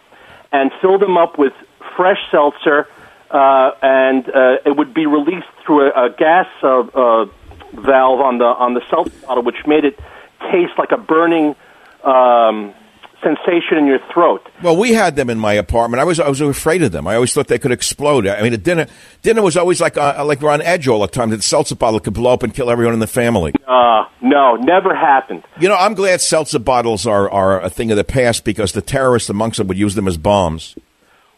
and 0.51 0.71
filled 0.81 1.01
them 1.01 1.17
up 1.17 1.39
with 1.39 1.53
fresh 1.95 2.19
seltzer, 2.29 2.87
uh, 3.31 3.71
and 3.81 4.29
uh, 4.29 4.57
it 4.65 4.75
would 4.77 4.93
be 4.93 5.05
released 5.05 5.47
through 5.65 5.89
a, 5.89 6.05
a 6.05 6.09
gas 6.09 6.47
uh, 6.61 6.79
uh, 6.79 7.25
valve 7.73 8.21
on 8.21 8.37
the 8.37 8.45
on 8.45 8.73
the 8.73 8.81
seltzer 8.89 9.25
bottle, 9.25 9.43
which 9.43 9.65
made 9.65 9.85
it 9.85 9.97
taste 10.51 10.73
like 10.77 10.91
a 10.91 10.97
burning 10.97 11.55
um, 12.03 12.73
sensation 13.21 13.77
in 13.77 13.87
your 13.87 13.99
throat. 14.13 14.47
Well, 14.61 14.77
we 14.77 14.93
had 14.93 15.15
them 15.15 15.29
in 15.29 15.39
my 15.39 15.53
apartment. 15.53 16.01
I 16.01 16.03
was 16.03 16.19
I 16.19 16.29
was 16.29 16.41
afraid 16.41 16.83
of 16.83 16.91
them. 16.91 17.07
I 17.07 17.15
always 17.15 17.33
thought 17.33 17.47
they 17.47 17.59
could 17.59 17.71
explode. 17.71 18.27
I 18.27 18.41
mean, 18.41 18.53
at 18.53 18.63
dinner 18.63 18.87
dinner 19.21 19.41
was 19.41 19.57
always 19.57 19.81
like 19.81 19.97
uh, 19.97 20.23
like 20.25 20.41
we're 20.41 20.51
on 20.51 20.61
edge 20.61 20.87
all 20.87 21.01
the 21.01 21.07
time. 21.07 21.29
That 21.31 21.43
seltzer 21.43 21.75
bottle 21.75 21.99
could 21.99 22.13
blow 22.13 22.33
up 22.33 22.43
and 22.43 22.53
kill 22.53 22.69
everyone 22.69 22.93
in 22.93 22.99
the 22.99 23.07
family. 23.07 23.53
Uh, 23.67 24.05
no, 24.21 24.55
never 24.55 24.95
happened. 24.95 25.43
You 25.59 25.69
know, 25.69 25.75
I'm 25.75 25.93
glad 25.93 26.21
seltzer 26.21 26.59
bottles 26.59 27.05
are 27.05 27.29
are 27.29 27.61
a 27.61 27.69
thing 27.69 27.91
of 27.91 27.97
the 27.97 28.03
past 28.03 28.43
because 28.45 28.71
the 28.71 28.81
terrorists 28.81 29.29
amongst 29.29 29.57
them 29.57 29.67
would 29.67 29.77
use 29.77 29.95
them 29.95 30.07
as 30.07 30.17
bombs. 30.17 30.75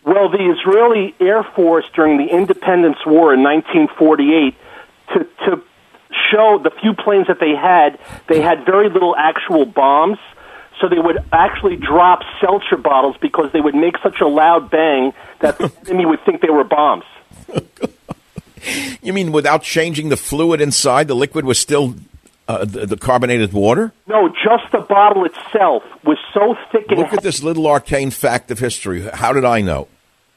Well, 0.06 0.30
the 0.30 0.56
Israeli 0.58 1.14
Air 1.20 1.44
Force 1.56 1.86
during 1.94 2.18
the 2.18 2.34
Independence 2.34 2.98
War 3.06 3.34
in 3.34 3.44
1948 3.44 4.56
to 5.14 5.24
to 5.46 5.64
show 6.32 6.60
the 6.62 6.72
few 6.82 6.94
planes 6.94 7.28
that 7.28 7.40
they 7.40 7.56
had, 7.56 8.00
they 8.28 8.42
had 8.42 8.66
very 8.66 8.90
little 8.90 9.16
actual 9.16 9.66
bombs. 9.66 10.18
So 10.80 10.88
they 10.88 11.00
would 11.00 11.18
actually 11.32 11.76
drop 11.76 12.22
seltzer 12.40 12.78
bottles 12.78 13.16
because 13.20 13.52
they 13.52 13.62
would 13.62 13.76
make 13.76 13.98
such 14.02 14.22
a 14.22 14.28
loud 14.28 14.70
bang 14.70 15.14
that 15.40 15.58
the 15.58 15.72
enemy 15.88 16.06
would 16.06 16.24
think 16.26 16.42
they 16.42 16.50
were 16.50 16.64
bombs. 16.64 17.04
You 19.02 19.14
mean 19.14 19.32
without 19.32 19.64
changing 19.64 20.10
the 20.10 20.18
fluid 20.18 20.62
inside, 20.62 21.08
the 21.08 21.16
liquid 21.16 21.46
was 21.46 21.60
still 21.60 21.96
uh, 22.50 22.66
the, 22.66 22.88
the, 22.88 22.98
carbonated 22.98 23.54
water? 23.54 23.94
No, 24.08 24.28
just 24.28 24.72
the 24.72 24.80
bottle 24.80 25.24
itself 25.26 25.84
was 26.04 26.18
so 26.34 26.56
thick 26.72 26.86
and. 26.90 27.00
Look 27.00 27.14
at 27.14 27.22
this 27.22 27.44
little 27.44 27.68
arcane 27.68 28.10
fact 28.10 28.50
of 28.50 28.58
history. 28.58 29.02
How 29.02 29.34
did 29.34 29.46
I 29.46 29.62
know? 29.62 29.88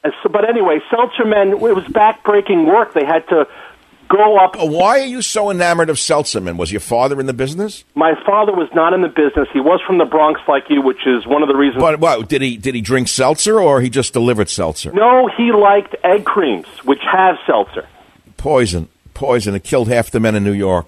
So, 0.05 0.29
but 0.31 0.49
anyway, 0.49 0.81
seltzer 0.91 1.25
men, 1.25 1.49
it 1.49 1.61
was 1.61 1.85
backbreaking 1.85 2.67
work. 2.67 2.93
They 2.93 3.05
had 3.05 3.27
to 3.29 3.47
go 4.13 4.37
up. 4.39 4.57
Why 4.59 5.01
are 5.01 5.07
you 5.07 5.23
so 5.23 5.51
enamored 5.51 5.89
of 5.89 5.97
Seltzerman? 5.97 6.57
Was 6.57 6.71
your 6.71 6.81
father 6.81 7.19
in 7.19 7.27
the 7.27 7.33
business? 7.33 7.85
My 7.95 8.13
father 8.27 8.53
was 8.53 8.69
not 8.75 8.93
in 8.93 9.01
the 9.01 9.09
business. 9.09 9.49
He 9.53 9.61
was 9.61 9.81
from 9.87 9.99
the 9.99 10.05
Bronx, 10.05 10.41
like 10.47 10.65
you, 10.69 10.83
which 10.83 11.07
is 11.07 11.27
one 11.27 11.43
of 11.43 11.49
the 11.49 11.57
reasons. 11.57 11.81
But 11.81 11.99
what 11.99 12.29
did 12.29 12.43
he 12.43 12.57
did 12.57 12.75
he 12.75 12.81
drink 12.81 13.09
seltzer 13.09 13.59
or 13.61 13.81
he 13.81 13.89
just 13.89 14.13
delivered 14.13 14.49
seltzer? 14.49 14.93
No, 14.93 15.29
he 15.37 15.53
liked 15.53 15.97
egg 16.05 16.25
creams, 16.25 16.67
which 16.85 17.01
have 17.11 17.37
seltzer. 17.47 17.89
Poison, 18.37 18.89
poison. 19.15 19.55
It 19.55 19.65
killed 19.65 19.89
half 19.89 20.11
the 20.11 20.21
men 20.21 20.35
in 20.35 20.45
New 20.45 20.53
York. 20.53 20.87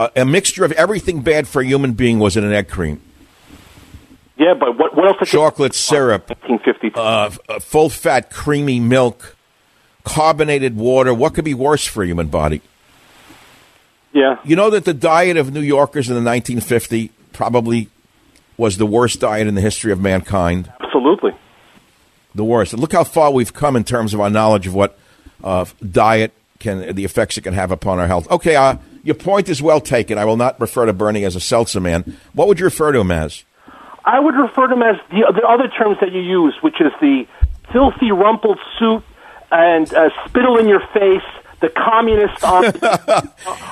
A, 0.00 0.10
a 0.16 0.24
mixture 0.24 0.64
of 0.64 0.72
everything 0.72 1.22
bad 1.22 1.46
for 1.46 1.62
a 1.62 1.64
human 1.64 1.92
being 1.92 2.18
was 2.18 2.36
in 2.36 2.44
an 2.44 2.52
egg 2.52 2.68
cream. 2.68 3.00
Yeah, 4.36 4.54
but 4.54 4.76
what, 4.76 4.96
what 4.96 5.06
else? 5.06 5.28
Chocolate 5.28 5.74
syrup, 5.74 6.28
1952. 6.30 6.98
Uh, 6.98 7.60
full 7.60 7.90
fat, 7.90 8.30
creamy 8.30 8.80
milk, 8.80 9.36
carbonated 10.04 10.76
water. 10.76 11.14
What 11.14 11.34
could 11.34 11.44
be 11.44 11.54
worse 11.54 11.86
for 11.86 12.02
a 12.02 12.06
human 12.06 12.28
body? 12.28 12.60
Yeah. 14.12 14.38
You 14.44 14.56
know 14.56 14.70
that 14.70 14.84
the 14.84 14.94
diet 14.94 15.36
of 15.36 15.52
New 15.52 15.60
Yorkers 15.60 16.08
in 16.08 16.14
the 16.14 16.20
1950 16.20 17.10
probably 17.32 17.88
was 18.56 18.76
the 18.76 18.86
worst 18.86 19.20
diet 19.20 19.46
in 19.46 19.54
the 19.54 19.60
history 19.60 19.92
of 19.92 20.00
mankind. 20.00 20.70
Absolutely. 20.80 21.32
The 22.34 22.44
worst. 22.44 22.72
And 22.72 22.80
look 22.80 22.92
how 22.92 23.04
far 23.04 23.32
we've 23.32 23.52
come 23.52 23.76
in 23.76 23.84
terms 23.84 24.14
of 24.14 24.20
our 24.20 24.30
knowledge 24.30 24.66
of 24.66 24.74
what 24.74 24.98
uh, 25.42 25.64
diet 25.90 26.32
can, 26.58 26.94
the 26.94 27.04
effects 27.04 27.36
it 27.38 27.42
can 27.42 27.54
have 27.54 27.70
upon 27.70 27.98
our 27.98 28.06
health. 28.06 28.30
Okay, 28.30 28.54
uh, 28.54 28.76
your 29.02 29.14
point 29.14 29.48
is 29.48 29.60
well 29.62 29.80
taken. 29.80 30.18
I 30.18 30.24
will 30.24 30.36
not 30.36 30.60
refer 30.60 30.86
to 30.86 30.92
Bernie 30.92 31.24
as 31.24 31.34
a 31.34 31.40
seltzer 31.40 31.80
man. 31.80 32.16
What 32.34 32.48
would 32.48 32.58
you 32.58 32.66
refer 32.66 32.92
to 32.92 33.00
him 33.00 33.10
as? 33.10 33.44
I 34.04 34.20
would 34.20 34.34
refer 34.34 34.68
to 34.68 34.74
him 34.74 34.82
as 34.82 34.96
the, 35.10 35.32
the 35.34 35.46
other 35.46 35.68
terms 35.68 35.98
that 36.00 36.12
you 36.12 36.20
use, 36.20 36.54
which 36.60 36.80
is 36.80 36.92
the 37.00 37.26
filthy, 37.72 38.12
rumpled 38.12 38.58
suit 38.78 39.02
and 39.52 39.92
uh, 39.94 40.10
spittle 40.26 40.56
in 40.56 40.66
your 40.66 40.80
face, 40.92 41.22
the 41.60 41.68
communist 41.68 42.42
on, 42.44 42.64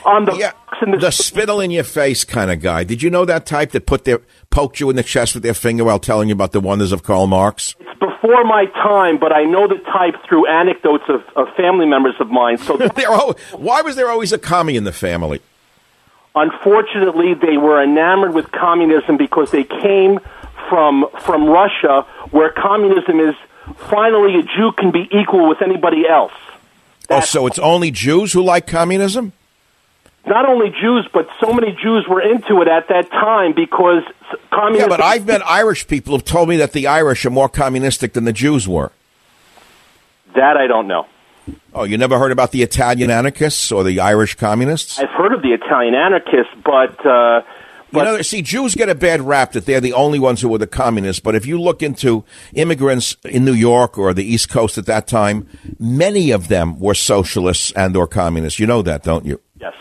on 0.05 0.24
the 0.26 0.37
yeah, 0.39 0.53
the, 0.81 0.99
the 0.99 1.11
spittle 1.11 1.61
in 1.61 1.70
your 1.70 1.85
face 1.85 2.22
kind 2.24 2.51
of 2.51 2.61
guy. 2.61 2.85
Did 2.85 3.03
you 3.03 3.11
know 3.11 3.24
that 3.24 3.47
type 3.47 3.72
that 3.72 3.87
put 3.87 4.05
their 4.05 4.20
poked 4.51 4.78
you 4.78 4.91
in 4.91 4.97
the 4.97 5.03
chest 5.03 5.35
with 5.35 5.43
their 5.43 5.55
finger 5.55 5.85
while 5.85 5.99
telling 5.99 6.28
you 6.28 6.35
about 6.35 6.53
the 6.53 6.61
wonders 6.61 6.93
of 6.93 7.03
Karl 7.03 7.26
Marx? 7.26 7.74
It's 7.81 7.99
before 7.99 8.45
my 8.45 8.66
time, 8.66 9.18
but 9.18 9.33
I 9.33 9.45
know 9.45 9.66
the 9.66 9.78
type 9.78 10.14
through 10.28 10.47
anecdotes 10.47 11.05
of, 11.09 11.22
of 11.35 11.55
family 11.57 11.87
members 11.87 12.14
of 12.20 12.28
mine. 12.31 12.59
So 12.59 12.76
why 13.57 13.83
was 13.83 13.97
there 13.97 14.11
always 14.11 14.33
a 14.33 14.39
commie 14.39 14.76
in 14.76 14.85
the 14.85 14.93
family? 14.93 15.41
Unfortunately, 16.35 17.35
they 17.35 17.57
were 17.57 17.83
enamored 17.83 18.35
with 18.35 18.53
communism 18.53 19.16
because 19.16 19.51
they 19.51 19.64
came 19.64 20.20
from 20.68 21.07
from 21.18 21.49
Russia, 21.49 22.07
where 22.31 22.53
communism 22.53 23.18
is 23.18 23.35
finally 23.75 24.39
a 24.39 24.43
Jew 24.43 24.73
can 24.77 24.91
be 24.91 25.09
equal 25.12 25.49
with 25.49 25.62
anybody 25.62 26.07
else. 26.09 26.33
oh, 27.09 27.21
so 27.21 27.47
it's 27.47 27.59
only 27.59 27.91
Jews 27.91 28.33
who 28.33 28.43
like 28.43 28.66
communism? 28.66 29.33
Not 30.27 30.47
only 30.47 30.71
Jews, 30.71 31.09
but 31.12 31.29
so 31.41 31.53
many 31.53 31.73
Jews 31.83 32.07
were 32.07 32.21
into 32.21 32.61
it 32.61 32.68
at 32.68 32.89
that 32.89 33.11
time 33.11 33.53
because 33.55 34.03
s- 34.31 34.39
Yeah, 34.75 34.87
but 34.87 35.03
I've 35.03 35.27
met 35.27 35.41
Irish 35.47 35.87
people 35.87 36.12
who've 36.14 36.25
told 36.25 36.49
me 36.49 36.59
that 36.59 36.73
the 36.73 36.87
Irish 36.87 37.25
are 37.25 37.31
more 37.31 37.49
communistic 37.49 38.12
than 38.12 38.25
the 38.25 38.33
Jews 38.33 38.68
were. 38.68 38.93
that 40.35 40.57
I 40.57 40.66
don't 40.66 40.87
know. 40.87 41.07
Oh, 41.75 41.85
you 41.85 41.97
never 41.99 42.18
heard 42.18 42.31
about 42.33 42.53
the 42.53 42.62
Italian 42.62 43.11
anarchists 43.11 43.73
or 43.73 43.83
the 43.83 43.99
Irish 43.99 44.35
communists? 44.37 44.99
I've 45.01 45.09
heard 45.11 45.33
of 45.33 45.43
the 45.43 45.53
Italian 45.53 45.95
anarchists, 45.95 46.53
but 46.64 47.05
uh, 47.05 47.43
You 47.93 48.05
know, 48.05 48.22
see, 48.22 48.41
Jews 48.43 48.74
get 48.74 48.88
a 48.88 48.95
bad 48.95 49.20
rap 49.20 49.53
that 49.53 49.66
they're 49.66 49.80
the 49.80 49.93
only 49.93 50.18
ones 50.18 50.41
who 50.41 50.49
were 50.49 50.59
the 50.59 50.66
communists. 50.66 51.20
But 51.20 51.34
if 51.34 51.45
you 51.45 51.61
look 51.61 51.82
into 51.82 52.24
immigrants 52.55 53.16
in 53.24 53.45
New 53.45 53.53
York 53.53 53.99
or 53.99 54.14
the 54.14 54.24
East 54.24 54.49
Coast 54.49 54.78
at 54.78 54.86
that 54.86 55.09
time, 55.09 55.49
many 55.78 56.30
of 56.30 56.49
them 56.49 56.78
were 56.78 56.95
socialists 56.95 57.72
and 57.72 57.97
or 57.97 58.07
communists. 58.07 58.61
You 58.61 58.66
know 58.66 58.82
that, 58.82 59.03
don't 59.03 59.24
you? 59.24 59.41
yes. 59.61 59.74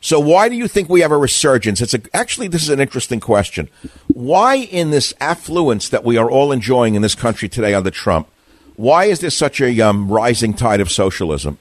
So 0.00 0.18
why 0.18 0.48
do 0.48 0.56
you 0.56 0.66
think 0.66 0.88
we 0.88 1.00
have 1.00 1.12
a 1.12 1.16
resurgence? 1.16 1.80
It's 1.80 1.94
a, 1.94 2.00
actually 2.12 2.48
this 2.48 2.64
is 2.64 2.70
an 2.70 2.80
interesting 2.80 3.20
question. 3.20 3.68
Why 4.08 4.56
in 4.56 4.90
this 4.90 5.14
affluence 5.20 5.88
that 5.90 6.02
we 6.02 6.16
are 6.16 6.28
all 6.28 6.50
enjoying 6.50 6.96
in 6.96 7.02
this 7.02 7.14
country 7.14 7.48
today 7.48 7.72
under 7.72 7.92
Trump, 7.92 8.26
why 8.74 9.04
is 9.04 9.20
there 9.20 9.30
such 9.30 9.60
a 9.60 9.80
um, 9.80 10.10
rising 10.10 10.54
tide 10.54 10.80
of 10.80 10.90
socialism? 10.90 11.58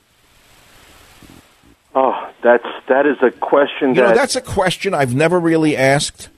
Oh, 1.93 2.31
that's 2.44 2.66
that 2.88 3.06
is 3.06 3.18
a 3.22 3.32
question 3.32 3.89
You 3.89 3.96
that 3.96 4.10
know, 4.10 4.16
that's 4.16 4.36
a 4.36 4.42
question 4.42 4.94
I've 4.94 5.14
never 5.14 5.39
really 5.39 5.76
asked. 5.78 6.30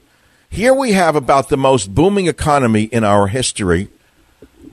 Here 0.50 0.74
we 0.74 0.92
have 0.92 1.16
about 1.16 1.50
the 1.50 1.58
most 1.58 1.96
booming 1.96 2.28
economy 2.28 2.84
in 2.84 3.04
our 3.04 3.28
history, 3.28 3.90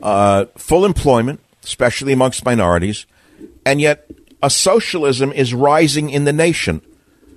uh, 0.03 0.45
full 0.57 0.85
employment, 0.85 1.41
especially 1.64 2.12
amongst 2.12 2.45
minorities, 2.45 3.07
and 3.64 3.81
yet 3.81 4.11
a 4.43 4.51
socialism 4.51 5.33
is 5.33 5.55
rising 5.55 6.11
in 6.11 6.24
the 6.24 6.33
nation. 6.33 6.83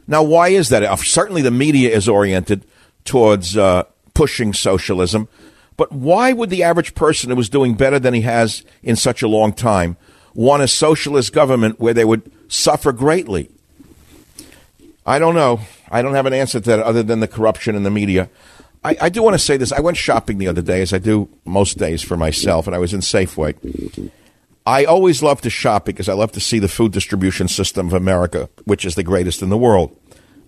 Now, 0.08 0.24
why 0.24 0.50
is 0.50 0.70
that? 0.70 0.84
Uh, 0.84 0.96
Certainly 0.98 1.44
the 1.44 1.52
media 1.52 1.96
is 1.96 2.10
oriented 2.10 2.66
towards 3.06 3.56
uh, 3.56 3.84
pushing 4.14 4.54
socialism, 4.54 5.30
but 5.78 5.92
why 5.92 6.34
would 6.34 6.50
the 6.50 6.64
average 6.64 6.96
person 6.96 7.30
who 7.30 7.36
was 7.36 7.50
doing 7.50 7.76
better 7.76 8.00
than 8.00 8.14
he 8.14 8.22
has 8.22 8.64
in 8.82 8.96
such 8.96 9.22
a 9.22 9.28
long 9.28 9.54
time 9.54 9.98
want 10.34 10.64
a 10.64 10.68
socialist 10.68 11.32
government 11.32 11.80
where 11.80 11.94
they 11.94 12.06
would 12.06 12.30
suffer 12.48 12.92
greatly? 12.92 13.50
I 15.06 15.20
don't 15.20 15.36
know. 15.36 15.60
I 15.92 16.02
don't 16.02 16.14
have 16.14 16.26
an 16.26 16.34
answer 16.34 16.60
to 16.60 16.70
that 16.70 16.80
other 16.80 17.04
than 17.04 17.20
the 17.20 17.28
corruption 17.28 17.76
in 17.76 17.84
the 17.84 17.92
media. 17.92 18.30
I, 18.84 18.98
I 19.02 19.10
do 19.10 19.22
want 19.22 19.34
to 19.34 19.40
say 19.40 19.58
this. 19.58 19.72
I 19.72 19.80
went 19.80 19.98
shopping 19.98 20.38
the 20.38 20.48
other 20.48 20.62
day, 20.62 20.82
as 20.82 20.94
I 20.94 20.98
do 20.98 21.30
most 21.46 21.78
days 21.78 22.02
for 22.02 22.18
myself, 22.18 22.68
and 22.68 22.76
I 22.76 22.80
was 22.80 22.94
in 22.94 23.00
Safeway. 23.02 24.10
I 24.66 24.86
always 24.86 25.22
love 25.22 25.42
to 25.42 25.50
shop 25.50 25.86
because 25.86 26.08
I 26.08 26.14
love 26.14 26.32
to 26.34 26.40
see 26.40 26.60
the 26.60 26.70
food 26.70 26.94
distribution 26.94 27.48
system 27.48 27.88
of 27.88 27.94
America, 27.94 28.50
which 28.64 28.86
is 28.86 28.96
the 28.96 29.04
greatest 29.04 29.42
in 29.42 29.50
the 29.50 29.58
world. 29.58 29.98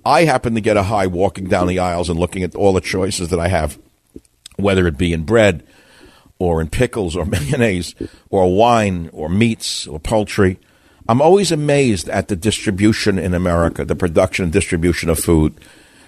I 0.06 0.24
happen 0.24 0.53
to 0.56 0.62
get 0.62 0.78
a 0.78 0.84
high 0.84 1.08
walking 1.08 1.45
down 1.45 1.68
the 1.68 1.80
aisles 1.80 2.10
and 2.10 2.20
looking 2.20 2.43
at 2.43 2.56
all 2.56 2.74
the 2.74 2.82
choices 2.82 3.30
that 3.30 3.39
I 3.39 3.47
have, 3.47 3.80
whether 4.56 4.88
it 4.88 4.97
be 4.97 5.12
in 5.12 5.24
bread 5.24 5.66
or 6.39 6.62
in 6.62 6.70
pickles 6.70 7.16
or 7.16 7.26
mayonnaise 7.26 7.95
or 8.30 8.56
wine 8.56 9.10
or 9.12 9.30
meats 9.30 9.88
or 9.88 9.99
poultry. 9.99 10.60
I'm 11.08 11.22
always 11.22 11.51
amazed 11.51 12.10
at 12.10 12.30
the 12.30 12.36
distribution 12.36 13.20
in 13.20 13.34
America, 13.34 13.86
the 13.86 13.95
production 13.95 14.43
and 14.43 14.53
distribution 14.53 15.10
of 15.10 15.20
food. 15.20 15.60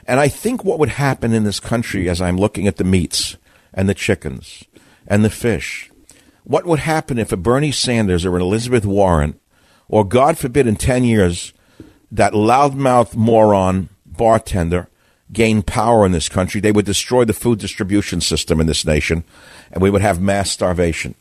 And 0.07 0.19
I 0.19 0.27
think 0.27 0.63
what 0.63 0.79
would 0.79 0.89
happen 0.89 1.33
in 1.33 1.43
this 1.43 1.59
country 1.59 2.09
as 2.09 2.21
I'm 2.21 2.37
looking 2.37 2.67
at 2.67 2.77
the 2.77 2.83
meats 2.83 3.37
and 3.73 3.87
the 3.87 3.93
chickens 3.93 4.63
and 5.05 5.23
the 5.23 5.29
fish, 5.29 5.91
what 6.43 6.65
would 6.65 6.79
happen 6.79 7.19
if 7.19 7.31
a 7.31 7.37
Bernie 7.37 7.71
Sanders 7.71 8.25
or 8.25 8.35
an 8.35 8.41
Elizabeth 8.41 8.85
Warren, 8.85 9.39
or 9.87 10.03
God 10.03 10.37
forbid 10.37 10.65
in 10.65 10.77
10 10.77 11.03
years, 11.03 11.53
that 12.11 12.33
loudmouth 12.33 13.15
moron 13.15 13.89
bartender 14.05 14.87
gained 15.31 15.67
power 15.67 16.05
in 16.05 16.11
this 16.13 16.29
country, 16.29 16.61
they 16.61 16.71
would 16.71 16.85
destroy 16.85 17.25
the 17.25 17.33
food 17.33 17.59
distribution 17.59 18.21
system 18.21 18.59
in 18.59 18.67
this 18.67 18.85
nation, 18.85 19.25
and 19.71 19.81
we 19.81 19.89
would 19.89 20.01
have 20.01 20.21
mass 20.21 20.49
starvation. 20.49 21.15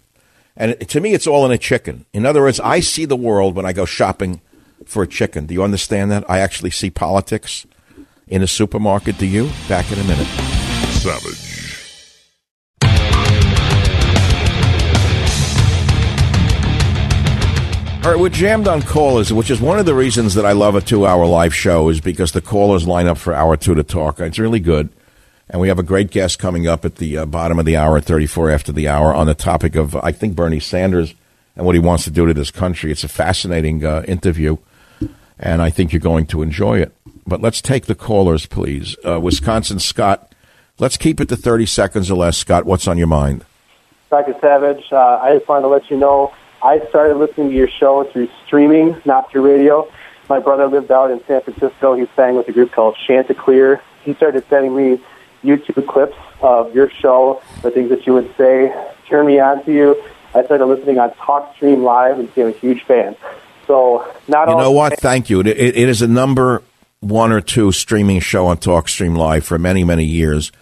And 0.57 0.89
to 0.89 1.01
me, 1.01 1.13
it's 1.13 1.27
all 1.27 1.45
in 1.45 1.53
a 1.53 1.59
chicken. 1.59 2.07
In 2.15 2.25
other 2.25 2.41
words, 2.41 2.61
I 2.61 2.81
see 2.81 3.05
the 3.05 3.15
world 3.15 3.55
when 3.55 3.67
I 3.67 3.75
go 3.75 3.85
shopping 3.85 4.41
for 4.87 5.03
a 5.03 5.07
chicken. 5.07 5.45
Do 5.47 5.53
you 5.53 5.63
understand 5.63 6.11
that? 6.13 6.29
I 6.31 6.39
actually 6.39 6.71
see 6.71 6.89
politics 6.89 7.67
in 8.27 8.43
a 8.43 8.47
supermarket. 8.47 9.19
Do 9.19 9.27
you? 9.27 9.51
Back 9.69 9.93
in 9.93 9.99
a 9.99 10.05
minute. 10.05 10.27
Savage. 10.97 11.43
All 18.03 18.13
right, 18.13 18.21
we're 18.21 18.29
jammed 18.29 18.69
on 18.69 18.83
callers, 18.83 19.33
which 19.33 19.51
is 19.51 19.61
one 19.61 19.81
of 19.81 19.85
the 19.85 19.95
reasons 19.95 20.35
that 20.35 20.47
I 20.47 20.53
love 20.53 20.77
a 20.77 20.81
two-hour 20.81 21.27
live 21.27 21.53
show, 21.53 21.89
is 21.89 22.01
because 22.01 22.31
the 22.31 22.41
callers 22.41 22.87
line 22.87 23.09
up 23.09 23.19
for 23.19 23.35
hour 23.35 23.57
two 23.57 23.75
to 23.75 23.83
talk. 23.83 24.21
It's 24.21 24.39
really 24.39 24.61
good, 24.61 24.91
and 25.49 25.61
we 25.61 25.69
have 25.69 25.79
a 25.79 25.85
great 25.85 26.11
guest 26.11 26.39
coming 26.39 26.67
up 26.67 26.85
at 26.85 26.97
the 26.97 27.19
uh, 27.19 27.27
bottom 27.27 27.59
of 27.59 27.65
the 27.65 27.77
hour, 27.77 28.01
thirty-four 28.01 28.51
after 28.51 28.73
the 28.73 28.89
hour, 28.89 29.15
on 29.15 29.27
the 29.27 29.35
topic 29.35 29.75
of 29.75 29.97
I 29.97 30.13
think 30.13 30.35
Bernie 30.35 30.61
Sanders 30.61 31.15
and 31.55 31.65
what 31.65 31.75
he 31.75 31.81
wants 31.81 32.05
to 32.05 32.11
do 32.11 32.27
to 32.27 32.35
this 32.35 32.51
country. 32.51 32.91
It's 32.91 33.05
a 33.05 33.09
fascinating 33.09 33.85
uh, 33.85 34.03
interview, 34.07 34.57
and 35.39 35.63
I 35.63 35.71
think 35.71 35.93
you're 35.93 36.01
going 36.01 36.27
to 36.27 36.43
enjoy 36.43 36.81
it. 36.81 36.93
But 37.27 37.41
let's 37.41 37.61
take 37.61 37.87
the 37.87 37.95
callers, 37.95 38.47
please. 38.47 38.97
Uh, 39.05 39.21
Wisconsin 39.21 39.79
Scott, 39.79 40.33
let's 40.79 40.97
keep 40.97 41.21
it 41.21 41.29
to 41.29 41.37
thirty 41.37 41.67
seconds 41.67 42.11
or 42.11 42.17
less. 42.17 42.37
Scott, 42.37 42.65
what's 42.67 42.89
on 42.89 42.99
your 42.99 43.07
mind? 43.07 43.45
Dr. 44.11 44.37
Savage, 44.41 44.85
uh, 44.93 45.19
I 45.21 45.37
just 45.37 45.49
wanted 45.49 45.63
to 45.63 45.69
let 45.69 45.91
you 45.91 45.97
know 45.97 46.33
I 46.63 46.81
started 46.89 47.17
listening 47.17 47.51
to 47.51 47.55
your 47.57 47.69
show 47.69 48.05
through 48.05 48.29
streaming, 48.47 49.01
not 49.05 49.31
through 49.31 49.43
radio. 49.43 49.91
My 50.29 50.41
brother 50.41 50.67
lived 50.67 50.91
out 50.91 51.11
in 51.11 51.23
San 51.27 51.41
Francisco. 51.43 51.95
He 51.95 52.07
sang 52.17 52.35
with 52.37 52.49
a 52.49 52.53
group 52.53 52.73
called 52.73 52.97
Chanticleer. 53.07 53.81
He 54.03 54.15
started 54.15 54.45
sending 54.49 54.75
me 54.75 55.01
YouTube 55.47 55.87
clips 55.87 56.17
of 56.41 56.75
your 56.75 56.91
show, 56.91 57.43
the 57.63 57.71
things 57.71 57.91
that 57.91 58.07
you 58.07 58.15
would 58.15 58.35
say, 58.37 58.75
turn 59.09 59.27
me 59.27 59.39
on 59.39 59.65
to 59.65 59.73
you. 59.73 60.03
I 60.35 60.45
started 60.45 60.67
listening 60.67 60.99
on 60.99 61.11
TalkStream 61.13 61.83
Live 61.83 62.19
and 62.19 62.29
became 62.29 62.49
a 62.49 62.51
huge 62.51 62.83
fan. 62.85 63.17
So 63.67 64.13
not 64.29 64.49
You 64.49 64.57
know 64.57 64.73
what? 64.73 65.01
Thank 65.01 65.31
you. 65.31 65.41
It, 65.41 65.47
it, 65.47 65.77
it 65.77 65.89
is 65.89 66.03
a 66.03 66.09
number 66.09 66.63
one 67.01 67.33
or 67.33 67.41
two 67.41 67.73
streaming 67.73 68.21
show 68.21 68.47
on 68.47 68.59
TalkStream 68.59 69.17
Live 69.17 69.45
for 69.45 69.59
many, 69.59 69.85
many 69.85 70.05
years, 70.05 70.53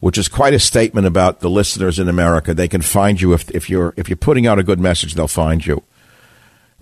which 0.00 0.18
is 0.18 0.28
quite 0.28 0.54
a 0.54 0.58
statement 0.58 1.06
about 1.06 1.40
the 1.40 1.50
listeners 1.50 1.98
in 1.98 2.08
America. 2.08 2.54
They 2.54 2.68
can 2.68 2.82
find 2.82 3.20
you 3.20 3.32
if, 3.32 3.50
if 3.50 3.70
you're 3.70 3.94
if 3.96 4.08
you're 4.08 4.16
putting 4.16 4.46
out 4.46 4.58
a 4.58 4.62
good 4.62 4.80
message, 4.80 5.14
they'll 5.14 5.28
find 5.28 5.64
you. 5.64 5.82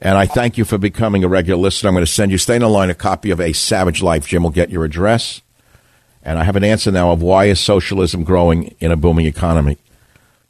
And 0.00 0.16
I 0.16 0.26
thank 0.26 0.56
you 0.56 0.64
for 0.64 0.78
becoming 0.78 1.24
a 1.24 1.28
regular 1.28 1.61
listener. 1.61 1.88
I'm 1.88 1.94
going 1.94 2.06
to 2.06 2.11
send 2.12 2.30
you, 2.30 2.38
stay 2.38 2.54
in 2.54 2.62
the 2.62 2.68
line, 2.68 2.88
a 2.88 2.94
copy 2.94 3.30
of 3.30 3.40
A 3.40 3.52
Savage 3.52 4.00
Life. 4.00 4.28
Jim 4.28 4.44
will 4.44 4.50
get 4.50 4.70
your 4.70 4.84
address. 4.84 5.42
And 6.29 6.39
I 6.39 6.45
have 6.45 6.57
an 6.57 6.64
answer 6.64 6.93
now 6.93 7.11
of 7.11 7.22
why 7.22 7.47
is 7.47 7.59
socialism 7.59 8.22
growing 8.22 8.74
in 8.81 8.93
a 8.93 8.99
booming 8.99 9.24
economy? 9.24 9.79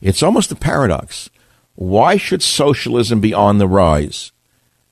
It's 0.00 0.24
almost 0.24 0.50
a 0.50 0.56
paradox. 0.56 1.30
Why 1.76 2.16
should 2.16 2.42
socialism 2.42 3.20
be 3.20 3.32
on 3.32 3.58
the 3.58 3.68
rise 3.68 4.32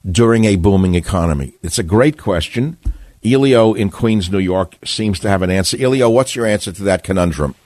during 0.08 0.44
a 0.44 0.54
booming 0.54 0.94
economy? 0.94 1.54
It's 1.60 1.80
a 1.80 1.82
great 1.82 2.18
question. 2.18 2.76
Elio 3.24 3.74
in 3.74 3.90
Queens, 3.90 4.30
New 4.30 4.38
York 4.38 4.76
seems 4.84 5.18
to 5.20 5.28
have 5.28 5.42
an 5.42 5.50
answer. 5.50 5.76
Elio, 5.76 6.08
what's 6.08 6.36
your 6.36 6.46
answer 6.46 6.70
to 6.70 6.84
that 6.84 7.02
conundrum? 7.02 7.56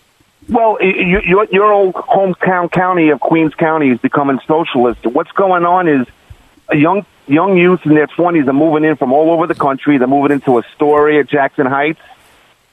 Well, 0.48 0.78
you, 0.80 1.46
your, 1.52 1.72
old 1.74 1.96
hometown 1.96 2.70
county 2.70 3.10
of 3.10 3.20
Queens 3.20 3.54
County 3.54 3.90
is 3.90 3.98
becoming 3.98 4.40
socialist. 4.46 5.04
What's 5.04 5.32
going 5.32 5.66
on 5.66 5.88
is 5.88 6.06
young 6.72 7.04
young 7.26 7.58
youth 7.58 7.84
in 7.84 7.94
their 7.94 8.06
twenties 8.06 8.48
are 8.48 8.54
moving 8.54 8.84
in 8.84 8.96
from 8.96 9.12
all 9.12 9.30
over 9.30 9.46
the 9.46 9.54
country. 9.54 9.98
They're 9.98 10.08
moving 10.08 10.32
into 10.32 10.58
Astoria, 10.58 11.22
Jackson 11.22 11.66
Heights, 11.66 12.00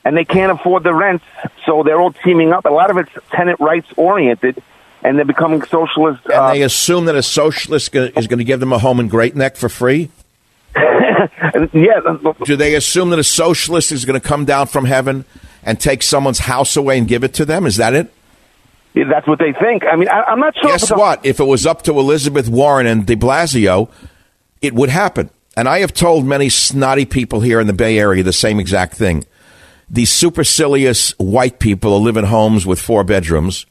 and 0.08 0.16
they 0.16 0.24
can't 0.24 0.54
afford 0.54 0.84
the 0.84 0.94
rents, 0.94 1.26
so 1.66 1.84
they're 1.84 2.00
all 2.00 2.14
teaming 2.14 2.54
up. 2.54 2.64
A 2.64 2.70
lot 2.70 2.90
of 2.90 2.96
it's 2.96 3.12
tenant 3.30 3.60
rights 3.60 3.90
oriented, 3.98 4.64
and 5.04 5.18
they're 5.18 5.26
becoming 5.26 5.62
socialist. 5.64 6.24
And 6.28 6.34
uh, 6.34 6.54
they 6.54 6.62
assume 6.62 7.06
that 7.06 7.16
a 7.16 7.22
socialist 7.22 7.94
is 7.94 8.28
going 8.28 8.38
to 8.38 8.46
give 8.46 8.62
them 8.62 8.72
a 8.72 8.80
home 8.80 9.02
in 9.02 9.10
Great 9.10 9.36
Neck 9.36 9.58
for 9.58 9.68
free? 9.68 10.10
yeah, 10.78 12.00
Do 12.46 12.56
they 12.56 12.76
assume 12.76 13.10
that 13.10 13.20
a 13.20 13.24
socialist 13.24 13.92
is 13.92 14.06
going 14.06 14.18
to 14.18 14.26
come 14.26 14.46
down 14.46 14.68
from 14.68 14.86
heaven 14.86 15.26
and 15.62 15.78
take 15.78 16.02
someone's 16.02 16.40
house 16.40 16.78
away 16.78 16.98
and 16.98 17.06
give 17.06 17.26
it 17.26 17.34
to 17.34 17.44
them? 17.44 17.66
Is 17.66 17.76
that 17.76 17.94
it? 17.94 18.14
that's 18.96 19.28
what 19.28 19.40
they 19.40 19.52
think. 19.52 19.84
I 19.84 19.98
mean, 19.98 20.08
I, 20.08 20.24
I'm 20.24 20.40
not 20.40 20.56
sure. 20.56 20.72
Guess 20.72 20.90
what? 20.90 21.26
If 21.26 21.42
it 21.42 21.44
was 21.44 21.66
up 21.66 21.82
to 21.84 22.00
Elizabeth 22.00 22.48
Warren 22.48 22.88
and 22.88 23.06
de 23.06 23.18
Blasio, 23.18 23.90
it 24.62 24.74
would 24.74 24.90
happen. 24.90 25.30
And 25.58 25.68
I 25.68 25.80
have 25.80 25.94
told 25.94 26.26
many 26.26 26.48
snotty 26.48 27.06
people 27.06 27.42
here 27.42 27.60
in 27.60 27.68
the 27.68 27.74
Bay 27.74 28.00
Area 28.00 28.24
the 28.24 28.32
same 28.32 28.58
exact 28.58 28.94
thing. 28.94 29.26
These 29.90 30.12
supercilious 30.12 31.12
white 31.18 31.60
people 31.60 31.98
who 31.98 32.06
live 32.06 32.18
in 32.18 32.26
homes 32.26 32.66
with 32.66 32.80
four 32.80 33.04
bedrooms 33.04 33.66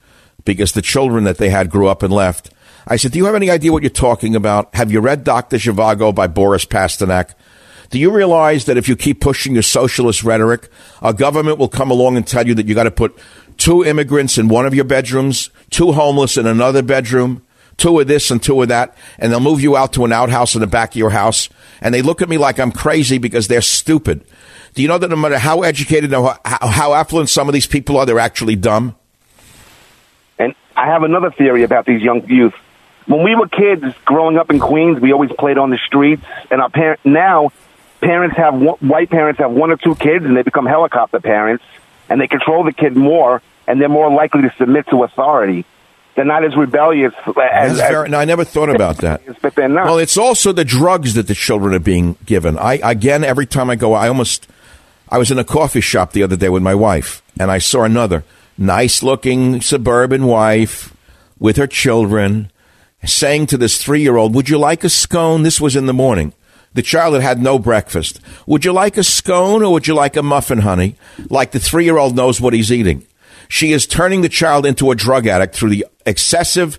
because 0.45 0.73
the 0.73 0.83
children 0.83 1.25
that 1.25 1.39
they 1.39 1.51
had 1.51 1.71
grew 1.71 1.89
up 1.89 2.03
and 2.03 2.13
left. 2.13 2.51
I 2.87 2.97
said, 2.97 3.13
Do 3.13 3.19
you 3.19 3.27
have 3.27 3.35
any 3.35 3.51
idea 3.51 3.73
what 3.73 3.83
you're 3.83 3.91
talking 3.91 4.35
about? 4.35 4.75
Have 4.75 4.91
you 4.91 5.01
read 5.01 5.25
Dr. 5.25 5.57
Zhivago 5.57 6.15
by 6.15 6.27
Boris 6.27 6.65
Pasternak? 6.65 7.35
Do 7.91 7.99
you 7.99 8.11
realize 8.11 8.65
that 8.65 8.77
if 8.77 8.89
you 8.89 8.97
keep 8.97 9.21
pushing 9.21 9.55
your 9.55 9.63
socialist 9.63 10.25
rhetoric, 10.25 10.69
a 11.03 11.13
government 11.13 11.59
will 11.59 11.69
come 11.69 11.91
along 11.91 12.17
and 12.17 12.27
tell 12.27 12.47
you 12.47 12.55
that 12.55 12.67
you 12.67 12.75
got 12.75 12.85
to 12.85 12.91
put 12.91 13.17
two 13.59 13.85
immigrants 13.85 14.39
in 14.39 14.49
one 14.49 14.67
of 14.67 14.75
your 14.75 14.85
bedrooms, 14.85 15.51
two 15.71 15.93
homeless 15.93 16.37
in 16.37 16.47
another 16.47 16.83
bedroom, 16.83 17.43
two 17.77 18.01
of 18.01 18.07
this 18.07 18.31
and 18.31 18.43
two 18.43 18.61
of 18.63 18.69
that, 18.69 18.97
and 19.19 19.31
they'll 19.31 19.41
move 19.41 19.61
you 19.61 19.77
out 19.77 19.93
to 19.93 20.05
an 20.05 20.13
outhouse 20.13 20.55
in 20.55 20.61
the 20.61 20.67
back 20.67 20.91
of 20.91 20.97
your 20.97 21.11
house, 21.11 21.49
and 21.81 21.95
they 21.95 22.03
look 22.03 22.23
at 22.23 22.29
me 22.29 22.39
like 22.39 22.59
I'm 22.59 22.73
crazy 22.73 23.19
because 23.19 23.49
they're 23.49 23.61
stupid. 23.61 24.25
Do 24.77 24.83
you 24.83 24.89
know 24.89 24.99
that 24.99 25.09
no 25.09 25.17
matter 25.17 25.39
how 25.39 25.63
educated 25.63 26.13
or 26.13 26.39
how, 26.45 26.67
how 26.67 26.95
affluent 26.95 27.31
some 27.31 27.49
of 27.49 27.55
these 27.55 27.67
people 27.67 27.97
are, 27.97 28.05
they're 28.05 28.19
actually 28.19 28.57
dumb? 28.57 28.95
And 30.39 30.55
I 30.77 30.85
have 30.89 31.03
another 31.03 31.31
theory 31.31 31.63
about 31.63 31.87
these 31.87 32.03
young 32.03 32.29
youth. 32.29 32.53
When 33.07 33.25
we 33.25 33.35
were 33.35 33.49
kids 33.49 33.87
growing 34.05 34.37
up 34.37 34.51
in 34.51 34.61
Queens, 34.61 35.01
we 35.01 35.13
always 35.13 35.31
played 35.33 35.57
on 35.57 35.71
the 35.71 35.79
streets, 35.79 36.23
and 36.51 36.61
our 36.61 36.69
parents 36.69 37.03
now 37.07 37.53
parents 38.03 38.37
have 38.37 38.53
one, 38.53 38.77
white 38.81 39.09
parents 39.09 39.39
have 39.39 39.51
one 39.51 39.71
or 39.71 39.79
two 39.79 39.95
kids, 39.95 40.27
and 40.27 40.37
they 40.37 40.43
become 40.43 40.67
helicopter 40.67 41.21
parents, 41.21 41.65
and 42.11 42.21
they 42.21 42.27
control 42.27 42.63
the 42.63 42.73
kid 42.75 42.95
more, 42.95 43.41
and 43.67 43.81
they're 43.81 43.89
more 43.89 44.11
likely 44.13 44.43
to 44.43 44.53
submit 44.59 44.87
to 44.89 45.05
authority. 45.05 45.65
They're 46.17 46.27
not 46.27 46.45
as 46.45 46.55
rebellious 46.55 47.15
as. 47.27 47.81
as 47.81 48.11
no, 48.11 48.19
I 48.19 48.27
never 48.27 48.45
thought 48.45 48.69
about 48.69 48.99
that. 48.99 49.23
But 49.41 49.55
they're 49.55 49.71
not. 49.71 49.87
Well, 49.87 49.99
it's 49.99 50.19
also 50.19 50.53
the 50.53 50.67
drugs 50.67 51.15
that 51.15 51.29
the 51.29 51.35
children 51.35 51.73
are 51.73 51.79
being 51.79 52.19
given. 52.27 52.59
I 52.59 52.75
again, 52.83 53.25
every 53.25 53.47
time 53.47 53.71
I 53.71 53.77
go, 53.77 53.95
I 53.95 54.09
almost. 54.09 54.49
I 55.09 55.19
was 55.19 55.31
in 55.31 55.39
a 55.39 55.45
coffee 55.45 55.81
shop 55.81 56.13
the 56.13 56.23
other 56.23 56.37
day 56.37 56.49
with 56.49 56.63
my 56.63 56.75
wife, 56.75 57.23
and 57.39 57.51
I 57.51 57.59
saw 57.59 57.85
another 57.85 58.25
nice-looking 58.59 59.61
suburban 59.61 60.27
wife 60.27 60.95
with 61.39 61.57
her 61.57 61.67
children 61.67 62.51
saying 63.05 63.47
to 63.47 63.57
this 63.57 63.83
three-year-old, 63.83 64.35
"Would 64.35 64.49
you 64.49 64.59
like 64.59 64.83
a 64.83 64.89
scone?" 64.89 65.43
This 65.43 65.61
was 65.61 65.77
in 65.77 65.87
the 65.87 65.93
morning. 65.93 66.33
The 66.75 66.83
child 66.83 67.15
had 67.15 67.23
had 67.23 67.41
no 67.41 67.59
breakfast. 67.59 68.21
Would 68.47 68.65
you 68.65 68.73
like 68.73 68.97
a 68.97 69.05
scone 69.05 69.63
or 69.63 69.73
would 69.73 69.87
you 69.87 69.95
like 69.95 70.17
a 70.17 70.23
muffin, 70.23 70.59
honey? 70.59 70.97
Like 71.31 71.53
the 71.53 71.61
three-year-old 71.61 72.17
knows 72.17 72.41
what 72.41 72.53
he's 72.53 72.73
eating. 72.73 73.07
She 73.49 73.73
is 73.73 73.87
turning 73.87 74.23
the 74.23 74.29
child 74.29 74.67
into 74.67 74.91
a 74.91 74.97
drug 74.97 75.27
addict 75.27 75.55
through 75.55 75.71
the 75.71 75.87
excessive 76.05 76.79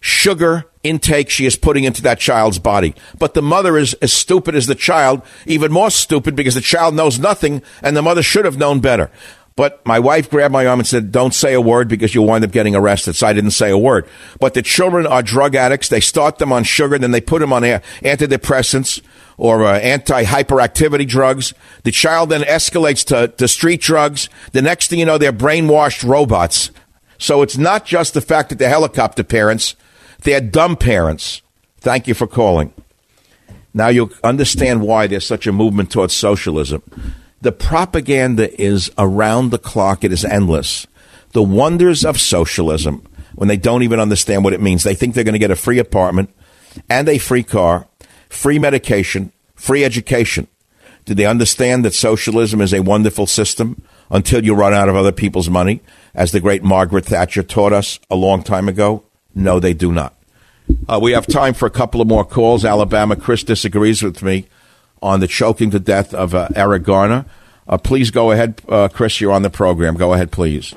sugar 0.00 0.64
intake 0.82 1.30
she 1.30 1.46
is 1.46 1.56
putting 1.56 1.84
into 1.84 2.02
that 2.02 2.18
child's 2.18 2.58
body. 2.58 2.94
But 3.18 3.34
the 3.34 3.42
mother 3.42 3.76
is 3.76 3.94
as 3.94 4.12
stupid 4.12 4.54
as 4.54 4.66
the 4.66 4.74
child, 4.74 5.22
even 5.46 5.72
more 5.72 5.90
stupid 5.90 6.36
because 6.36 6.54
the 6.54 6.60
child 6.60 6.94
knows 6.94 7.18
nothing 7.18 7.62
and 7.82 7.96
the 7.96 8.02
mother 8.02 8.22
should 8.22 8.44
have 8.44 8.58
known 8.58 8.80
better. 8.80 9.10
But 9.56 9.84
my 9.86 9.98
wife 9.98 10.28
grabbed 10.28 10.52
my 10.52 10.66
arm 10.66 10.80
and 10.80 10.86
said, 10.86 11.10
Don't 11.10 11.32
say 11.32 11.54
a 11.54 11.60
word 11.60 11.88
because 11.88 12.14
you'll 12.14 12.26
wind 12.26 12.44
up 12.44 12.50
getting 12.52 12.76
arrested. 12.76 13.16
So 13.16 13.26
I 13.26 13.32
didn't 13.32 13.52
say 13.52 13.70
a 13.70 13.78
word. 13.78 14.06
But 14.38 14.52
the 14.52 14.60
children 14.60 15.06
are 15.06 15.22
drug 15.22 15.54
addicts. 15.54 15.88
They 15.88 16.00
start 16.00 16.36
them 16.36 16.52
on 16.52 16.62
sugar, 16.64 16.98
then 16.98 17.10
they 17.10 17.22
put 17.22 17.40
them 17.40 17.54
on 17.54 17.62
antidepressants 17.62 19.02
or 19.38 19.64
uh, 19.64 19.78
anti 19.78 20.24
hyperactivity 20.24 21.08
drugs. 21.08 21.54
The 21.84 21.90
child 21.90 22.28
then 22.28 22.42
escalates 22.42 23.04
to, 23.06 23.28
to 23.28 23.48
street 23.48 23.80
drugs. 23.80 24.28
The 24.52 24.62
next 24.62 24.88
thing 24.88 24.98
you 24.98 25.06
know, 25.06 25.16
they're 25.16 25.32
brainwashed 25.32 26.06
robots. 26.06 26.70
So 27.18 27.40
it's 27.40 27.56
not 27.56 27.86
just 27.86 28.12
the 28.12 28.20
fact 28.20 28.50
that 28.50 28.58
they're 28.58 28.68
helicopter 28.68 29.24
parents, 29.24 29.74
they're 30.26 30.40
dumb 30.40 30.76
parents. 30.76 31.40
Thank 31.78 32.08
you 32.08 32.14
for 32.14 32.26
calling. 32.26 32.74
Now 33.72 33.88
you'll 33.88 34.10
understand 34.24 34.82
why 34.82 35.06
there's 35.06 35.24
such 35.24 35.46
a 35.46 35.52
movement 35.52 35.92
towards 35.92 36.14
socialism. 36.14 36.82
The 37.42 37.52
propaganda 37.52 38.60
is 38.60 38.90
around 38.98 39.50
the 39.50 39.58
clock, 39.58 40.02
it 40.02 40.12
is 40.12 40.24
endless. 40.24 40.88
The 41.30 41.44
wonders 41.44 42.04
of 42.04 42.18
socialism, 42.18 43.06
when 43.36 43.46
they 43.46 43.56
don't 43.56 43.84
even 43.84 44.00
understand 44.00 44.42
what 44.42 44.52
it 44.52 44.60
means, 44.60 44.82
they 44.82 44.96
think 44.96 45.14
they're 45.14 45.22
going 45.22 45.34
to 45.34 45.38
get 45.38 45.52
a 45.52 45.56
free 45.56 45.78
apartment 45.78 46.34
and 46.90 47.08
a 47.08 47.18
free 47.18 47.44
car, 47.44 47.86
free 48.28 48.58
medication, 48.58 49.30
free 49.54 49.84
education. 49.84 50.48
Do 51.04 51.14
they 51.14 51.26
understand 51.26 51.84
that 51.84 51.94
socialism 51.94 52.60
is 52.60 52.74
a 52.74 52.82
wonderful 52.82 53.28
system 53.28 53.80
until 54.10 54.44
you 54.44 54.56
run 54.56 54.74
out 54.74 54.88
of 54.88 54.96
other 54.96 55.12
people's 55.12 55.48
money, 55.48 55.82
as 56.16 56.32
the 56.32 56.40
great 56.40 56.64
Margaret 56.64 57.04
Thatcher 57.04 57.44
taught 57.44 57.72
us 57.72 58.00
a 58.10 58.16
long 58.16 58.42
time 58.42 58.68
ago? 58.68 59.04
No, 59.36 59.60
they 59.60 59.74
do 59.74 59.92
not. 59.92 60.15
Uh, 60.88 60.98
we 61.00 61.12
have 61.12 61.26
time 61.26 61.54
for 61.54 61.66
a 61.66 61.70
couple 61.70 62.00
of 62.00 62.08
more 62.08 62.24
calls. 62.24 62.64
Alabama, 62.64 63.16
Chris 63.16 63.42
disagrees 63.42 64.02
with 64.02 64.22
me 64.22 64.46
on 65.02 65.20
the 65.20 65.26
choking 65.26 65.70
to 65.70 65.78
death 65.78 66.14
of 66.14 66.34
uh, 66.34 66.48
Eric 66.54 66.82
Garner. 66.84 67.24
Uh, 67.68 67.78
please 67.78 68.10
go 68.10 68.30
ahead, 68.30 68.60
uh, 68.68 68.88
Chris. 68.88 69.20
You're 69.20 69.32
on 69.32 69.42
the 69.42 69.50
program. 69.50 69.96
Go 69.96 70.12
ahead, 70.12 70.30
please. 70.30 70.74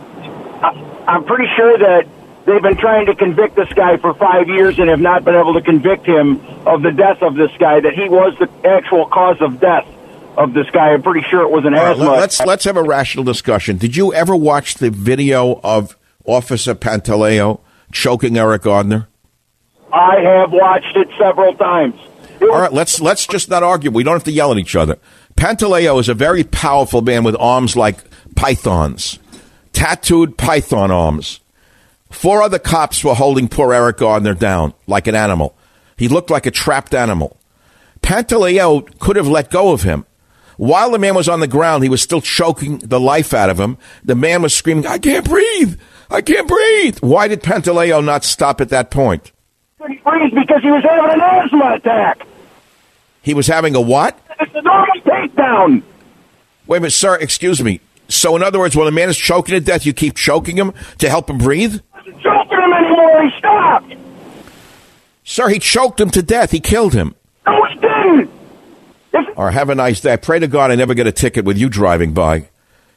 I'm 1.08 1.24
pretty 1.26 1.48
sure 1.56 1.78
that 1.78 2.08
they've 2.46 2.62
been 2.62 2.78
trying 2.78 3.08
to 3.08 3.16
convict 3.16 3.56
this 3.56 3.72
guy 3.74 3.98
for 3.98 4.14
five 4.16 4.48
years 4.48 4.80
and 4.80 4.90
have 4.90 5.00
not 5.00 5.24
been 5.24 5.36
able 5.36 5.54
to 5.54 5.62
convict 5.62 6.06
him 6.06 6.40
of 6.68 6.82
the 6.82 6.92
death 6.92 7.22
of 7.22 7.36
this 7.36 7.52
guy. 7.60 7.80
That 7.80 7.94
he 7.94 8.10
was 8.10 8.36
the 8.40 8.50
actual 8.68 9.08
cause 9.08 9.38
of 9.42 9.60
death 9.60 9.88
of 10.38 10.54
this 10.54 10.70
guy. 10.72 10.94
I'm 10.94 11.04
pretty 11.04 11.28
sure 11.28 11.42
it 11.42 11.52
was 11.52 11.66
an 11.66 11.74
All 11.74 11.86
asthma. 11.86 12.06
Right, 12.06 12.20
let's 12.20 12.40
let's 12.42 12.64
have 12.66 12.78
a 12.78 12.84
rational 12.84 13.24
discussion. 13.24 13.78
Did 13.78 13.96
you 13.96 14.14
ever 14.14 14.36
watch 14.36 14.76
the 14.76 14.90
video 14.90 15.60
of 15.64 15.98
Officer 16.26 16.76
Pantaleo 16.76 17.60
choking 17.92 18.38
Eric 18.38 18.64
Gardner? 18.64 19.09
I 19.92 20.20
have 20.20 20.52
watched 20.52 20.96
it 20.96 21.10
several 21.18 21.54
times. 21.56 21.96
All 22.42 22.62
right, 22.62 22.72
let's 22.72 23.02
let's 23.02 23.28
just 23.28 23.50
not 23.50 23.64
argue. 23.64 23.92
We 23.92 24.04
don't 24.04 24.14
have 24.14 24.24
to 24.26 24.32
yell 24.32 24.52
at 24.52 24.58
each 24.58 24.76
other. 24.76 24.98
Pantaleo 25.36 26.00
is 26.00 26.10
a 26.10 26.14
very 26.14 26.44
powerful 26.44 27.02
man 27.02 27.24
with 27.24 27.36
arms 27.38 27.76
like 27.76 27.98
pythons, 28.36 29.20
tattooed 29.74 30.38
python 30.38 30.92
arms. 30.92 31.42
Four 32.10 32.42
other 32.42 32.60
cops 32.60 33.04
were 33.04 33.14
holding 33.14 33.48
poor 33.48 33.74
Eric 33.74 33.98
Gardner 33.98 34.34
down 34.34 34.74
like 34.88 35.08
an 35.08 35.16
animal. 35.16 35.56
He 35.98 36.08
looked 36.08 36.30
like 36.30 36.46
a 36.46 36.52
trapped 36.52 36.94
animal. 36.94 37.38
Pantaleo 38.02 38.88
could 39.00 39.18
have 39.18 39.28
let 39.28 39.52
go 39.52 39.72
of 39.74 39.84
him. 39.84 40.06
While 40.58 40.92
the 40.92 41.00
man 41.00 41.16
was 41.16 41.30
on 41.30 41.40
the 41.40 41.48
ground, 41.48 41.84
he 41.84 41.90
was 41.90 42.02
still 42.02 42.22
choking 42.22 42.80
the 42.80 43.00
life 43.00 43.34
out 43.34 43.50
of 43.50 43.60
him. 43.60 43.78
The 44.04 44.16
man 44.16 44.42
was 44.42 44.54
screaming, 44.54 44.88
I 44.88 44.98
can't 44.98 45.28
breathe! 45.28 45.80
I 46.10 46.22
can't 46.22 46.48
breathe! 46.48 46.98
Why 47.00 47.28
did 47.28 47.44
Pantaleo 47.44 48.04
not 48.04 48.26
stop 48.26 48.60
at 48.60 48.70
that 48.70 48.92
point? 48.92 49.32
Breathe 49.80 50.36
because 50.36 50.62
he 50.62 50.72
was 50.72 50.84
having 50.84 51.12
an 51.12 51.22
asthma 51.22 51.74
attack. 51.76 52.28
He 53.22 53.34
was 53.34 53.48
having 53.48 53.76
a 53.76 53.82
what? 53.82 54.20
It's 54.40 54.54
a 54.54 54.62
normal 54.62 54.96
takedown. 55.02 55.84
Wait 56.68 56.78
a 56.78 56.82
minute, 56.82 56.92
sir, 56.92 57.16
excuse 57.16 57.64
me. 57.64 57.82
So, 58.10 58.36
in 58.36 58.44
other 58.44 58.60
words, 58.60 58.76
when 58.76 58.88
a 58.88 58.92
man 58.92 59.10
is 59.10 59.18
choking 59.18 59.54
to 59.54 59.62
death, 59.62 59.86
you 59.86 59.94
keep 59.94 60.16
choking 60.16 60.58
him 60.58 60.74
to 60.98 61.10
help 61.10 61.30
him 61.30 61.38
breathe? 61.38 61.80
Choking 61.96 62.60
him 62.60 62.74
anymore. 62.74 63.24
He 63.24 63.38
stopped. 63.38 63.94
Sir, 65.24 65.48
he 65.50 65.60
choked 65.60 66.00
him 66.02 66.10
to 66.12 66.24
death. 66.24 66.52
He 66.52 66.60
killed 66.60 66.94
him. 66.94 67.16
No, 67.46 67.64
he 67.66 67.76
didn't. 67.80 68.30
Or 69.36 69.52
have 69.52 69.70
a 69.70 69.76
nice 69.76 70.02
day. 70.02 70.14
I 70.14 70.18
pray 70.18 70.40
to 70.40 70.48
God 70.48 70.72
I 70.72 70.76
never 70.76 70.94
get 70.94 71.08
a 71.08 71.12
ticket 71.12 71.46
with 71.46 71.58
you 71.58 71.70
driving 71.70 72.14
by. 72.14 72.50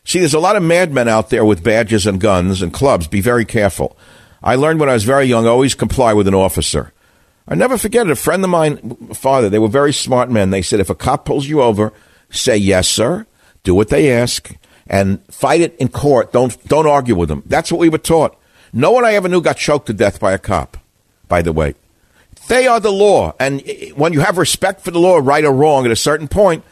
See, 0.05 0.19
there's 0.19 0.35
a 0.35 0.41
lot 0.41 0.57
of 0.57 0.63
madmen 0.63 1.09
out 1.09 1.31
there 1.31 1.45
with 1.45 1.63
badges 1.63 2.07
and 2.07 2.21
guns 2.21 2.63
and 2.63 2.73
clubs. 2.73 3.07
Be 3.07 3.21
very 3.21 3.45
careful. 3.45 3.97
I 4.43 4.57
learned 4.57 4.81
when 4.81 4.89
I 4.89 4.95
was 4.95 5.05
very 5.05 5.27
young, 5.27 5.47
always 5.47 5.75
comply 5.75 6.13
with 6.13 6.27
an 6.27 6.35
officer. 6.35 6.93
I 7.47 7.55
never 7.55 7.77
forget 7.77 8.07
it. 8.07 8.13
A 8.13 8.17
friend 8.17 8.43
of 8.45 8.51
mine, 8.51 8.97
father, 9.15 9.49
they 9.49 9.59
were 9.59 9.69
very 9.69 9.93
smart 9.93 10.31
men. 10.31 10.51
They 10.51 10.63
said, 10.63 10.81
if 10.81 10.91
a 10.91 10.95
cop 10.95 11.25
pulls 11.25 11.47
you 11.47 11.61
over, 11.63 11.93
say 12.31 12.57
yes, 12.57 12.89
sir. 12.89 13.27
Do 13.63 13.75
what 13.75 13.89
they 13.89 14.13
ask 14.13 14.55
and 14.87 15.25
fight 15.27 15.61
it 15.61 15.77
in 15.77 15.89
court. 15.89 16.33
Don't 16.33 16.63
don't 16.67 16.87
argue 16.87 17.15
with 17.15 17.29
them. 17.29 17.43
That's 17.47 17.71
what 17.71 17.79
we 17.79 17.89
were 17.89 17.99
taught. 17.99 18.37
No 18.73 18.91
one 18.91 19.05
I 19.05 19.15
ever 19.15 19.29
knew 19.29 19.41
got 19.41 19.57
choked 19.57 19.87
to 19.87 19.93
death 19.93 20.19
by 20.19 20.33
a 20.33 20.39
cop. 20.39 20.77
By 21.29 21.43
the 21.43 21.53
way, 21.53 21.75
they 22.49 22.67
are 22.67 22.81
the 22.81 22.93
law, 22.93 23.35
and 23.39 23.63
when 23.95 24.13
you 24.13 24.21
have 24.21 24.37
respect 24.37 24.81
for 24.83 24.91
the 24.91 24.99
law, 24.99 25.19
right 25.19 25.45
or 25.45 25.53
wrong, 25.53 25.87
at 25.87 25.93
a 25.93 25.97
certain 25.97 26.29
point, 26.29 26.65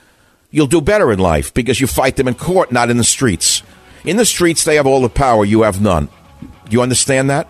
you'll 0.51 0.67
do 0.67 0.81
better 0.81 1.13
in 1.13 1.19
life 1.19 1.55
because 1.55 1.81
you 1.81 1.87
fight 1.87 2.17
them 2.17 2.29
in 2.29 2.35
court, 2.35 2.73
not 2.73 2.91
in 2.91 2.97
the 2.97 3.05
streets. 3.05 3.63
In 4.05 4.17
the 4.17 4.25
streets, 4.25 4.65
they 4.65 4.77
have 4.77 4.87
all 4.87 5.03
the 5.03 5.09
power. 5.09 5.45
You 5.45 5.63
have 5.63 5.81
none. 5.81 6.09
You 6.69 6.83
understand 6.83 7.31
that? 7.31 7.49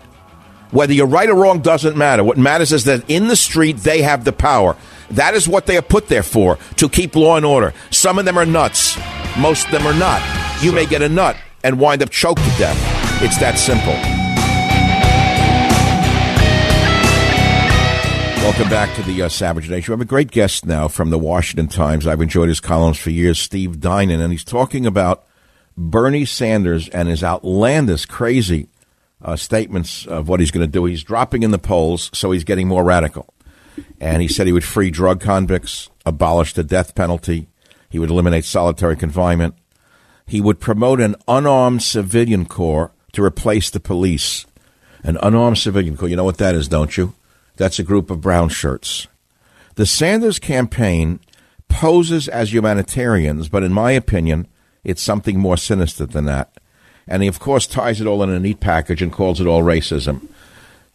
Whether 0.71 0.93
you're 0.93 1.05
right 1.05 1.29
or 1.29 1.35
wrong 1.35 1.59
doesn't 1.59 1.97
matter. 1.97 2.23
What 2.23 2.37
matters 2.37 2.71
is 2.71 2.85
that 2.85 3.03
in 3.09 3.27
the 3.27 3.35
street, 3.35 3.77
they 3.77 4.01
have 4.03 4.23
the 4.23 4.31
power. 4.31 4.77
That 5.09 5.33
is 5.33 5.45
what 5.45 5.65
they 5.65 5.75
are 5.75 5.81
put 5.81 6.07
there 6.07 6.23
for, 6.23 6.57
to 6.77 6.87
keep 6.87 7.17
law 7.17 7.35
and 7.35 7.45
order. 7.45 7.73
Some 7.89 8.17
of 8.17 8.23
them 8.23 8.37
are 8.37 8.45
nuts. 8.45 8.97
Most 9.37 9.65
of 9.65 9.71
them 9.71 9.85
are 9.85 9.93
not. 9.93 10.21
You 10.63 10.71
may 10.71 10.85
get 10.85 11.01
a 11.01 11.09
nut 11.09 11.35
and 11.61 11.77
wind 11.77 12.01
up 12.01 12.09
choked 12.09 12.41
to 12.41 12.49
death. 12.57 12.77
It's 13.21 13.37
that 13.39 13.59
simple. 13.59 13.93
Welcome 18.41 18.69
back 18.69 18.95
to 18.95 19.03
the 19.03 19.23
uh, 19.23 19.29
Savage 19.29 19.69
Nation. 19.69 19.91
We 19.91 19.93
have 19.95 20.01
a 20.01 20.05
great 20.05 20.31
guest 20.31 20.65
now 20.65 20.87
from 20.87 21.09
the 21.09 21.19
Washington 21.19 21.67
Times. 21.67 22.07
I've 22.07 22.21
enjoyed 22.21 22.47
his 22.47 22.61
columns 22.61 22.97
for 22.97 23.09
years, 23.09 23.39
Steve 23.39 23.81
Dinan, 23.81 24.21
and 24.21 24.31
he's 24.31 24.45
talking 24.45 24.85
about 24.85 25.25
Bernie 25.77 26.25
Sanders 26.25 26.87
and 26.89 27.09
his 27.09 27.23
outlandish, 27.23 28.05
crazy 28.05 28.69
uh, 29.23 29.35
statements 29.35 30.05
of 30.05 30.27
what 30.27 30.39
he's 30.39 30.51
going 30.51 30.65
to 30.65 30.71
do. 30.71 30.85
He's 30.85 31.03
dropping 31.03 31.43
in 31.43 31.51
the 31.51 31.59
polls, 31.59 32.09
so 32.13 32.31
he's 32.31 32.43
getting 32.43 32.67
more 32.67 32.83
radical. 32.83 33.33
And 33.99 34.21
he 34.21 34.27
said 34.27 34.47
he 34.47 34.53
would 34.53 34.63
free 34.63 34.91
drug 34.91 35.21
convicts, 35.21 35.89
abolish 36.05 36.53
the 36.53 36.63
death 36.63 36.95
penalty, 36.95 37.47
he 37.89 37.99
would 37.99 38.09
eliminate 38.09 38.45
solitary 38.45 38.95
confinement, 38.95 39.55
he 40.25 40.41
would 40.41 40.59
promote 40.59 41.01
an 41.01 41.15
unarmed 41.27 41.83
civilian 41.83 42.45
corps 42.45 42.91
to 43.11 43.23
replace 43.23 43.69
the 43.69 43.79
police. 43.79 44.45
An 45.03 45.17
unarmed 45.21 45.57
civilian 45.57 45.97
corps. 45.97 46.07
You 46.07 46.15
know 46.15 46.23
what 46.23 46.37
that 46.37 46.55
is, 46.55 46.67
don't 46.67 46.95
you? 46.95 47.13
That's 47.57 47.79
a 47.79 47.83
group 47.83 48.09
of 48.09 48.21
brown 48.21 48.49
shirts. 48.49 49.07
The 49.75 49.85
Sanders 49.85 50.39
campaign 50.39 51.19
poses 51.67 52.27
as 52.27 52.53
humanitarians, 52.53 53.49
but 53.49 53.63
in 53.63 53.73
my 53.73 53.91
opinion, 53.91 54.47
it's 54.83 55.01
something 55.01 55.39
more 55.39 55.57
sinister 55.57 56.05
than 56.05 56.25
that. 56.25 56.51
And 57.11 57.21
he, 57.21 57.27
of 57.27 57.39
course, 57.39 57.67
ties 57.67 57.99
it 57.99 58.07
all 58.07 58.23
in 58.23 58.29
a 58.29 58.39
neat 58.39 58.61
package 58.61 59.01
and 59.01 59.11
calls 59.11 59.41
it 59.41 59.45
all 59.45 59.63
racism. 59.63 60.29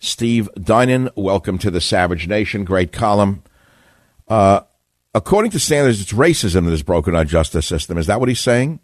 Steve 0.00 0.48
Dinan, 0.58 1.10
welcome 1.14 1.58
to 1.58 1.70
the 1.70 1.80
Savage 1.80 2.26
Nation. 2.26 2.64
Great 2.64 2.90
column. 2.90 3.42
Uh, 4.26 4.60
according 5.14 5.50
to 5.50 5.60
Sanders, 5.60 6.00
it's 6.00 6.14
racism 6.14 6.64
that 6.64 6.70
has 6.70 6.82
broken 6.82 7.14
our 7.14 7.26
justice 7.26 7.66
system. 7.66 7.98
Is 7.98 8.06
that 8.06 8.18
what 8.18 8.30
he's 8.30 8.40
saying? 8.40 8.80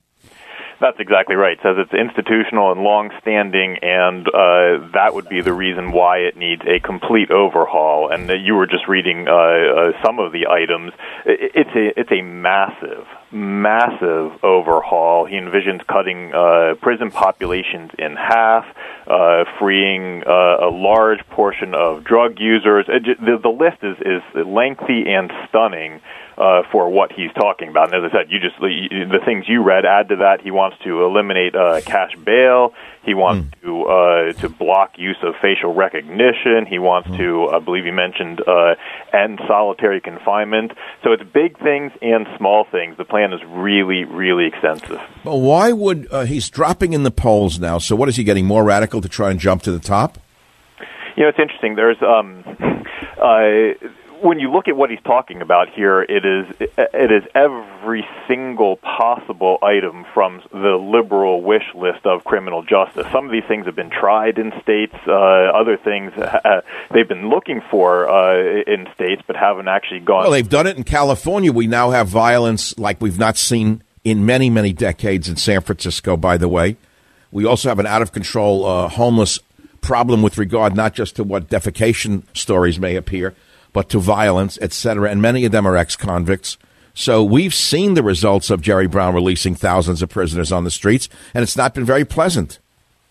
That's 0.79 1.01
exactly 1.01 1.37
right. 1.37 1.53
It 1.53 1.61
says 1.63 1.77
it's 1.79 1.95
institutional 1.95 2.71
and 2.73 2.83
long-standing, 2.83 3.79
and 3.81 4.27
uh, 4.29 4.91
that 4.93 5.13
would 5.15 5.29
be 5.29 5.41
the 5.41 5.55
reason 5.55 5.93
why 5.93 6.19
it 6.19 6.37
needs 6.37 6.63
a 6.67 6.81
complete 6.81 7.31
overhaul. 7.31 8.11
And 8.13 8.29
uh, 8.29 8.35
you 8.35 8.57
were 8.57 8.67
just 8.67 8.89
reading 8.89 9.27
uh, 9.27 9.33
uh, 9.33 10.05
some 10.05 10.19
of 10.19 10.33
the 10.33 10.49
items. 10.49 10.93
It's 11.25 11.71
a 11.75 11.99
it's 11.99 12.11
a 12.13 12.21
massive, 12.21 13.07
massive 13.33 14.45
overhaul. 14.45 15.25
He 15.27 15.37
envisions 15.37 15.87
cutting 15.87 16.33
uh, 16.35 16.75
prison 16.81 17.11
populations 17.11 17.91
in 17.99 18.17
half, 18.17 18.65
uh, 19.07 19.45
freeing 19.59 20.23
uh, 20.27 20.69
a 20.69 20.71
large 20.71 21.27
portion 21.29 21.75
of 21.75 22.05
drug 22.05 22.39
users. 22.39 22.87
The, 22.87 23.39
the 23.43 23.49
list 23.49 23.79
is 23.83 23.97
is 24.01 24.47
lengthy 24.47 25.09
and 25.09 25.33
stunning 25.49 26.01
uh, 26.37 26.63
for 26.71 26.89
what 26.89 27.13
he's 27.13 27.33
talking 27.35 27.69
about. 27.69 27.93
And 27.93 28.05
as 28.05 28.13
I 28.13 28.19
said, 28.19 28.31
you 28.31 28.41
just 28.41 28.59
the 28.61 29.21
things 29.25 29.49
you 29.49 29.63
read 29.63 29.85
add 29.85 30.09
to 30.09 30.17
that. 30.17 30.41
He 30.41 30.51
wants 30.51 30.77
to 30.85 31.05
eliminate 31.05 31.55
uh, 31.55 31.81
cash 31.83 32.17
bail. 32.17 32.75
He 33.05 33.15
wants 33.15 33.49
mm. 33.57 33.63
to 33.63 33.83
uh, 33.85 34.33
to 34.41 34.49
block 34.49 34.93
use 34.97 35.17
of 35.23 35.35
facial 35.43 35.75
recognition. 35.75 36.67
He 36.69 36.79
wants 36.79 37.09
mm. 37.09 37.17
to, 37.19 37.49
I 37.49 37.59
believe 37.59 37.85
you 37.85 37.93
mentioned, 37.93 38.41
uh, 38.47 38.75
end 39.13 39.41
solitary 39.49 40.01
confinement. 40.01 40.73
So 41.03 41.13
it's 41.13 41.23
big 41.23 41.59
things 41.59 41.93
and 42.01 42.27
small 42.39 42.65
things. 42.71 42.97
The 42.97 43.05
plan 43.05 43.33
is 43.33 43.41
really, 43.49 44.05
really 44.05 44.47
extensive. 44.47 45.01
But 45.25 45.37
why 45.37 45.73
would 45.73 46.07
uh, 46.13 46.25
he's 46.25 46.49
dropping 46.49 46.93
in 46.93 47.03
the 47.03 47.11
polls 47.11 47.59
now? 47.59 47.79
So 47.79 47.97
what 47.97 48.09
is 48.09 48.17
he 48.17 48.25
getting 48.25 48.47
more 48.47 48.63
radical 48.63 49.01
to 49.01 49.09
try 49.09 49.31
and 49.31 49.41
jump 49.41 49.63
to 49.63 49.73
the 49.73 49.81
top? 49.81 50.19
You 51.17 51.25
know, 51.25 51.29
it's 51.29 51.39
interesting. 51.39 51.75
There's 51.75 52.01
um, 52.03 52.45
uh, 53.21 53.89
when 54.23 54.39
you 54.39 54.51
look 54.51 54.69
at 54.69 54.77
what 54.77 54.91
he's 54.91 55.03
talking 55.05 55.43
about 55.43 55.69
here, 55.71 56.01
it 56.01 56.25
is 56.25 56.47
it 56.61 57.13
is 57.13 57.25
every 57.35 58.07
single 58.29 58.77
possible 58.77 59.59
item 59.63 60.05
from 60.15 60.43
the 60.53 60.77
liberal 60.77 61.43
wish 61.43 61.65
list 61.75 62.07
of 62.07 62.25
criminal 62.25 62.63
justice. 62.63 63.07
Some 63.11 63.27
of 63.27 63.33
these 63.33 63.45
things 63.49 63.67
have 63.67 63.75
been 63.75 63.91
tried 63.91 64.39
in 64.39 64.53
states. 64.63 64.95
Uh, 65.07 65.13
other 65.13 65.77
things 65.77 66.13
uh, 66.13 66.61
they've 66.93 67.09
been 67.09 67.29
looking 67.29 67.61
for 67.71 68.09
uh, 68.09 68.63
in 68.67 68.89
states, 68.95 69.23
but 69.27 69.37
haven't 69.37 69.69
actually 69.69 70.01
gone. 70.01 70.23
Well, 70.23 70.31
they've 70.31 70.49
done 70.49 70.67
it 70.67 70.77
in 70.77 70.85
California. 70.85 71.53
We 71.53 71.67
now 71.67 71.91
have 71.91 72.09
violence 72.09 72.79
like 72.79 73.01
we've 73.01 73.19
not 73.19 73.37
seen 73.37 73.83
in 74.05 74.25
many 74.25 74.51
many 74.51 74.73
decades 74.73 75.29
in 75.29 75.37
San 75.37 75.61
Francisco. 75.63 76.17
By 76.17 76.37
the 76.37 76.49
way, 76.49 76.77
we 77.33 77.45
also 77.45 77.69
have 77.69 77.81
an 77.81 77.87
out 77.87 78.03
of 78.03 78.13
control 78.13 78.65
uh, 78.65 78.89
homeless 78.89 79.41
problem 79.81 80.23
with 80.23 80.39
regard 80.39 80.77
not 80.77 80.95
just 80.95 81.17
to 81.17 81.25
what 81.25 81.49
defecation 81.49 82.23
stories 82.37 82.79
may 82.79 82.95
appear 82.95 83.35
but 83.73 83.89
to 83.91 83.99
violence, 83.99 84.59
etc. 84.61 85.11
And 85.11 85.23
many 85.23 85.45
of 85.45 85.53
them 85.53 85.67
are 85.67 85.77
ex 85.77 85.97
convicts. 85.97 86.59
So 86.95 87.25
we've 87.25 87.55
seen 87.55 87.95
the 87.95 88.03
results 88.03 88.51
of 88.51 88.61
Jerry 88.61 88.87
Brown 88.87 89.15
releasing 89.15 89.55
thousands 89.55 90.03
of 90.03 90.11
prisoners 90.11 90.53
on 90.53 90.65
the 90.65 90.71
streets, 90.71 91.09
and 91.33 91.43
it's 91.43 91.57
not 91.57 91.75
been 91.75 91.85
very 91.85 92.05
pleasant. 92.05 92.59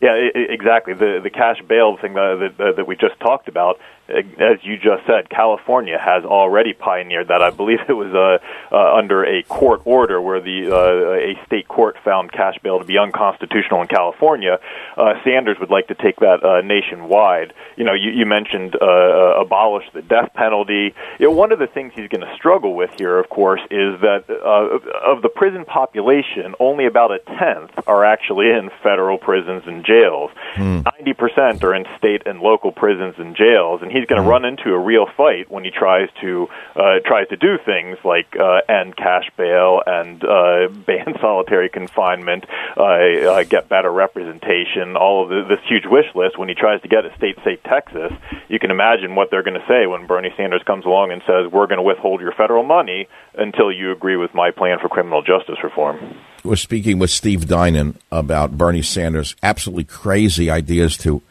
Yeah, 0.02 0.16
exactly. 0.36 0.94
The 0.94 1.20
the 1.22 1.30
cash 1.30 1.62
bail 1.68 1.98
thing 1.98 2.18
uh, 2.18 2.36
that, 2.36 2.58
that, 2.58 2.74
that 2.78 2.88
we 2.88 2.96
just 2.96 3.20
talked 3.20 3.48
about 3.48 3.80
as 4.10 4.58
you 4.64 4.78
just 4.78 5.06
said, 5.06 5.30
California 5.30 5.98
has 5.98 6.24
already 6.26 6.74
pioneered 6.74 7.30
that. 7.30 7.42
I 7.42 7.50
believe 7.50 7.80
it 7.88 7.94
was 7.94 8.14
uh, 8.14 8.40
uh, 8.74 8.96
under 8.96 9.24
a 9.24 9.44
court 9.44 9.82
order 9.86 10.22
where 10.22 10.42
the 10.42 10.72
uh, 10.72 11.42
a 11.42 11.46
state 11.46 11.68
court 11.68 11.98
found 12.04 12.32
cash 12.32 12.56
bail 12.64 12.80
to 12.80 12.86
be 12.86 12.98
unconstitutional 12.98 13.82
in 13.82 13.88
California. 13.88 14.60
Uh, 14.98 15.14
Sanders 15.24 15.58
would 15.60 15.70
like 15.70 15.88
to 15.88 15.96
take 15.96 16.18
that 16.18 16.44
uh, 16.44 16.62
nationwide. 16.62 17.54
You 17.78 17.86
know, 17.86 17.94
you, 17.94 18.12
you 18.12 18.26
mentioned 18.26 18.76
uh, 18.80 18.86
uh, 18.86 19.42
abolish 19.42 19.86
the 19.94 20.02
death 20.02 20.34
penalty. 20.34 20.94
You 21.20 21.28
know, 21.28 21.32
one 21.32 21.52
of 21.52 21.60
the 21.60 21.68
things 21.68 21.94
he's 21.96 22.10
going 22.10 22.22
to 22.22 22.36
struggle 22.36 22.76
with 22.76 22.92
here, 22.98 23.18
of 23.18 23.30
course, 23.30 23.62
is 23.72 24.00
that 24.02 24.26
uh, 24.30 25.12
of 25.12 25.22
the 25.22 25.30
prison 25.30 25.66
population, 25.66 26.56
only 26.60 26.86
about 26.86 27.12
a 27.12 27.20
tenth 27.20 27.72
are 27.88 28.06
actually 28.06 28.50
in 28.50 28.70
federal 28.84 29.18
prisons 29.18 29.64
and 29.66 29.86
jails. 29.86 30.32
Hmm. 30.56 30.82
Ninety 30.82 31.14
percent 31.14 31.64
are 31.64 31.74
in 31.74 31.86
state 31.98 32.24
and 32.26 32.40
local 32.40 32.72
prisons 32.72 33.16
and 33.18 33.36
jails, 33.36 33.82
and 33.82 33.91
he 33.92 34.02
he's 34.02 34.08
going 34.08 34.18
to 34.18 34.24
mm-hmm. 34.24 34.30
run 34.30 34.46
into 34.46 34.74
a 34.74 34.80
real 34.80 35.06
fight 35.18 35.50
when 35.50 35.64
he 35.64 35.72
tries 35.72 36.10
to 36.22 36.48
uh, 36.76 37.00
tries 37.06 37.28
to 37.30 37.38
do 37.38 37.58
things 37.64 37.98
like 38.04 38.36
uh, 38.36 38.62
end 38.68 38.96
cash 38.98 39.30
bail 39.38 39.82
and 39.86 40.24
uh, 40.24 40.68
ban 40.88 41.14
solitary 41.22 41.70
confinement, 41.70 42.46
uh, 42.78 42.82
uh, 42.82 43.44
get 43.44 43.70
better 43.70 43.92
representation, 43.92 44.96
all 44.96 45.24
of 45.24 45.30
the, 45.30 45.56
this 45.56 45.64
huge 45.68 45.86
wish 45.86 46.08
list. 46.16 46.38
When 46.38 46.50
he 46.50 46.56
tries 46.56 46.82
to 46.82 46.88
get 46.88 47.06
a 47.06 47.16
state, 47.16 47.38
say 47.44 47.58
Texas, 47.58 48.12
you 48.50 48.60
can 48.60 48.72
imagine 48.72 49.16
what 49.16 49.30
they're 49.30 49.44
going 49.44 49.60
to 49.60 49.68
say 49.68 49.86
when 49.86 50.08
Bernie 50.08 50.34
Sanders 50.36 50.64
comes 50.66 50.86
along 50.86 51.12
and 51.12 51.22
says, 51.28 51.52
"We're 51.52 51.68
going 51.68 51.78
to 51.78 51.84
withhold 51.84 52.22
your 52.22 52.34
federal 52.34 52.64
money 52.64 53.08
until 53.36 53.72
you 53.72 53.92
agree 53.92 54.18
with 54.18 54.34
my 54.34 54.52
plan 54.52 54.80
for 54.82 54.90
criminal 54.90 55.22
justice 55.22 55.58
reform." 55.64 56.18
We're 56.44 56.56
speaking 56.56 56.98
with 56.98 57.12
Steve 57.12 57.48
Dinan 57.48 58.00
about 58.12 58.58
Bernie 58.58 58.82
Sanders' 58.82 59.36
absolutely 59.44 59.84
crazy 59.84 60.50
ideas 60.50 60.98
to 60.98 61.22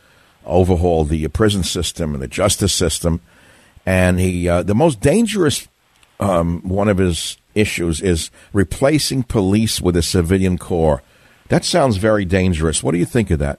overhaul 0.44 1.04
the 1.04 1.26
prison 1.28 1.62
system 1.62 2.14
and 2.14 2.22
the 2.22 2.28
justice 2.28 2.72
system. 2.72 3.20
And 3.86 4.20
he, 4.20 4.48
uh, 4.48 4.62
the 4.62 4.74
most 4.74 5.00
dangerous 5.00 5.68
um, 6.20 6.60
one 6.68 6.88
of 6.88 6.98
his 6.98 7.38
issues 7.54 8.00
is 8.00 8.30
replacing 8.52 9.24
police 9.24 9.80
with 9.80 9.96
a 9.96 10.02
civilian 10.02 10.58
corps. 10.58 11.02
That 11.48 11.64
sounds 11.64 11.96
very 11.96 12.24
dangerous. 12.24 12.82
What 12.82 12.92
do 12.92 12.98
you 12.98 13.06
think 13.06 13.30
of 13.30 13.38
that? 13.40 13.58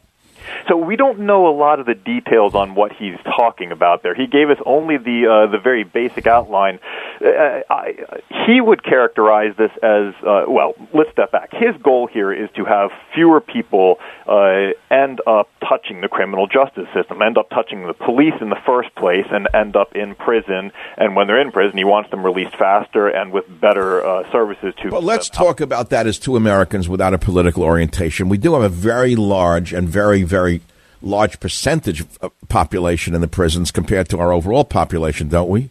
So 0.68 0.78
we 0.78 0.96
don't 0.96 1.20
know 1.20 1.48
a 1.48 1.56
lot 1.56 1.80
of 1.80 1.86
the 1.86 1.96
details 1.96 2.56
on 2.56 2.76
what 2.76 2.94
he's 2.94 3.18
talking 3.24 3.72
about 3.72 4.04
there. 4.04 4.16
He 4.16 4.28
gave 4.28 4.50
us 4.50 4.58
only 4.66 4.98
the 4.98 5.28
uh, 5.28 5.52
the 5.52 5.60
very 5.60 5.84
basic 5.84 6.28
outline. 6.28 6.80
Uh, 7.24 7.62
I, 7.70 8.22
he 8.46 8.62
would 8.62 8.84
characterize 8.84 9.56
this 9.58 9.72
as 9.84 10.14
uh, 10.26 10.46
well. 10.48 10.74
Let's 10.94 11.12
step 11.12 11.32
back. 11.32 11.52
His 11.52 11.76
goal 11.82 12.08
here 12.08 12.32
is 12.32 12.50
to 12.56 12.66
have 12.66 12.92
fewer 13.14 13.42
people 13.42 14.00
uh, 14.28 14.72
end 14.90 15.22
up 15.28 15.50
touching 15.68 16.02
the 16.02 16.08
criminal 16.08 16.48
justice 16.48 16.88
system, 16.94 17.22
end 17.22 17.38
up 17.38 17.50
touching 17.50 17.86
the 17.88 17.94
police 17.94 18.34
in 18.42 18.50
the 18.50 18.60
first 18.66 18.94
place, 18.96 19.26
and 19.32 19.48
end 19.54 19.76
up 19.76 19.96
in 19.96 20.16
prison. 20.16 20.72
And 20.98 21.16
when 21.16 21.28
they're 21.28 21.42
in 21.42 21.52
prison, 21.52 21.78
he 21.78 21.84
wants 21.84 22.10
them 22.10 22.24
released 22.24 22.56
faster 22.56 23.08
and 23.08 23.32
with 23.32 23.46
better 23.60 24.06
uh, 24.06 24.32
services 24.32 24.74
to. 24.82 24.90
But 24.90 25.04
let's 25.04 25.30
talk 25.30 25.62
about 25.62 25.90
that 25.90 26.08
as 26.08 26.18
two 26.20 26.36
Americans 26.36 26.90
without 26.90 27.14
a 27.14 27.18
political 27.18 27.64
orientation. 27.64 28.30
We 28.30 28.38
do 28.38 28.54
have 28.54 28.64
a 28.64 28.70
very 28.70 29.16
large 29.16 29.74
and 29.74 29.88
very 29.88 30.24
very 30.32 30.62
large 31.02 31.40
percentage 31.40 32.02
of 32.02 32.32
population 32.48 33.14
in 33.14 33.22
the 33.22 33.28
prisons 33.28 33.72
compared 33.72 34.08
to 34.10 34.20
our 34.20 34.32
overall 34.32 34.64
population, 34.64 35.28
don't 35.28 35.50
we? 35.50 35.70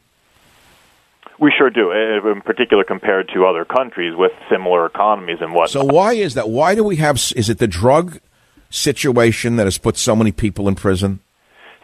We 1.39 1.51
sure 1.57 1.71
do, 1.71 1.91
eh, 1.91 2.31
in 2.31 2.43
particular 2.43 2.85
compared 2.85 3.31
to 3.35 3.47
other 3.47 3.65
countries 3.65 4.15
with 4.15 4.33
similar 4.51 4.85
economies 4.85 5.39
and 5.41 5.55
what. 5.55 5.71
So 5.71 5.85
why 5.85 6.13
is 6.13 6.35
that? 6.35 6.51
Why 6.51 6.75
do 6.75 6.85
we 6.85 6.97
have? 6.97 7.17
Is 7.35 7.49
it 7.49 7.59
the 7.59 7.67
drug 7.67 8.21
situation 8.69 9.57
that 9.57 9.65
has 9.65 9.79
put 9.79 9.97
so 9.97 10.15
many 10.15 10.33
people 10.33 10.69
in 10.69 10.75
prison? 10.75 11.21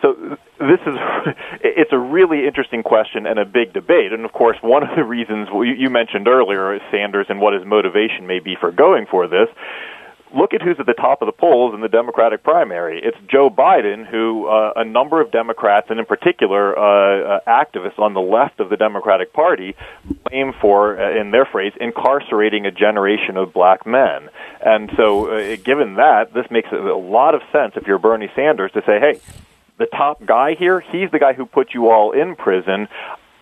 So 0.03 0.13
this 0.61 0.81
is 0.87 0.95
it's 1.63 1.93
a 1.93 1.99
really 1.99 2.47
interesting 2.47 2.83
question 2.83 3.27
and 3.27 3.39
a 3.39 3.47
big 3.47 3.73
debate. 3.73 4.13
And 4.13 4.27
of 4.27 4.33
course, 4.33 4.59
one 4.61 4.83
of 4.83 4.95
the 4.95 5.05
reasons 5.05 5.49
you 5.53 5.89
mentioned 5.89 6.29
earlier, 6.29 6.79
Sanders, 6.91 7.27
and 7.31 7.41
what 7.41 7.55
his 7.55 7.65
motivation 7.65 8.27
may 8.27 8.41
be 8.41 8.57
for 8.61 8.71
going 8.71 9.07
for 9.11 9.27
this 9.27 9.49
look 10.35 10.55
at 10.55 10.63
who's 10.63 10.77
at 10.79 10.87
the 10.87 10.95
top 10.95 11.23
of 11.23 11.27
the 11.27 11.33
polls 11.33 11.75
in 11.75 11.81
the 11.81 11.89
Democratic 11.89 12.43
primary. 12.43 13.01
It's 13.03 13.17
Joe 13.29 13.51
Biden, 13.51 14.07
who 14.07 14.47
uh, 14.47 14.73
a 14.77 14.85
number 14.85 15.21
of 15.21 15.31
Democrats, 15.31 15.87
and 15.91 15.99
in 15.99 16.07
particular 16.07 16.77
uh, 16.77 17.37
uh, 17.37 17.41
activists 17.47 17.99
on 17.99 18.15
the 18.15 18.21
left 18.21 18.61
of 18.61 18.69
the 18.69 18.77
Democratic 18.77 19.33
Party, 19.33 19.77
blame 20.25 20.53
for, 20.61 21.01
uh, 21.01 21.21
in 21.21 21.31
their 21.31 21.47
phrase, 21.47 21.73
incarcerating 21.81 22.67
a 22.67 22.71
generation 22.71 23.37
of 23.37 23.53
black 23.53 23.87
men. 23.87 24.29
And 24.65 24.91
so, 24.97 25.29
uh, 25.29 25.57
given 25.57 25.97
that, 25.97 26.33
this 26.35 26.47
makes 26.51 26.71
a 26.73 26.77
lot 26.77 27.35
of 27.35 27.43
sense 27.53 27.75
if 27.77 27.87
you're 27.87 27.99
Bernie 27.99 28.31
Sanders 28.35 28.73
to 28.73 28.83
say, 28.87 28.99
hey, 28.99 29.21
the 29.79 29.87
top 29.87 30.25
guy 30.25 30.55
here, 30.55 30.81
he's 30.81 31.11
the 31.11 31.19
guy 31.19 31.35
who 31.35 31.47
put 31.47 31.75
you 31.75 31.91
all 31.91 32.13
in 32.13 32.35
prison. 32.35 32.89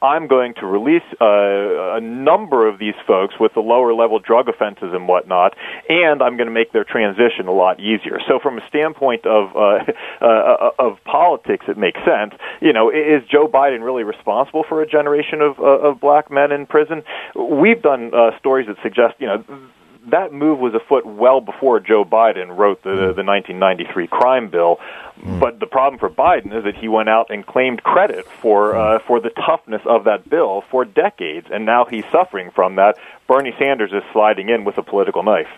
I'm 0.04 0.26
going 0.26 0.52
to 0.60 0.66
release 0.66 1.02
uh, 1.18 1.96
a 1.96 2.00
number 2.00 2.68
of 2.68 2.78
these 2.78 2.94
folks 3.06 3.34
with 3.40 3.54
the 3.54 3.60
lower 3.60 3.94
level 3.94 4.18
drug 4.18 4.50
offenses 4.50 4.92
and 4.92 5.08
whatnot, 5.08 5.56
and 5.88 6.22
I'm 6.22 6.36
going 6.36 6.46
to 6.46 6.52
make 6.52 6.72
their 6.72 6.84
transition 6.84 7.48
a 7.48 7.52
lot 7.52 7.80
easier. 7.80 8.18
So, 8.28 8.38
from 8.38 8.58
a 8.58 8.68
standpoint 8.68 9.24
of 9.24 9.56
uh, 9.56 9.84
uh, 10.24 10.70
of 10.78 11.02
politics, 11.04 11.64
it 11.68 11.78
makes 11.78 12.00
sense. 12.04 12.34
You 12.60 12.74
know, 12.74 12.90
is 12.90 13.22
Joe 13.30 13.48
Biden 13.48 13.82
really 13.82 14.04
responsible 14.04 14.64
for 14.68 14.82
a 14.82 14.86
generation 14.86 15.40
of 15.40 15.58
uh, 15.58 15.88
of 15.88 16.00
black 16.00 16.30
men 16.30 16.52
in 16.52 16.66
prison? 16.66 17.02
We've 17.34 17.80
done 17.80 18.12
uh, 18.14 18.38
stories 18.38 18.66
that 18.66 18.76
suggest, 18.82 19.14
you 19.18 19.26
know 19.26 19.44
that 20.10 20.32
move 20.32 20.58
was 20.58 20.74
afoot 20.74 21.06
well 21.06 21.40
before 21.40 21.80
Joe 21.80 22.04
Biden 22.04 22.56
wrote 22.56 22.82
the, 22.82 22.90
the 22.90 23.24
1993 23.24 24.06
crime 24.06 24.48
bill. 24.48 24.78
Mm. 25.20 25.40
But 25.40 25.60
the 25.60 25.66
problem 25.66 25.98
for 25.98 26.10
Biden 26.10 26.56
is 26.56 26.64
that 26.64 26.76
he 26.76 26.88
went 26.88 27.08
out 27.08 27.30
and 27.30 27.46
claimed 27.46 27.82
credit 27.82 28.26
for 28.26 28.74
uh, 28.76 28.98
for 29.06 29.20
the 29.20 29.30
toughness 29.30 29.82
of 29.86 30.04
that 30.04 30.28
bill 30.28 30.64
for 30.70 30.84
decades, 30.84 31.48
and 31.50 31.64
now 31.64 31.84
he's 31.84 32.04
suffering 32.10 32.50
from 32.50 32.76
that. 32.76 32.96
Bernie 33.26 33.54
Sanders 33.58 33.92
is 33.92 34.02
sliding 34.12 34.48
in 34.48 34.64
with 34.64 34.76
a 34.78 34.82
political 34.82 35.22
knife. 35.22 35.48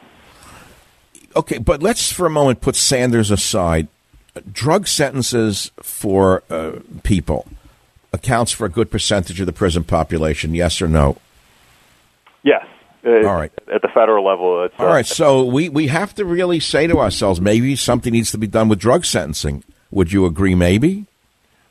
Okay, 1.34 1.58
but 1.58 1.82
let's 1.82 2.12
for 2.12 2.26
a 2.26 2.30
moment 2.30 2.60
put 2.60 2.76
Sanders 2.76 3.30
aside. 3.30 3.88
Drug 4.52 4.86
sentences 4.86 5.70
for 5.80 6.42
uh, 6.50 6.80
people 7.02 7.48
accounts 8.12 8.52
for 8.52 8.66
a 8.66 8.68
good 8.68 8.90
percentage 8.90 9.40
of 9.40 9.46
the 9.46 9.52
prison 9.52 9.84
population. 9.84 10.54
Yes 10.54 10.82
or 10.82 10.88
no? 10.88 11.16
Yes. 12.42 12.66
Uh, 13.06 13.26
All 13.26 13.36
right. 13.36 13.52
At 13.72 13.82
the 13.82 13.88
federal 13.94 14.24
level, 14.24 14.64
it's, 14.64 14.74
All 14.78 14.86
right, 14.86 15.08
uh, 15.08 15.14
so 15.14 15.44
we, 15.44 15.68
we 15.68 15.86
have 15.86 16.14
to 16.16 16.24
really 16.24 16.58
say 16.58 16.88
to 16.88 16.98
ourselves, 16.98 17.40
maybe 17.40 17.76
something 17.76 18.12
needs 18.12 18.32
to 18.32 18.38
be 18.38 18.48
done 18.48 18.68
with 18.68 18.80
drug 18.80 19.04
sentencing. 19.04 19.62
Would 19.92 20.12
you 20.12 20.26
agree? 20.26 20.56
Maybe. 20.56 21.06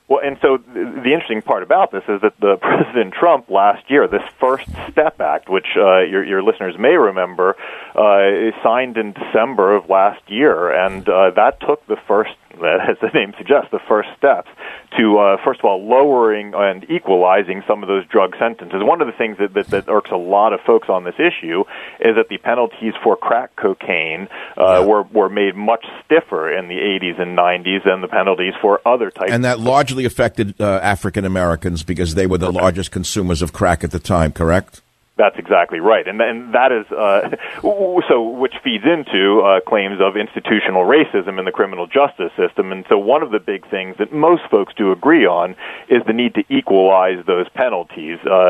Well, 0.07 0.19
and 0.23 0.37
so 0.39 0.57
the 0.57 1.11
interesting 1.13 1.41
part 1.41 1.63
about 1.63 1.91
this 1.91 2.03
is 2.07 2.21
that 2.21 2.39
the 2.39 2.57
President 2.61 3.13
Trump 3.13 3.49
last 3.49 3.89
year, 3.89 4.07
this 4.07 4.21
First 4.39 4.67
Step 4.91 5.19
Act, 5.19 5.49
which 5.49 5.65
uh, 5.75 6.01
your, 6.01 6.23
your 6.23 6.43
listeners 6.43 6.75
may 6.77 6.95
remember, 6.95 7.55
uh, 7.95 8.51
signed 8.63 8.97
in 8.97 9.13
December 9.13 9.75
of 9.75 9.89
last 9.89 10.21
year, 10.29 10.71
and 10.71 11.07
uh, 11.09 11.31
that 11.31 11.59
took 11.59 11.85
the 11.87 11.97
first, 12.07 12.33
as 12.53 12.97
the 13.01 13.09
name 13.13 13.33
suggests, 13.37 13.71
the 13.71 13.79
first 13.87 14.09
steps 14.17 14.49
to, 14.97 15.17
uh, 15.17 15.37
first 15.43 15.59
of 15.59 15.65
all, 15.65 15.85
lowering 15.87 16.53
and 16.55 16.89
equalizing 16.89 17.63
some 17.67 17.83
of 17.83 17.87
those 17.87 18.05
drug 18.07 18.35
sentences. 18.37 18.81
One 18.81 19.01
of 19.01 19.07
the 19.07 19.13
things 19.13 19.37
that, 19.39 19.53
that, 19.53 19.67
that 19.67 19.89
irks 19.89 20.11
a 20.11 20.17
lot 20.17 20.53
of 20.53 20.61
folks 20.61 20.89
on 20.89 21.03
this 21.03 21.15
issue 21.15 21.63
is 21.99 22.15
that 22.15 22.29
the 22.29 22.37
penalties 22.37 22.93
for 23.03 23.15
crack 23.17 23.55
cocaine 23.55 24.27
uh, 24.57 24.85
were, 24.87 25.03
were 25.03 25.29
made 25.29 25.55
much 25.55 25.85
stiffer 26.05 26.51
in 26.55 26.67
the 26.67 26.75
80s 26.75 27.19
and 27.19 27.37
90s 27.37 27.83
than 27.83 28.01
the 28.01 28.07
penalties 28.07 28.53
for 28.61 28.79
other 28.85 29.11
types 29.11 29.31
And 29.31 29.43
that 29.43 29.59
largely 29.59 29.94
affected 30.03 30.59
uh, 30.59 30.79
African 30.83 31.23
Americans 31.23 31.83
because 31.83 32.15
they 32.15 32.27
were 32.27 32.37
the 32.37 32.51
largest 32.51 32.91
consumers 32.91 33.41
of 33.41 33.53
crack 33.53 33.85
at 33.85 33.91
the 33.91 33.99
time, 33.99 34.33
correct? 34.33 34.81
That's 35.17 35.37
exactly 35.39 35.79
right, 35.79 36.05
and 36.05 36.19
and 36.19 36.53
that 36.53 36.73
is 36.73 36.85
uh, 36.91 37.29
so, 38.09 38.21
which 38.21 38.55
feeds 38.61 38.83
into 38.83 39.39
uh, 39.39 39.61
claims 39.61 40.01
of 40.01 40.17
institutional 40.17 40.83
racism 40.83 41.39
in 41.39 41.45
the 41.45 41.53
criminal 41.53 41.87
justice 41.87 42.33
system. 42.35 42.73
And 42.73 42.85
so, 42.89 42.97
one 42.97 43.23
of 43.23 43.31
the 43.31 43.39
big 43.39 43.65
things 43.69 43.95
that 43.97 44.11
most 44.11 44.43
folks 44.51 44.73
do 44.75 44.91
agree 44.91 45.25
on 45.25 45.55
is 45.87 46.03
the 46.05 46.11
need 46.11 46.35
to 46.35 46.43
equalize 46.49 47.25
those 47.25 47.47
penalties. 47.47 48.19
Uh, 48.25 48.49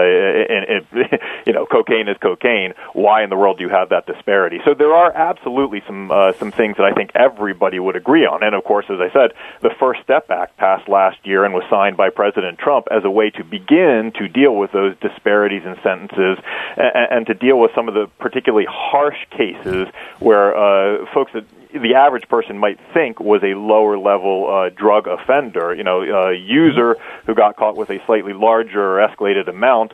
and, 0.49 0.65
and 0.65 1.19
you 1.45 1.53
know, 1.53 1.67
cocaine 1.67 2.07
is 2.07 2.17
cocaine. 2.17 2.73
Why 2.93 3.23
in 3.23 3.29
the 3.29 3.37
world 3.37 3.59
do 3.59 3.63
you 3.63 3.69
have 3.69 3.89
that 3.89 4.07
disparity? 4.07 4.59
So 4.65 4.73
there 4.73 4.95
are 4.95 5.11
absolutely 5.11 5.83
some 5.85 6.09
uh, 6.09 6.33
some 6.33 6.51
things 6.51 6.77
that 6.77 6.85
I 6.85 6.93
think 6.93 7.11
everybody 7.13 7.77
would 7.77 7.95
agree 7.95 8.25
on. 8.25 8.41
And 8.41 8.55
of 8.55 8.63
course, 8.63 8.85
as 8.89 8.97
I 8.99 9.13
said, 9.13 9.33
the 9.61 9.69
First 9.79 10.01
Step 10.01 10.31
Act 10.31 10.57
passed 10.57 10.89
last 10.89 11.17
year 11.25 11.45
and 11.45 11.53
was 11.53 11.63
signed 11.69 11.95
by 11.95 12.09
President 12.09 12.57
Trump 12.57 12.87
as 12.89 13.03
a 13.03 13.11
way 13.11 13.29
to 13.29 13.43
begin 13.43 14.13
to 14.17 14.27
deal 14.27 14.55
with 14.55 14.71
those 14.71 14.95
disparities 14.99 15.61
in 15.63 15.75
sentences 15.83 16.39
and, 16.77 17.07
and 17.11 17.25
to 17.27 17.33
deal 17.33 17.59
with 17.59 17.71
some 17.75 17.87
of 17.87 17.93
the 17.93 18.07
particularly 18.19 18.67
harsh 18.69 19.17
cases 19.31 19.87
where 20.19 20.55
uh, 20.55 21.05
folks 21.13 21.31
that 21.33 21.45
the 21.81 21.95
average 21.95 22.27
person 22.29 22.57
might 22.57 22.79
think 22.93 23.19
was 23.19 23.43
a 23.43 23.53
lower 23.53 23.97
level 23.97 24.47
uh, 24.49 24.69
drug 24.69 25.07
offender, 25.07 25.73
you 25.75 25.83
know, 25.83 26.01
a 26.01 26.33
user 26.33 26.95
who 27.25 27.35
got 27.35 27.57
caught 27.57 27.75
with 27.75 27.89
a 27.89 27.99
slightly 28.05 28.33
larger 28.33 28.97
or 28.97 29.07
escalated 29.07 29.49
amount. 29.49 29.93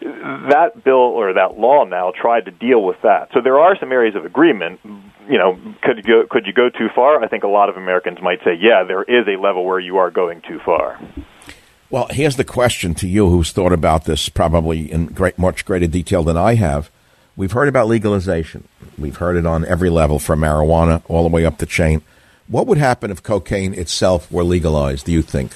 That 0.00 0.82
bill 0.82 0.96
or 0.96 1.32
that 1.34 1.58
law 1.58 1.84
now 1.84 2.12
tried 2.12 2.46
to 2.46 2.50
deal 2.50 2.82
with 2.82 3.00
that. 3.02 3.28
So 3.32 3.40
there 3.40 3.60
are 3.60 3.76
some 3.78 3.92
areas 3.92 4.16
of 4.16 4.24
agreement. 4.24 4.80
You 5.28 5.38
know, 5.38 5.58
could 5.82 5.98
you 5.98 6.02
go, 6.02 6.26
could 6.28 6.46
you 6.46 6.52
go 6.52 6.68
too 6.68 6.88
far? 6.94 7.22
I 7.22 7.28
think 7.28 7.44
a 7.44 7.48
lot 7.48 7.68
of 7.68 7.76
Americans 7.76 8.18
might 8.20 8.40
say, 8.44 8.58
yeah, 8.60 8.82
there 8.82 9.04
is 9.04 9.28
a 9.28 9.40
level 9.40 9.64
where 9.64 9.78
you 9.78 9.98
are 9.98 10.10
going 10.10 10.42
too 10.42 10.58
far. 10.64 10.98
Well, 11.90 12.06
here's 12.08 12.36
the 12.36 12.44
question 12.44 12.94
to 12.94 13.08
you 13.08 13.28
who's 13.28 13.50
thought 13.50 13.72
about 13.72 14.04
this 14.04 14.28
probably 14.28 14.92
in 14.92 15.06
great, 15.06 15.36
much 15.38 15.64
greater 15.64 15.88
detail 15.88 16.22
than 16.22 16.36
I 16.36 16.54
have. 16.54 16.88
We've 17.36 17.50
heard 17.50 17.66
about 17.66 17.88
legalization. 17.88 18.68
We've 18.96 19.16
heard 19.16 19.36
it 19.36 19.44
on 19.44 19.64
every 19.64 19.90
level 19.90 20.20
from 20.20 20.40
marijuana 20.40 21.02
all 21.08 21.24
the 21.24 21.34
way 21.34 21.44
up 21.44 21.58
the 21.58 21.66
chain. 21.66 22.02
What 22.46 22.68
would 22.68 22.78
happen 22.78 23.10
if 23.10 23.24
cocaine 23.24 23.74
itself 23.74 24.30
were 24.30 24.44
legalized, 24.44 25.06
do 25.06 25.12
you 25.12 25.22
think? 25.22 25.50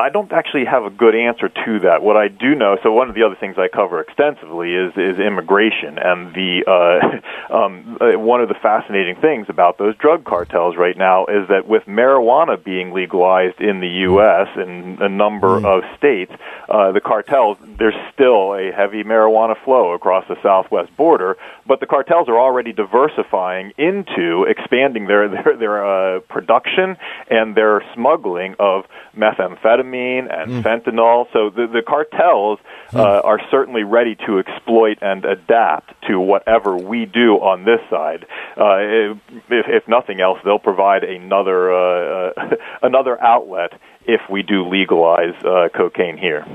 I 0.00 0.08
don't 0.08 0.32
actually 0.32 0.64
have 0.64 0.84
a 0.84 0.90
good 0.90 1.14
answer 1.14 1.50
to 1.50 1.80
that. 1.80 2.02
What 2.02 2.16
I 2.16 2.28
do 2.28 2.54
know, 2.54 2.78
so 2.82 2.90
one 2.90 3.10
of 3.10 3.14
the 3.14 3.22
other 3.22 3.34
things 3.38 3.56
I 3.58 3.68
cover 3.68 4.00
extensively 4.00 4.72
is 4.72 4.92
is 4.96 5.18
immigration, 5.20 5.98
and 5.98 6.34
the 6.34 6.64
uh, 6.66 7.54
um, 7.54 7.98
uh, 8.00 8.18
one 8.18 8.40
of 8.40 8.48
the 8.48 8.54
fascinating 8.54 9.16
things 9.16 9.46
about 9.50 9.76
those 9.76 9.94
drug 9.96 10.24
cartels 10.24 10.76
right 10.78 10.96
now 10.96 11.26
is 11.26 11.48
that 11.48 11.68
with 11.68 11.84
marijuana 11.84 12.62
being 12.62 12.94
legalized 12.94 13.60
in 13.60 13.80
the 13.80 13.88
U.S. 14.08 14.48
in 14.56 14.96
a 15.00 15.08
number 15.08 15.60
mm. 15.60 15.66
of 15.66 15.84
states, 15.98 16.32
uh, 16.70 16.92
the 16.92 17.00
cartels 17.00 17.58
there's 17.78 17.94
still 18.14 18.54
a 18.54 18.72
heavy 18.72 19.04
marijuana 19.04 19.54
flow 19.64 19.92
across 19.92 20.26
the 20.28 20.36
southwest 20.42 20.96
border, 20.96 21.36
but 21.66 21.80
the 21.80 21.86
cartels 21.86 22.26
are 22.28 22.40
already 22.40 22.72
diversifying 22.72 23.72
into 23.76 24.46
expanding 24.48 25.06
their 25.06 25.28
their, 25.34 25.56
their 25.58 25.84
uh, 25.84 26.20
production 26.20 26.96
and 27.28 27.54
their 27.54 27.82
smuggling 27.94 28.54
of 28.58 28.86
methamphetamine 29.14 29.89
and 29.94 30.50
mm. 30.50 30.62
fentanyl. 30.62 31.26
So 31.32 31.50
the, 31.50 31.66
the 31.66 31.82
cartels 31.86 32.58
uh, 32.92 32.96
mm. 32.96 33.24
are 33.24 33.40
certainly 33.50 33.82
ready 33.82 34.16
to 34.26 34.38
exploit 34.38 34.98
and 35.02 35.24
adapt 35.24 35.92
to 36.08 36.18
whatever 36.18 36.76
we 36.76 37.06
do 37.06 37.36
on 37.36 37.64
this 37.64 37.80
side. 37.88 38.26
Uh, 38.56 39.14
if, 39.48 39.66
if 39.68 39.88
nothing 39.88 40.20
else, 40.20 40.38
they'll 40.44 40.58
provide 40.58 41.04
another 41.04 41.72
uh, 41.72 42.32
uh 42.36 42.56
another 42.82 43.20
outlet 43.22 43.72
if 44.06 44.20
we 44.30 44.42
do 44.42 44.68
legalize 44.68 45.34
uh, 45.44 45.68
cocaine 45.74 46.16
here. 46.16 46.46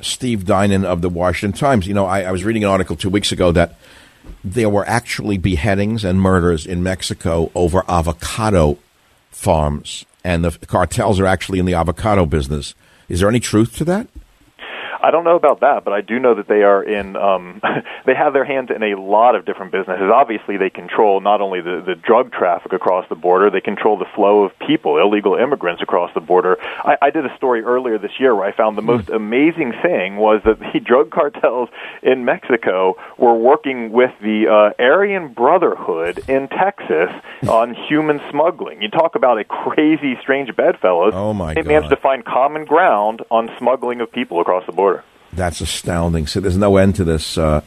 Steve 0.00 0.44
Dinan 0.44 0.84
of 0.84 1.00
the 1.00 1.08
Washington 1.08 1.58
Times. 1.58 1.86
You 1.86 1.94
know, 1.94 2.06
I, 2.06 2.22
I 2.22 2.32
was 2.32 2.44
reading 2.44 2.64
an 2.64 2.70
article 2.70 2.96
two 2.96 3.10
weeks 3.10 3.32
ago 3.32 3.52
that 3.52 3.78
there 4.44 4.68
were 4.68 4.86
actually 4.86 5.38
beheadings 5.38 6.04
and 6.04 6.20
murders 6.20 6.66
in 6.66 6.82
Mexico 6.82 7.50
over 7.54 7.84
avocado 7.88 8.78
farms, 9.30 10.04
and 10.24 10.44
the 10.44 10.66
cartels 10.66 11.20
are 11.20 11.26
actually 11.26 11.58
in 11.58 11.66
the 11.66 11.74
avocado 11.74 12.26
business. 12.26 12.74
Is 13.08 13.20
there 13.20 13.28
any 13.28 13.40
truth 13.40 13.76
to 13.76 13.84
that? 13.84 14.06
I 15.02 15.10
don't 15.10 15.24
know 15.24 15.36
about 15.36 15.60
that, 15.60 15.84
but 15.84 15.92
I 15.92 16.00
do 16.00 16.20
know 16.20 16.34
that 16.34 16.46
they 16.46 16.62
are 16.62 16.82
in. 16.82 17.16
Um, 17.16 17.60
they 18.06 18.14
have 18.14 18.32
their 18.32 18.44
hands 18.44 18.70
in 18.74 18.82
a 18.82 18.94
lot 18.94 19.34
of 19.34 19.44
different 19.44 19.72
businesses. 19.72 20.10
Obviously, 20.12 20.56
they 20.56 20.70
control 20.70 21.20
not 21.20 21.40
only 21.40 21.60
the 21.60 21.82
the 21.84 21.96
drug 21.96 22.32
traffic 22.32 22.72
across 22.72 23.08
the 23.08 23.16
border, 23.16 23.50
they 23.50 23.60
control 23.60 23.98
the 23.98 24.06
flow 24.14 24.44
of 24.44 24.56
people, 24.60 24.98
illegal 24.98 25.34
immigrants 25.34 25.82
across 25.82 26.12
the 26.14 26.20
border. 26.20 26.56
I, 26.60 26.96
I 27.02 27.10
did 27.10 27.26
a 27.26 27.36
story 27.36 27.62
earlier 27.62 27.98
this 27.98 28.12
year 28.20 28.34
where 28.34 28.46
I 28.46 28.52
found 28.52 28.78
the 28.78 28.82
most 28.82 29.08
amazing 29.08 29.72
thing 29.82 30.16
was 30.16 30.40
that 30.44 30.60
the 30.60 30.80
drug 30.84 31.10
cartels 31.10 31.68
in 32.02 32.24
Mexico 32.24 32.96
were 33.18 33.34
working 33.34 33.90
with 33.90 34.12
the 34.20 34.46
uh, 34.48 34.82
Aryan 34.82 35.32
Brotherhood 35.32 36.22
in 36.28 36.48
Texas 36.48 37.10
on 37.48 37.74
human 37.74 38.20
smuggling. 38.30 38.80
You 38.82 38.88
talk 38.88 39.16
about 39.16 39.38
a 39.38 39.44
crazy, 39.44 40.16
strange 40.20 40.54
bedfellows. 40.54 41.12
Oh 41.14 41.34
my! 41.34 41.54
They 41.54 41.62
managed 41.62 41.90
to 41.90 41.96
find 41.96 42.24
common 42.24 42.64
ground 42.64 43.22
on 43.30 43.50
smuggling 43.58 44.00
of 44.00 44.12
people 44.12 44.40
across 44.40 44.64
the 44.66 44.72
border. 44.72 44.91
That's 45.32 45.60
astounding. 45.60 46.26
So 46.26 46.40
there's 46.40 46.56
no 46.56 46.76
end 46.76 46.96
to 46.96 47.04
this. 47.04 47.38
Uh, 47.38 47.62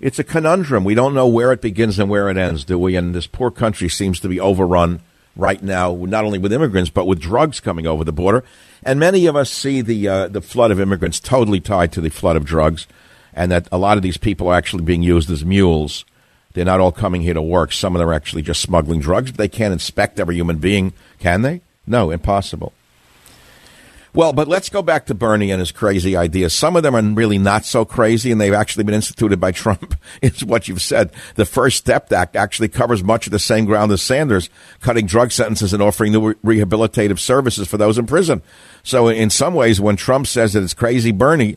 it's 0.00 0.18
a 0.18 0.24
conundrum. 0.24 0.84
We 0.84 0.94
don't 0.94 1.14
know 1.14 1.26
where 1.26 1.52
it 1.52 1.60
begins 1.60 1.98
and 1.98 2.08
where 2.08 2.28
it 2.28 2.36
ends, 2.36 2.64
do 2.64 2.78
we? 2.78 2.96
And 2.96 3.14
this 3.14 3.26
poor 3.26 3.50
country 3.50 3.88
seems 3.88 4.20
to 4.20 4.28
be 4.28 4.40
overrun 4.40 5.00
right 5.36 5.62
now, 5.62 5.94
not 5.94 6.24
only 6.24 6.38
with 6.38 6.52
immigrants 6.52 6.90
but 6.90 7.06
with 7.06 7.20
drugs 7.20 7.60
coming 7.60 7.86
over 7.86 8.04
the 8.04 8.12
border. 8.12 8.44
And 8.82 8.98
many 8.98 9.26
of 9.26 9.36
us 9.36 9.50
see 9.50 9.80
the 9.80 10.08
uh, 10.08 10.28
the 10.28 10.40
flood 10.40 10.70
of 10.70 10.80
immigrants 10.80 11.20
totally 11.20 11.60
tied 11.60 11.92
to 11.92 12.00
the 12.00 12.08
flood 12.08 12.36
of 12.36 12.44
drugs, 12.44 12.86
and 13.34 13.50
that 13.52 13.68
a 13.70 13.78
lot 13.78 13.96
of 13.96 14.02
these 14.02 14.16
people 14.16 14.48
are 14.48 14.56
actually 14.56 14.84
being 14.84 15.02
used 15.02 15.30
as 15.30 15.44
mules. 15.44 16.04
They're 16.52 16.64
not 16.64 16.80
all 16.80 16.92
coming 16.92 17.22
here 17.22 17.34
to 17.34 17.42
work. 17.42 17.72
Some 17.72 17.94
of 17.94 18.00
them 18.00 18.08
are 18.08 18.14
actually 18.14 18.42
just 18.42 18.60
smuggling 18.60 19.00
drugs. 19.00 19.32
They 19.32 19.48
can't 19.48 19.72
inspect 19.72 20.18
every 20.18 20.34
human 20.34 20.58
being, 20.58 20.92
can 21.18 21.42
they? 21.42 21.60
No, 21.86 22.10
impossible. 22.10 22.72
Well, 24.12 24.32
but 24.32 24.48
let's 24.48 24.68
go 24.68 24.82
back 24.82 25.06
to 25.06 25.14
Bernie 25.14 25.52
and 25.52 25.60
his 25.60 25.70
crazy 25.70 26.16
ideas. 26.16 26.52
Some 26.52 26.74
of 26.76 26.82
them 26.82 26.96
are 26.96 27.02
really 27.02 27.38
not 27.38 27.64
so 27.64 27.84
crazy, 27.84 28.32
and 28.32 28.40
they've 28.40 28.52
actually 28.52 28.84
been 28.84 28.94
instituted 28.94 29.38
by 29.38 29.52
Trump. 29.52 29.94
It's 30.20 30.42
what 30.42 30.66
you've 30.66 30.82
said. 30.82 31.12
The 31.36 31.44
First 31.44 31.76
Step 31.76 32.12
Act 32.12 32.34
actually 32.34 32.68
covers 32.68 33.04
much 33.04 33.26
of 33.26 33.30
the 33.30 33.38
same 33.38 33.66
ground 33.66 33.92
as 33.92 34.02
Sanders, 34.02 34.50
cutting 34.80 35.06
drug 35.06 35.30
sentences 35.30 35.72
and 35.72 35.82
offering 35.82 36.12
new 36.12 36.34
rehabilitative 36.34 37.18
services 37.18 37.68
for 37.68 37.76
those 37.76 37.98
in 37.98 38.06
prison. 38.06 38.42
So, 38.82 39.08
in 39.08 39.30
some 39.30 39.54
ways, 39.54 39.80
when 39.80 39.96
Trump 39.96 40.26
says 40.26 40.54
that 40.54 40.62
it's 40.62 40.74
crazy 40.74 41.12
Bernie, 41.12 41.56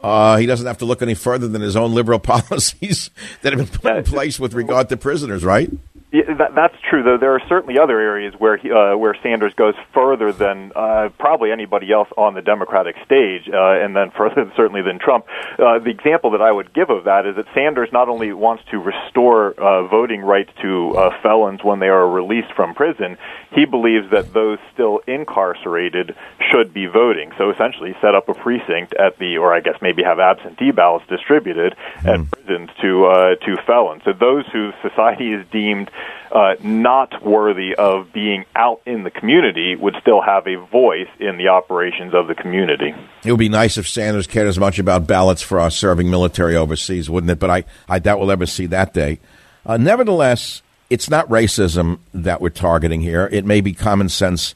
uh, 0.00 0.36
he 0.36 0.46
doesn't 0.46 0.66
have 0.66 0.78
to 0.78 0.84
look 0.84 1.00
any 1.02 1.14
further 1.14 1.46
than 1.46 1.62
his 1.62 1.76
own 1.76 1.94
liberal 1.94 2.18
policies 2.20 3.10
that 3.42 3.52
have 3.52 3.70
been 3.70 3.80
put 3.80 3.96
in 3.96 4.04
place 4.04 4.40
with 4.40 4.54
regard 4.54 4.88
to 4.88 4.96
prisoners, 4.96 5.44
right? 5.44 5.70
Yeah, 6.12 6.34
that, 6.34 6.54
that's 6.54 6.76
true, 6.90 7.02
though. 7.02 7.16
There 7.16 7.34
are 7.34 7.40
certainly 7.48 7.78
other 7.78 7.98
areas 7.98 8.34
where 8.36 8.58
he, 8.58 8.70
uh, 8.70 8.94
where 8.98 9.16
Sanders 9.22 9.54
goes 9.54 9.74
further 9.94 10.30
than 10.30 10.70
uh, 10.76 11.08
probably 11.18 11.50
anybody 11.50 11.90
else 11.90 12.08
on 12.18 12.34
the 12.34 12.42
Democratic 12.42 12.96
stage, 13.06 13.48
uh, 13.48 13.80
and 13.80 13.96
then 13.96 14.10
further 14.16 14.52
certainly 14.54 14.82
than 14.82 14.98
Trump. 14.98 15.24
Uh, 15.58 15.78
the 15.78 15.88
example 15.88 16.32
that 16.32 16.42
I 16.42 16.52
would 16.52 16.74
give 16.74 16.90
of 16.90 17.04
that 17.04 17.24
is 17.24 17.36
that 17.36 17.46
Sanders 17.54 17.88
not 17.92 18.10
only 18.10 18.30
wants 18.34 18.62
to 18.72 18.78
restore 18.78 19.52
uh, 19.54 19.86
voting 19.88 20.20
rights 20.20 20.50
to 20.60 20.94
uh, 20.94 21.22
felons 21.22 21.64
when 21.64 21.80
they 21.80 21.88
are 21.88 22.06
released 22.06 22.52
from 22.54 22.74
prison, 22.74 23.16
he 23.52 23.64
believes 23.64 24.10
that 24.10 24.34
those 24.34 24.58
still 24.74 25.00
incarcerated 25.06 26.14
should 26.50 26.74
be 26.74 26.84
voting. 26.84 27.32
So 27.38 27.48
essentially, 27.48 27.96
set 28.02 28.14
up 28.14 28.28
a 28.28 28.34
precinct 28.34 28.92
at 28.94 29.18
the, 29.18 29.38
or 29.38 29.54
I 29.54 29.60
guess 29.60 29.76
maybe 29.80 30.02
have 30.02 30.18
absentee 30.18 30.72
ballots 30.72 31.06
distributed 31.08 31.74
mm. 32.00 32.06
at 32.06 32.30
prisons 32.30 32.68
to 32.82 33.06
uh, 33.06 33.34
to 33.36 33.56
felons. 33.66 34.02
So 34.04 34.12
those 34.12 34.44
who 34.52 34.72
society 34.82 35.32
is 35.32 35.46
deemed 35.50 35.90
uh, 36.32 36.54
not 36.62 37.24
worthy 37.24 37.74
of 37.74 38.12
being 38.12 38.44
out 38.56 38.80
in 38.86 39.04
the 39.04 39.10
community 39.10 39.76
would 39.76 39.94
still 40.00 40.22
have 40.22 40.46
a 40.46 40.56
voice 40.56 41.08
in 41.20 41.36
the 41.36 41.48
operations 41.48 42.14
of 42.14 42.26
the 42.26 42.34
community. 42.34 42.94
It 43.24 43.30
would 43.30 43.38
be 43.38 43.48
nice 43.48 43.76
if 43.76 43.86
Sanders 43.86 44.26
cared 44.26 44.46
as 44.48 44.58
much 44.58 44.78
about 44.78 45.06
ballots 45.06 45.42
for 45.42 45.60
our 45.60 45.70
serving 45.70 46.10
military 46.10 46.56
overseas, 46.56 47.10
wouldn't 47.10 47.30
it? 47.30 47.38
But 47.38 47.50
I, 47.50 47.64
I 47.88 47.98
doubt 47.98 48.18
we'll 48.18 48.30
ever 48.30 48.46
see 48.46 48.66
that 48.66 48.94
day. 48.94 49.20
Uh, 49.66 49.76
nevertheless, 49.76 50.62
it's 50.88 51.10
not 51.10 51.28
racism 51.28 51.98
that 52.14 52.40
we're 52.40 52.50
targeting 52.50 53.02
here. 53.02 53.28
It 53.30 53.44
may 53.44 53.60
be 53.60 53.72
common 53.72 54.08
sense 54.08 54.54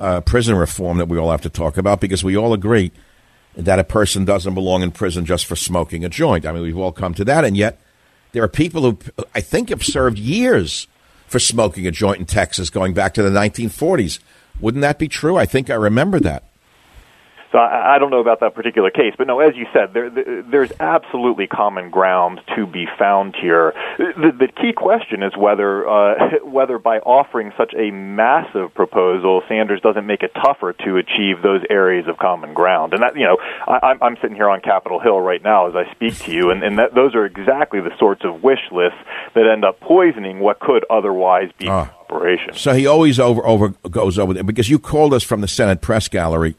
uh, 0.00 0.20
prison 0.20 0.56
reform 0.56 0.98
that 0.98 1.08
we 1.08 1.18
all 1.18 1.30
have 1.30 1.42
to 1.42 1.50
talk 1.50 1.76
about 1.76 2.00
because 2.00 2.24
we 2.24 2.36
all 2.36 2.52
agree 2.52 2.92
that 3.54 3.78
a 3.78 3.84
person 3.84 4.24
doesn't 4.24 4.54
belong 4.54 4.82
in 4.82 4.92
prison 4.92 5.24
just 5.24 5.44
for 5.44 5.56
smoking 5.56 6.04
a 6.04 6.08
joint. 6.08 6.46
I 6.46 6.52
mean, 6.52 6.62
we've 6.62 6.78
all 6.78 6.92
come 6.92 7.14
to 7.14 7.24
that, 7.24 7.44
and 7.44 7.56
yet 7.56 7.80
there 8.32 8.42
are 8.42 8.48
people 8.48 8.82
who 8.82 8.98
I 9.34 9.40
think 9.40 9.70
have 9.70 9.84
served 9.84 10.18
years 10.18 10.86
for 11.26 11.38
smoking 11.38 11.86
a 11.86 11.90
joint 11.90 12.20
in 12.20 12.26
Texas 12.26 12.70
going 12.70 12.94
back 12.94 13.14
to 13.14 13.22
the 13.22 13.30
1940s. 13.30 14.18
Wouldn't 14.60 14.82
that 14.82 14.98
be 14.98 15.08
true? 15.08 15.36
I 15.36 15.46
think 15.46 15.70
I 15.70 15.74
remember 15.74 16.18
that. 16.20 16.44
So 17.50 17.58
I, 17.58 17.94
I 17.94 17.98
don't 17.98 18.10
know 18.10 18.20
about 18.20 18.40
that 18.40 18.54
particular 18.54 18.90
case, 18.90 19.14
but 19.16 19.26
no, 19.26 19.40
as 19.40 19.56
you 19.56 19.66
said, 19.72 19.94
there, 19.94 20.10
there's 20.10 20.72
absolutely 20.80 21.46
common 21.46 21.88
ground 21.90 22.40
to 22.56 22.66
be 22.66 22.86
found 22.98 23.34
here. 23.40 23.72
The, 23.96 24.32
the 24.38 24.48
key 24.48 24.72
question 24.72 25.22
is 25.22 25.34
whether 25.36 25.88
uh, 25.88 26.38
whether 26.44 26.78
by 26.78 26.98
offering 26.98 27.52
such 27.56 27.72
a 27.74 27.90
massive 27.90 28.74
proposal, 28.74 29.42
Sanders 29.48 29.80
doesn't 29.80 30.06
make 30.06 30.22
it 30.22 30.32
tougher 30.34 30.74
to 30.84 30.96
achieve 30.98 31.42
those 31.42 31.62
areas 31.70 32.06
of 32.06 32.18
common 32.18 32.52
ground. 32.52 32.92
And 32.92 33.02
that 33.02 33.16
you 33.16 33.24
know, 33.24 33.38
I, 33.66 33.94
I'm 34.02 34.16
sitting 34.20 34.36
here 34.36 34.50
on 34.50 34.60
Capitol 34.60 35.00
Hill 35.00 35.20
right 35.20 35.42
now 35.42 35.68
as 35.68 35.74
I 35.74 35.90
speak 35.94 36.18
to 36.24 36.32
you, 36.32 36.50
and, 36.50 36.62
and 36.62 36.78
that, 36.78 36.94
those 36.94 37.14
are 37.14 37.24
exactly 37.24 37.80
the 37.80 37.96
sorts 37.98 38.24
of 38.24 38.42
wish 38.42 38.60
lists 38.70 38.98
that 39.34 39.46
end 39.46 39.64
up 39.64 39.80
poisoning 39.80 40.40
what 40.40 40.60
could 40.60 40.84
otherwise 40.90 41.50
be. 41.58 41.68
Uh. 41.68 41.86
So 42.56 42.72
he 42.72 42.86
always 42.86 43.20
over 43.20 43.44
over 43.46 43.68
goes 43.90 44.18
over 44.18 44.32
there 44.32 44.42
because 44.42 44.70
you 44.70 44.78
called 44.78 45.12
us 45.12 45.22
from 45.22 45.42
the 45.42 45.48
Senate 45.48 45.82
press 45.82 46.08
gallery 46.08 46.56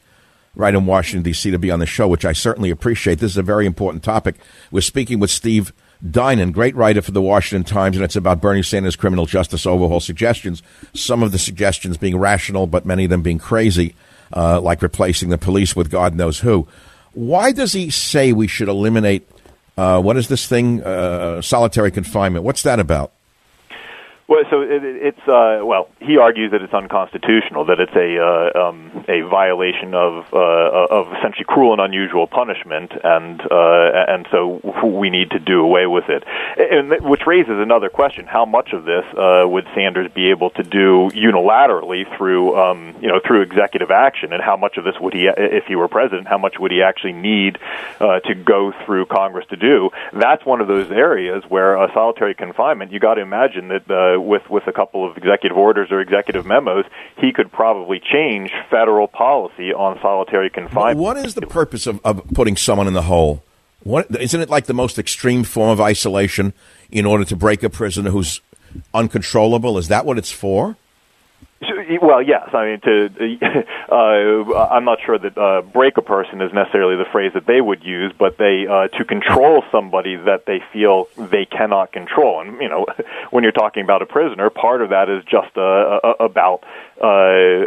right 0.54 0.74
in 0.74 0.86
Washington, 0.86 1.22
D.C., 1.22 1.50
to 1.50 1.58
be 1.58 1.70
on 1.70 1.78
the 1.78 1.86
show, 1.86 2.08
which 2.08 2.24
I 2.24 2.32
certainly 2.32 2.70
appreciate. 2.70 3.18
This 3.18 3.32
is 3.32 3.36
a 3.36 3.42
very 3.42 3.66
important 3.66 4.02
topic. 4.02 4.36
We're 4.70 4.80
speaking 4.80 5.20
with 5.20 5.30
Steve 5.30 5.72
Dinan, 6.08 6.52
great 6.52 6.74
writer 6.74 7.02
for 7.02 7.12
the 7.12 7.22
Washington 7.22 7.64
Times, 7.64 7.96
and 7.96 8.04
it's 8.04 8.16
about 8.16 8.40
Bernie 8.40 8.62
Sanders' 8.62 8.96
criminal 8.96 9.26
justice 9.26 9.66
overhaul 9.66 10.00
suggestions. 10.00 10.62
Some 10.94 11.22
of 11.22 11.32
the 11.32 11.38
suggestions 11.38 11.98
being 11.98 12.16
rational, 12.16 12.66
but 12.66 12.86
many 12.86 13.04
of 13.04 13.10
them 13.10 13.22
being 13.22 13.38
crazy, 13.38 13.94
uh, 14.34 14.60
like 14.60 14.82
replacing 14.82 15.28
the 15.28 15.38
police 15.38 15.76
with 15.76 15.90
God 15.90 16.14
knows 16.14 16.40
who. 16.40 16.66
Why 17.12 17.52
does 17.52 17.72
he 17.72 17.90
say 17.90 18.32
we 18.32 18.46
should 18.46 18.68
eliminate, 18.68 19.28
uh, 19.76 20.00
what 20.00 20.16
is 20.16 20.28
this 20.28 20.46
thing, 20.46 20.82
uh, 20.82 21.42
solitary 21.42 21.90
confinement? 21.90 22.44
What's 22.44 22.62
that 22.62 22.80
about? 22.80 23.12
Well, 24.30 24.44
so 24.48 24.60
it, 24.60 24.84
it's 24.84 25.26
uh, 25.26 25.58
well, 25.64 25.88
he 25.98 26.16
argues 26.16 26.52
that 26.52 26.62
it's 26.62 26.72
unconstitutional, 26.72 27.64
that 27.64 27.80
it's 27.80 27.96
a 27.96 28.22
uh, 28.22 28.68
um, 28.68 29.04
a 29.08 29.22
violation 29.22 29.92
of 29.92 30.32
uh, 30.32 30.86
of 30.88 31.08
essentially 31.18 31.44
cruel 31.48 31.72
and 31.72 31.80
unusual 31.80 32.28
punishment, 32.28 32.92
and 33.02 33.40
uh, 33.40 33.90
and 34.06 34.28
so 34.30 34.60
we 34.86 35.10
need 35.10 35.32
to 35.32 35.40
do 35.40 35.62
away 35.62 35.88
with 35.88 36.04
it. 36.08 36.22
And 36.56 37.04
which 37.04 37.26
raises 37.26 37.58
another 37.58 37.88
question: 37.88 38.26
How 38.26 38.44
much 38.44 38.72
of 38.72 38.84
this 38.84 39.04
uh, 39.18 39.48
would 39.48 39.66
Sanders 39.74 40.12
be 40.12 40.30
able 40.30 40.50
to 40.50 40.62
do 40.62 41.10
unilaterally 41.10 42.06
through 42.16 42.56
um, 42.56 42.94
you 43.00 43.08
know 43.08 43.18
through 43.26 43.42
executive 43.42 43.90
action, 43.90 44.32
and 44.32 44.40
how 44.40 44.56
much 44.56 44.76
of 44.76 44.84
this 44.84 44.94
would 45.00 45.12
he, 45.12 45.26
if 45.26 45.64
he 45.64 45.74
were 45.74 45.88
president, 45.88 46.28
how 46.28 46.38
much 46.38 46.54
would 46.60 46.70
he 46.70 46.82
actually 46.82 47.14
need 47.14 47.58
uh, 47.98 48.20
to 48.20 48.36
go 48.36 48.72
through 48.86 49.06
Congress 49.06 49.46
to 49.48 49.56
do? 49.56 49.90
That's 50.12 50.46
one 50.46 50.60
of 50.60 50.68
those 50.68 50.92
areas 50.92 51.42
where 51.48 51.74
a 51.74 51.92
solitary 51.92 52.36
confinement. 52.36 52.92
You 52.92 53.00
got 53.00 53.14
to 53.14 53.22
imagine 53.22 53.66
that. 53.68 54.19
Uh, 54.20 54.22
with 54.22 54.48
with 54.50 54.66
a 54.66 54.72
couple 54.72 55.08
of 55.08 55.16
executive 55.16 55.56
orders 55.56 55.88
or 55.90 56.00
executive 56.00 56.46
memos, 56.46 56.84
he 57.18 57.32
could 57.32 57.50
probably 57.52 58.00
change 58.00 58.50
federal 58.70 59.08
policy 59.08 59.72
on 59.72 59.98
solitary 60.00 60.50
confinement. 60.50 60.96
But 60.98 61.02
what 61.02 61.16
is 61.16 61.34
the 61.34 61.42
purpose 61.42 61.86
of, 61.86 62.00
of 62.04 62.26
putting 62.34 62.56
someone 62.56 62.86
in 62.86 62.94
the 62.94 63.02
hole? 63.02 63.42
What 63.82 64.06
isn't 64.20 64.40
it 64.40 64.50
like 64.50 64.66
the 64.66 64.74
most 64.74 64.98
extreme 64.98 65.44
form 65.44 65.70
of 65.70 65.80
isolation 65.80 66.52
in 66.90 67.06
order 67.06 67.24
to 67.24 67.36
break 67.36 67.62
a 67.62 67.70
prisoner 67.70 68.10
who's 68.10 68.40
uncontrollable? 68.92 69.78
Is 69.78 69.88
that 69.88 70.04
what 70.04 70.18
it's 70.18 70.32
for? 70.32 70.76
Well, 72.00 72.22
yes. 72.22 72.48
I 72.54 72.64
mean, 72.64 72.80
to 72.80 73.64
uh, 73.92 74.68
I'm 74.70 74.84
not 74.84 74.98
sure 75.04 75.18
that 75.18 75.36
uh, 75.36 75.60
break 75.60 75.98
a 75.98 76.02
person 76.02 76.40
is 76.40 76.52
necessarily 76.54 76.96
the 76.96 77.04
phrase 77.12 77.32
that 77.34 77.46
they 77.46 77.60
would 77.60 77.84
use, 77.84 78.12
but 78.18 78.38
they 78.38 78.66
uh, 78.66 78.88
to 78.88 79.04
control 79.04 79.62
somebody 79.70 80.16
that 80.16 80.46
they 80.46 80.62
feel 80.72 81.08
they 81.18 81.44
cannot 81.44 81.92
control. 81.92 82.40
And 82.40 82.60
you 82.62 82.68
know, 82.68 82.86
when 83.30 83.44
you're 83.44 83.52
talking 83.52 83.84
about 83.84 84.00
a 84.00 84.06
prisoner, 84.06 84.48
part 84.48 84.80
of 84.80 84.90
that 84.90 85.10
is 85.10 85.22
just 85.24 85.56
uh, 85.56 85.60
uh, 85.60 86.14
about 86.18 86.64
uh, 87.00 87.64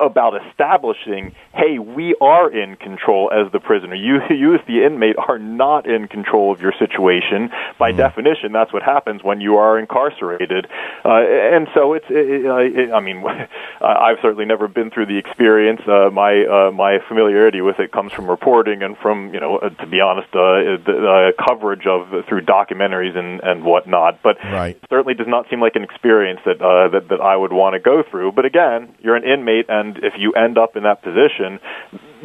about 0.00 0.40
establishing, 0.46 1.34
hey, 1.54 1.78
we 1.78 2.14
are 2.20 2.50
in 2.50 2.76
control 2.76 3.30
as 3.32 3.50
the 3.50 3.58
prisoner. 3.58 3.94
You, 3.96 4.20
you 4.30 4.54
as 4.54 4.60
the 4.66 4.84
inmate 4.84 5.16
are 5.18 5.38
not 5.38 5.88
in 5.88 6.08
control 6.08 6.52
of 6.52 6.60
your 6.60 6.72
situation. 6.78 7.50
By 7.78 7.92
mm. 7.92 7.96
definition, 7.96 8.52
that's 8.52 8.72
what 8.72 8.82
happens 8.82 9.24
when 9.24 9.40
you 9.40 9.56
are 9.56 9.78
incarcerated. 9.78 10.68
Uh, 11.04 11.18
and 11.18 11.68
so 11.74 11.94
it's, 11.94 12.06
it, 12.08 12.46
it, 12.46 12.92
I 12.92 13.00
mean, 13.00 13.22
I've 13.80 14.18
certainly 14.22 14.44
never 14.44 14.68
been 14.68 14.90
through 14.90 15.06
the 15.06 15.18
experience. 15.18 15.80
Uh, 15.86 16.10
my 16.10 16.44
uh, 16.44 16.70
my 16.72 16.98
familiarity 17.08 17.60
with 17.60 17.78
it 17.78 17.92
comes 17.92 18.12
from 18.12 18.28
reporting 18.28 18.82
and 18.82 18.96
from, 18.98 19.32
you 19.34 19.40
know, 19.40 19.58
uh, 19.58 19.70
to 19.70 19.86
be 19.86 20.00
honest, 20.00 20.28
uh, 20.28 20.78
the 20.84 21.32
uh, 21.36 21.42
coverage 21.44 21.86
of 21.86 22.12
uh, 22.12 22.22
through 22.28 22.42
documentaries 22.42 23.16
and 23.16 23.40
and 23.40 23.64
whatnot. 23.64 24.20
But 24.22 24.36
right. 24.44 24.76
it 24.76 24.88
certainly 24.88 25.14
does 25.14 25.28
not 25.28 25.48
seem 25.50 25.60
like 25.60 25.76
an 25.76 25.84
experience 25.84 26.40
that 26.44 26.60
uh, 26.60 26.88
that 26.88 27.08
that 27.08 27.20
I 27.20 27.36
would 27.36 27.52
want 27.52 27.74
to 27.74 27.80
go 27.80 28.02
through. 28.02 28.32
But 28.32 28.44
again 28.44 28.94
you're 29.00 29.16
an 29.16 29.24
inmate, 29.24 29.66
and 29.68 29.98
if 29.98 30.14
you 30.18 30.32
end 30.32 30.58
up 30.58 30.76
in 30.76 30.84
that 30.84 31.02
position, 31.02 31.60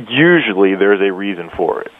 usually 0.09 0.75
there's 0.75 1.01
a 1.01 1.11
reason 1.11 1.49
for 1.55 1.81
it. 1.81 1.91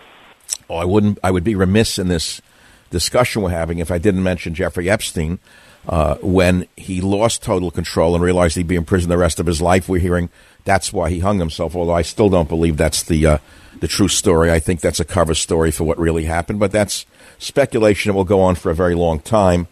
Oh, 0.69 0.75
I 0.75 0.85
wouldn't. 0.85 1.19
I 1.23 1.31
would 1.31 1.43
be 1.43 1.55
remiss 1.55 1.99
in 1.99 2.07
this 2.07 2.41
discussion 2.89 3.41
we're 3.41 3.49
having 3.49 3.79
if 3.79 3.91
I 3.91 3.97
didn't 3.97 4.23
mention 4.23 4.53
Jeffrey 4.53 4.89
Epstein. 4.89 5.39
Uh, 5.87 6.15
when 6.21 6.67
he 6.77 7.01
lost 7.01 7.41
total 7.41 7.71
control 7.71 8.13
and 8.13 8.23
realized 8.23 8.55
he'd 8.55 8.67
be 8.67 8.75
in 8.75 8.85
prison 8.85 9.09
the 9.09 9.17
rest 9.17 9.39
of 9.39 9.47
his 9.47 9.61
life, 9.61 9.89
we're 9.89 9.99
hearing 9.99 10.29
that's 10.63 10.93
why 10.93 11.09
he 11.09 11.19
hung 11.19 11.39
himself. 11.39 11.75
Although 11.75 11.93
I 11.93 12.03
still 12.03 12.29
don't 12.29 12.49
believe 12.49 12.77
that's 12.77 13.03
the 13.03 13.25
uh, 13.25 13.37
the 13.79 13.87
true 13.87 14.07
story. 14.07 14.51
I 14.51 14.59
think 14.59 14.79
that's 14.79 14.99
a 14.99 15.05
cover 15.05 15.33
story 15.33 15.71
for 15.71 15.83
what 15.83 15.97
really 15.97 16.25
happened. 16.25 16.59
But 16.59 16.71
that's 16.71 17.05
speculation 17.39 18.09
that 18.09 18.15
will 18.15 18.23
go 18.23 18.41
on 18.41 18.55
for 18.55 18.69
a 18.69 18.75
very 18.75 18.95
long 18.95 19.19
time. 19.19 19.67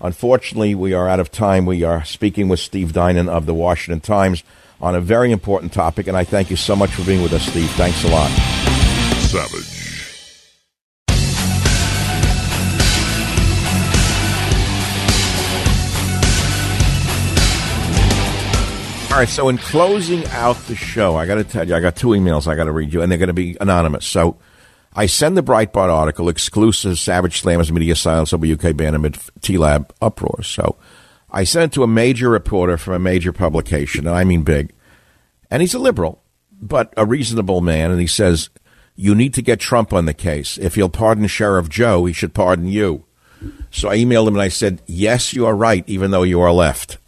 Unfortunately, 0.00 0.74
we 0.74 0.92
are 0.92 1.08
out 1.08 1.20
of 1.20 1.32
time. 1.32 1.64
We 1.64 1.82
are 1.82 2.04
speaking 2.04 2.48
with 2.48 2.60
Steve 2.60 2.92
Dinan 2.92 3.28
of 3.28 3.46
the 3.46 3.54
Washington 3.54 4.00
Times 4.00 4.42
on 4.80 4.94
a 4.94 5.00
very 5.00 5.32
important 5.32 5.72
topic, 5.72 6.06
and 6.06 6.16
I 6.16 6.24
thank 6.24 6.50
you 6.50 6.56
so 6.56 6.76
much 6.76 6.90
for 6.90 7.04
being 7.04 7.22
with 7.22 7.32
us, 7.32 7.46
Steve. 7.46 7.70
Thanks 7.70 8.04
a 8.04 8.08
lot. 8.08 8.30
Savage. 9.20 9.73
All 19.14 19.20
right, 19.20 19.28
so 19.28 19.48
in 19.48 19.58
closing 19.58 20.26
out 20.30 20.56
the 20.66 20.74
show, 20.74 21.14
I 21.14 21.24
got 21.24 21.36
to 21.36 21.44
tell 21.44 21.68
you, 21.68 21.76
I 21.76 21.80
got 21.80 21.94
two 21.94 22.08
emails 22.08 22.48
I 22.48 22.56
got 22.56 22.64
to 22.64 22.72
read 22.72 22.92
you, 22.92 23.00
and 23.00 23.12
they're 23.12 23.16
going 23.16 23.28
to 23.28 23.32
be 23.32 23.56
anonymous. 23.60 24.04
So 24.04 24.38
I 24.92 25.06
send 25.06 25.36
the 25.36 25.42
Breitbart 25.42 25.88
article, 25.88 26.28
exclusive 26.28 26.98
Savage 26.98 27.40
Slammers 27.40 27.70
Media 27.70 27.94
Silence 27.94 28.32
over 28.32 28.44
UK 28.44 28.76
ban 28.76 28.96
amid 28.96 29.12
Tlaib 29.38 29.90
uproar. 30.02 30.42
So 30.42 30.74
I 31.30 31.44
sent 31.44 31.70
it 31.70 31.74
to 31.76 31.84
a 31.84 31.86
major 31.86 32.28
reporter 32.28 32.76
from 32.76 32.94
a 32.94 32.98
major 32.98 33.32
publication, 33.32 34.08
and 34.08 34.16
I 34.16 34.24
mean 34.24 34.42
big. 34.42 34.72
And 35.48 35.62
he's 35.62 35.74
a 35.74 35.78
liberal, 35.78 36.20
but 36.50 36.92
a 36.96 37.06
reasonable 37.06 37.60
man. 37.60 37.92
And 37.92 38.00
he 38.00 38.08
says, 38.08 38.50
you 38.96 39.14
need 39.14 39.32
to 39.34 39.42
get 39.42 39.60
Trump 39.60 39.92
on 39.92 40.06
the 40.06 40.12
case. 40.12 40.58
If 40.58 40.74
he'll 40.74 40.88
pardon 40.88 41.28
Sheriff 41.28 41.68
Joe, 41.68 42.04
he 42.06 42.12
should 42.12 42.34
pardon 42.34 42.66
you. 42.66 43.04
So 43.70 43.90
I 43.90 43.96
emailed 43.96 44.26
him 44.26 44.34
and 44.34 44.42
I 44.42 44.48
said, 44.48 44.82
yes, 44.86 45.32
you 45.32 45.46
are 45.46 45.54
right, 45.54 45.84
even 45.88 46.10
though 46.10 46.24
you 46.24 46.40
are 46.40 46.50
left. 46.50 46.98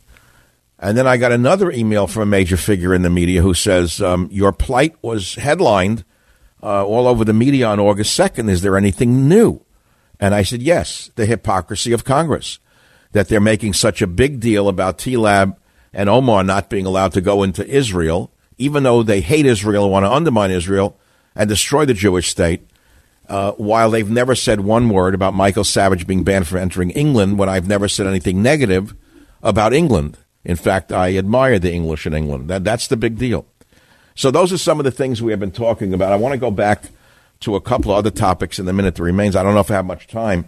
And 0.78 0.96
then 0.96 1.06
I 1.06 1.16
got 1.16 1.32
another 1.32 1.70
email 1.70 2.06
from 2.06 2.22
a 2.22 2.26
major 2.26 2.56
figure 2.56 2.94
in 2.94 3.02
the 3.02 3.10
media 3.10 3.42
who 3.42 3.54
says, 3.54 4.00
um, 4.02 4.28
your 4.30 4.52
plight 4.52 4.96
was 5.02 5.34
headlined– 5.34 6.04
uh, 6.62 6.84
all 6.84 7.06
over 7.06 7.24
the 7.24 7.32
media 7.32 7.66
on 7.66 7.80
August 7.80 8.18
2nd. 8.18 8.50
Is 8.50 8.62
there 8.62 8.76
anything 8.76 9.28
new? 9.28 9.64
And 10.18 10.34
I 10.34 10.42
said, 10.42 10.62
yes, 10.62 11.10
the 11.14 11.26
hypocrisy 11.26 11.92
of 11.92 12.04
Congress. 12.04 12.58
that 13.12 13.28
they're 13.28 13.40
making 13.40 13.72
such 13.72 14.02
a 14.02 14.06
big 14.06 14.40
deal 14.40 14.68
about 14.68 14.98
Tlaib 14.98 15.56
and 15.92 16.08
Omar 16.08 16.42
not 16.44 16.68
being 16.68 16.84
allowed 16.84 17.12
to 17.12 17.20
go 17.20 17.42
into 17.42 17.66
Israel, 17.66 18.30
even 18.58 18.82
though 18.82 19.02
they 19.02 19.20
hate 19.20 19.46
Israel 19.46 19.84
and 19.84 19.92
want 19.92 20.04
to 20.04 20.12
undermine 20.12 20.50
Israel 20.50 20.98
and 21.34 21.48
destroy 21.48 21.86
the 21.86 21.94
Jewish 21.94 22.28
state. 22.28 22.68
Uh, 23.28 23.52
while 23.52 23.90
they've 23.90 24.10
never 24.10 24.34
said 24.34 24.60
one 24.60 24.88
word 24.88 25.14
about 25.14 25.34
Michael 25.34 25.64
Savage 25.64 26.06
being 26.06 26.24
banned 26.24 26.46
from 26.46 26.58
entering 26.58 26.90
England, 26.90 27.38
when 27.38 27.48
I've 27.48 27.68
never 27.68 27.88
said 27.88 28.06
anything 28.06 28.42
negative 28.42 28.94
about 29.42 29.72
England. 29.72 30.18
In 30.46 30.56
fact, 30.56 30.92
I 30.92 31.16
admire 31.18 31.58
the 31.58 31.72
English 31.72 32.06
in 32.06 32.14
England. 32.14 32.48
That, 32.48 32.62
that's 32.62 32.86
the 32.86 32.96
big 32.96 33.18
deal. 33.18 33.46
So 34.14 34.30
those 34.30 34.52
are 34.52 34.58
some 34.58 34.78
of 34.78 34.84
the 34.84 34.92
things 34.92 35.20
we 35.20 35.32
have 35.32 35.40
been 35.40 35.50
talking 35.50 35.92
about. 35.92 36.12
I 36.12 36.16
want 36.16 36.32
to 36.32 36.38
go 36.38 36.52
back 36.52 36.84
to 37.40 37.56
a 37.56 37.60
couple 37.60 37.90
of 37.90 37.98
other 37.98 38.12
topics 38.12 38.58
in 38.58 38.64
the 38.64 38.72
minute 38.72 38.94
that 38.94 39.02
remains. 39.02 39.34
I 39.36 39.42
don't 39.42 39.54
know 39.54 39.60
if 39.60 39.70
I 39.70 39.74
have 39.74 39.84
much 39.84 40.06
time. 40.06 40.46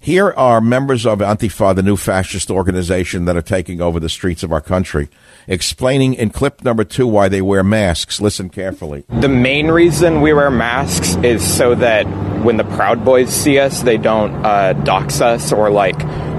Here 0.00 0.32
are 0.32 0.60
members 0.60 1.06
of 1.06 1.18
Antifa, 1.18 1.74
the 1.74 1.82
new 1.82 1.96
fascist 1.96 2.50
organization 2.50 3.24
that 3.24 3.36
are 3.36 3.42
taking 3.42 3.80
over 3.80 3.98
the 3.98 4.08
streets 4.08 4.42
of 4.42 4.52
our 4.52 4.60
country, 4.60 5.08
explaining 5.48 6.14
in 6.14 6.30
clip 6.30 6.62
number 6.62 6.84
two 6.84 7.06
why 7.06 7.28
they 7.28 7.42
wear 7.42 7.64
masks. 7.64 8.20
Listen 8.20 8.48
carefully. 8.48 9.04
The 9.08 9.28
main 9.28 9.68
reason 9.70 10.20
we 10.20 10.32
wear 10.32 10.50
masks 10.50 11.16
is 11.16 11.42
so 11.42 11.74
that 11.76 12.04
when 12.44 12.58
the 12.58 12.64
Proud 12.64 13.04
Boys 13.04 13.30
see 13.30 13.58
us, 13.58 13.82
they 13.82 13.96
don't 13.96 14.44
uh, 14.44 14.74
dox 14.74 15.20
us 15.20 15.52
or 15.52 15.70
like 15.70 15.98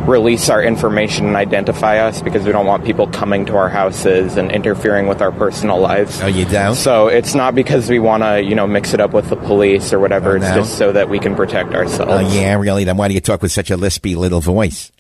release 0.10 0.50
our 0.50 0.62
information 0.62 1.28
and 1.28 1.36
identify 1.36 2.00
us 2.00 2.22
because 2.22 2.44
we 2.44 2.52
don't 2.52 2.66
want 2.66 2.84
people 2.84 3.08
coming 3.08 3.46
to 3.46 3.56
our 3.56 3.70
houses 3.70 4.36
and 4.36 4.52
interfering 4.52 5.08
with 5.08 5.22
our 5.22 5.32
personal 5.32 5.80
lives. 5.80 6.20
Are 6.22 6.30
you 6.30 6.46
down? 6.46 6.76
So 6.76 7.08
it's 7.08 7.36
not 7.36 7.56
because 7.56 7.90
we 7.90 8.00
want 8.00 8.24
to, 8.24 8.42
you 8.42 8.56
know, 8.56 8.68
mix 8.68 8.94
it 8.94 9.00
up 9.00 9.14
with 9.14 9.30
the 9.30 9.36
police 9.36 9.94
or 9.94 10.00
whatever. 10.00 10.36
it's 10.36 10.48
just 10.48 10.78
so 10.78 10.92
that 10.92 11.10
we 11.10 11.20
can 11.20 11.36
protect 11.36 11.74
ourselves. 11.74 12.12
Oh, 12.12 12.34
yeah, 12.34 12.56
really? 12.56 12.84
Then 12.84 12.98
why 12.98 13.08
do 13.08 13.14
you 13.14 13.22
talk 13.22 13.42
with 13.42 13.52
such 13.52 13.72
a 13.72 13.78
lispy 13.78 14.16
little 14.16 14.42
voice? 14.42 14.92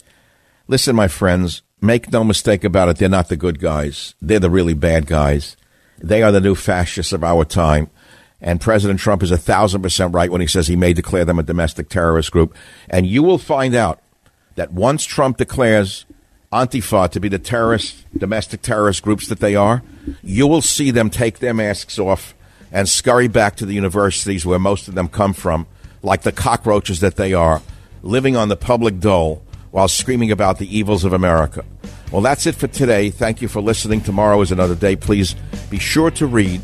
Listen, 0.67 0.95
my 0.95 1.07
friends, 1.07 1.63
make 1.81 2.11
no 2.11 2.23
mistake 2.23 2.63
about 2.63 2.89
it. 2.89 2.97
They're 2.97 3.09
not 3.09 3.29
the 3.29 3.37
good 3.37 3.59
guys. 3.59 4.13
They're 4.21 4.39
the 4.39 4.51
really 4.51 4.75
bad 4.75 5.07
guys. 5.07 5.57
They 5.97 6.23
are 6.23 6.31
the 6.31 6.41
new 6.41 6.55
fascists 6.55 7.11
of 7.11 7.23
our 7.23 7.43
time. 7.43 7.89
And 8.41 8.61
President 8.61 8.99
Trump 8.99 9.21
is 9.21 9.31
a 9.31 9.37
thousand 9.37 9.81
percent 9.81 10.13
right 10.13 10.31
when 10.31 10.41
he 10.41 10.47
says 10.47 10.67
he 10.67 10.77
may 10.77 10.93
declare 10.93 11.25
them 11.25 11.39
a 11.39 11.43
domestic 11.43 11.89
terrorist 11.89 12.31
group. 12.31 12.55
And 12.89 13.05
you 13.05 13.21
will 13.23 13.37
find 13.37 13.75
out 13.75 14.01
that 14.59 14.73
once 14.73 15.05
Trump 15.05 15.37
declares 15.37 16.05
Antifa 16.51 17.09
to 17.11 17.19
be 17.21 17.29
the 17.29 17.39
terrorist, 17.39 18.05
domestic 18.17 18.61
terrorist 18.61 19.01
groups 19.01 19.27
that 19.27 19.39
they 19.39 19.55
are, 19.55 19.81
you 20.21 20.47
will 20.47 20.61
see 20.61 20.91
them 20.91 21.09
take 21.09 21.39
their 21.39 21.53
masks 21.53 21.97
off 21.97 22.35
and 22.69 22.89
scurry 22.89 23.29
back 23.29 23.55
to 23.55 23.65
the 23.65 23.73
universities 23.73 24.45
where 24.45 24.59
most 24.59 24.89
of 24.89 24.95
them 24.95 25.07
come 25.07 25.31
from, 25.31 25.65
like 26.03 26.23
the 26.23 26.33
cockroaches 26.33 26.99
that 26.99 27.15
they 27.15 27.33
are, 27.33 27.61
living 28.03 28.35
on 28.35 28.49
the 28.49 28.57
public 28.57 28.99
dole 28.99 29.41
while 29.71 29.87
screaming 29.87 30.29
about 30.29 30.57
the 30.57 30.77
evils 30.77 31.05
of 31.05 31.13
America. 31.13 31.63
Well, 32.11 32.21
that's 32.21 32.45
it 32.45 32.55
for 32.55 32.67
today. 32.67 33.11
Thank 33.11 33.41
you 33.41 33.47
for 33.47 33.61
listening. 33.61 34.01
Tomorrow 34.01 34.41
is 34.41 34.51
another 34.51 34.75
day. 34.75 34.97
Please 34.97 35.35
be 35.69 35.79
sure 35.79 36.11
to 36.11 36.27
read 36.27 36.61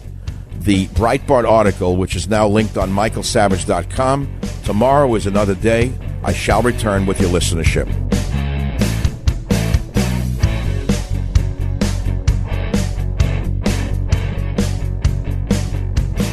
the 0.60 0.88
Breitbart 0.88 1.50
article, 1.50 1.96
which 1.96 2.18
is 2.18 2.28
now 2.28 2.46
linked 2.46 2.78
on 2.78 2.90
michaelsavage.com. 2.90 4.40
Tomorrow 4.66 5.16
is 5.16 5.28
another 5.28 5.56
day. 5.56 5.94
I 6.26 6.34
shall 6.34 6.64
return 6.64 7.06
with 7.06 7.22
your 7.22 7.30
listenership. 7.30 7.86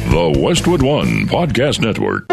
The 0.09 0.39
Westwood 0.41 0.81
One 0.81 1.27
Podcast 1.27 1.79
Network. 1.79 2.32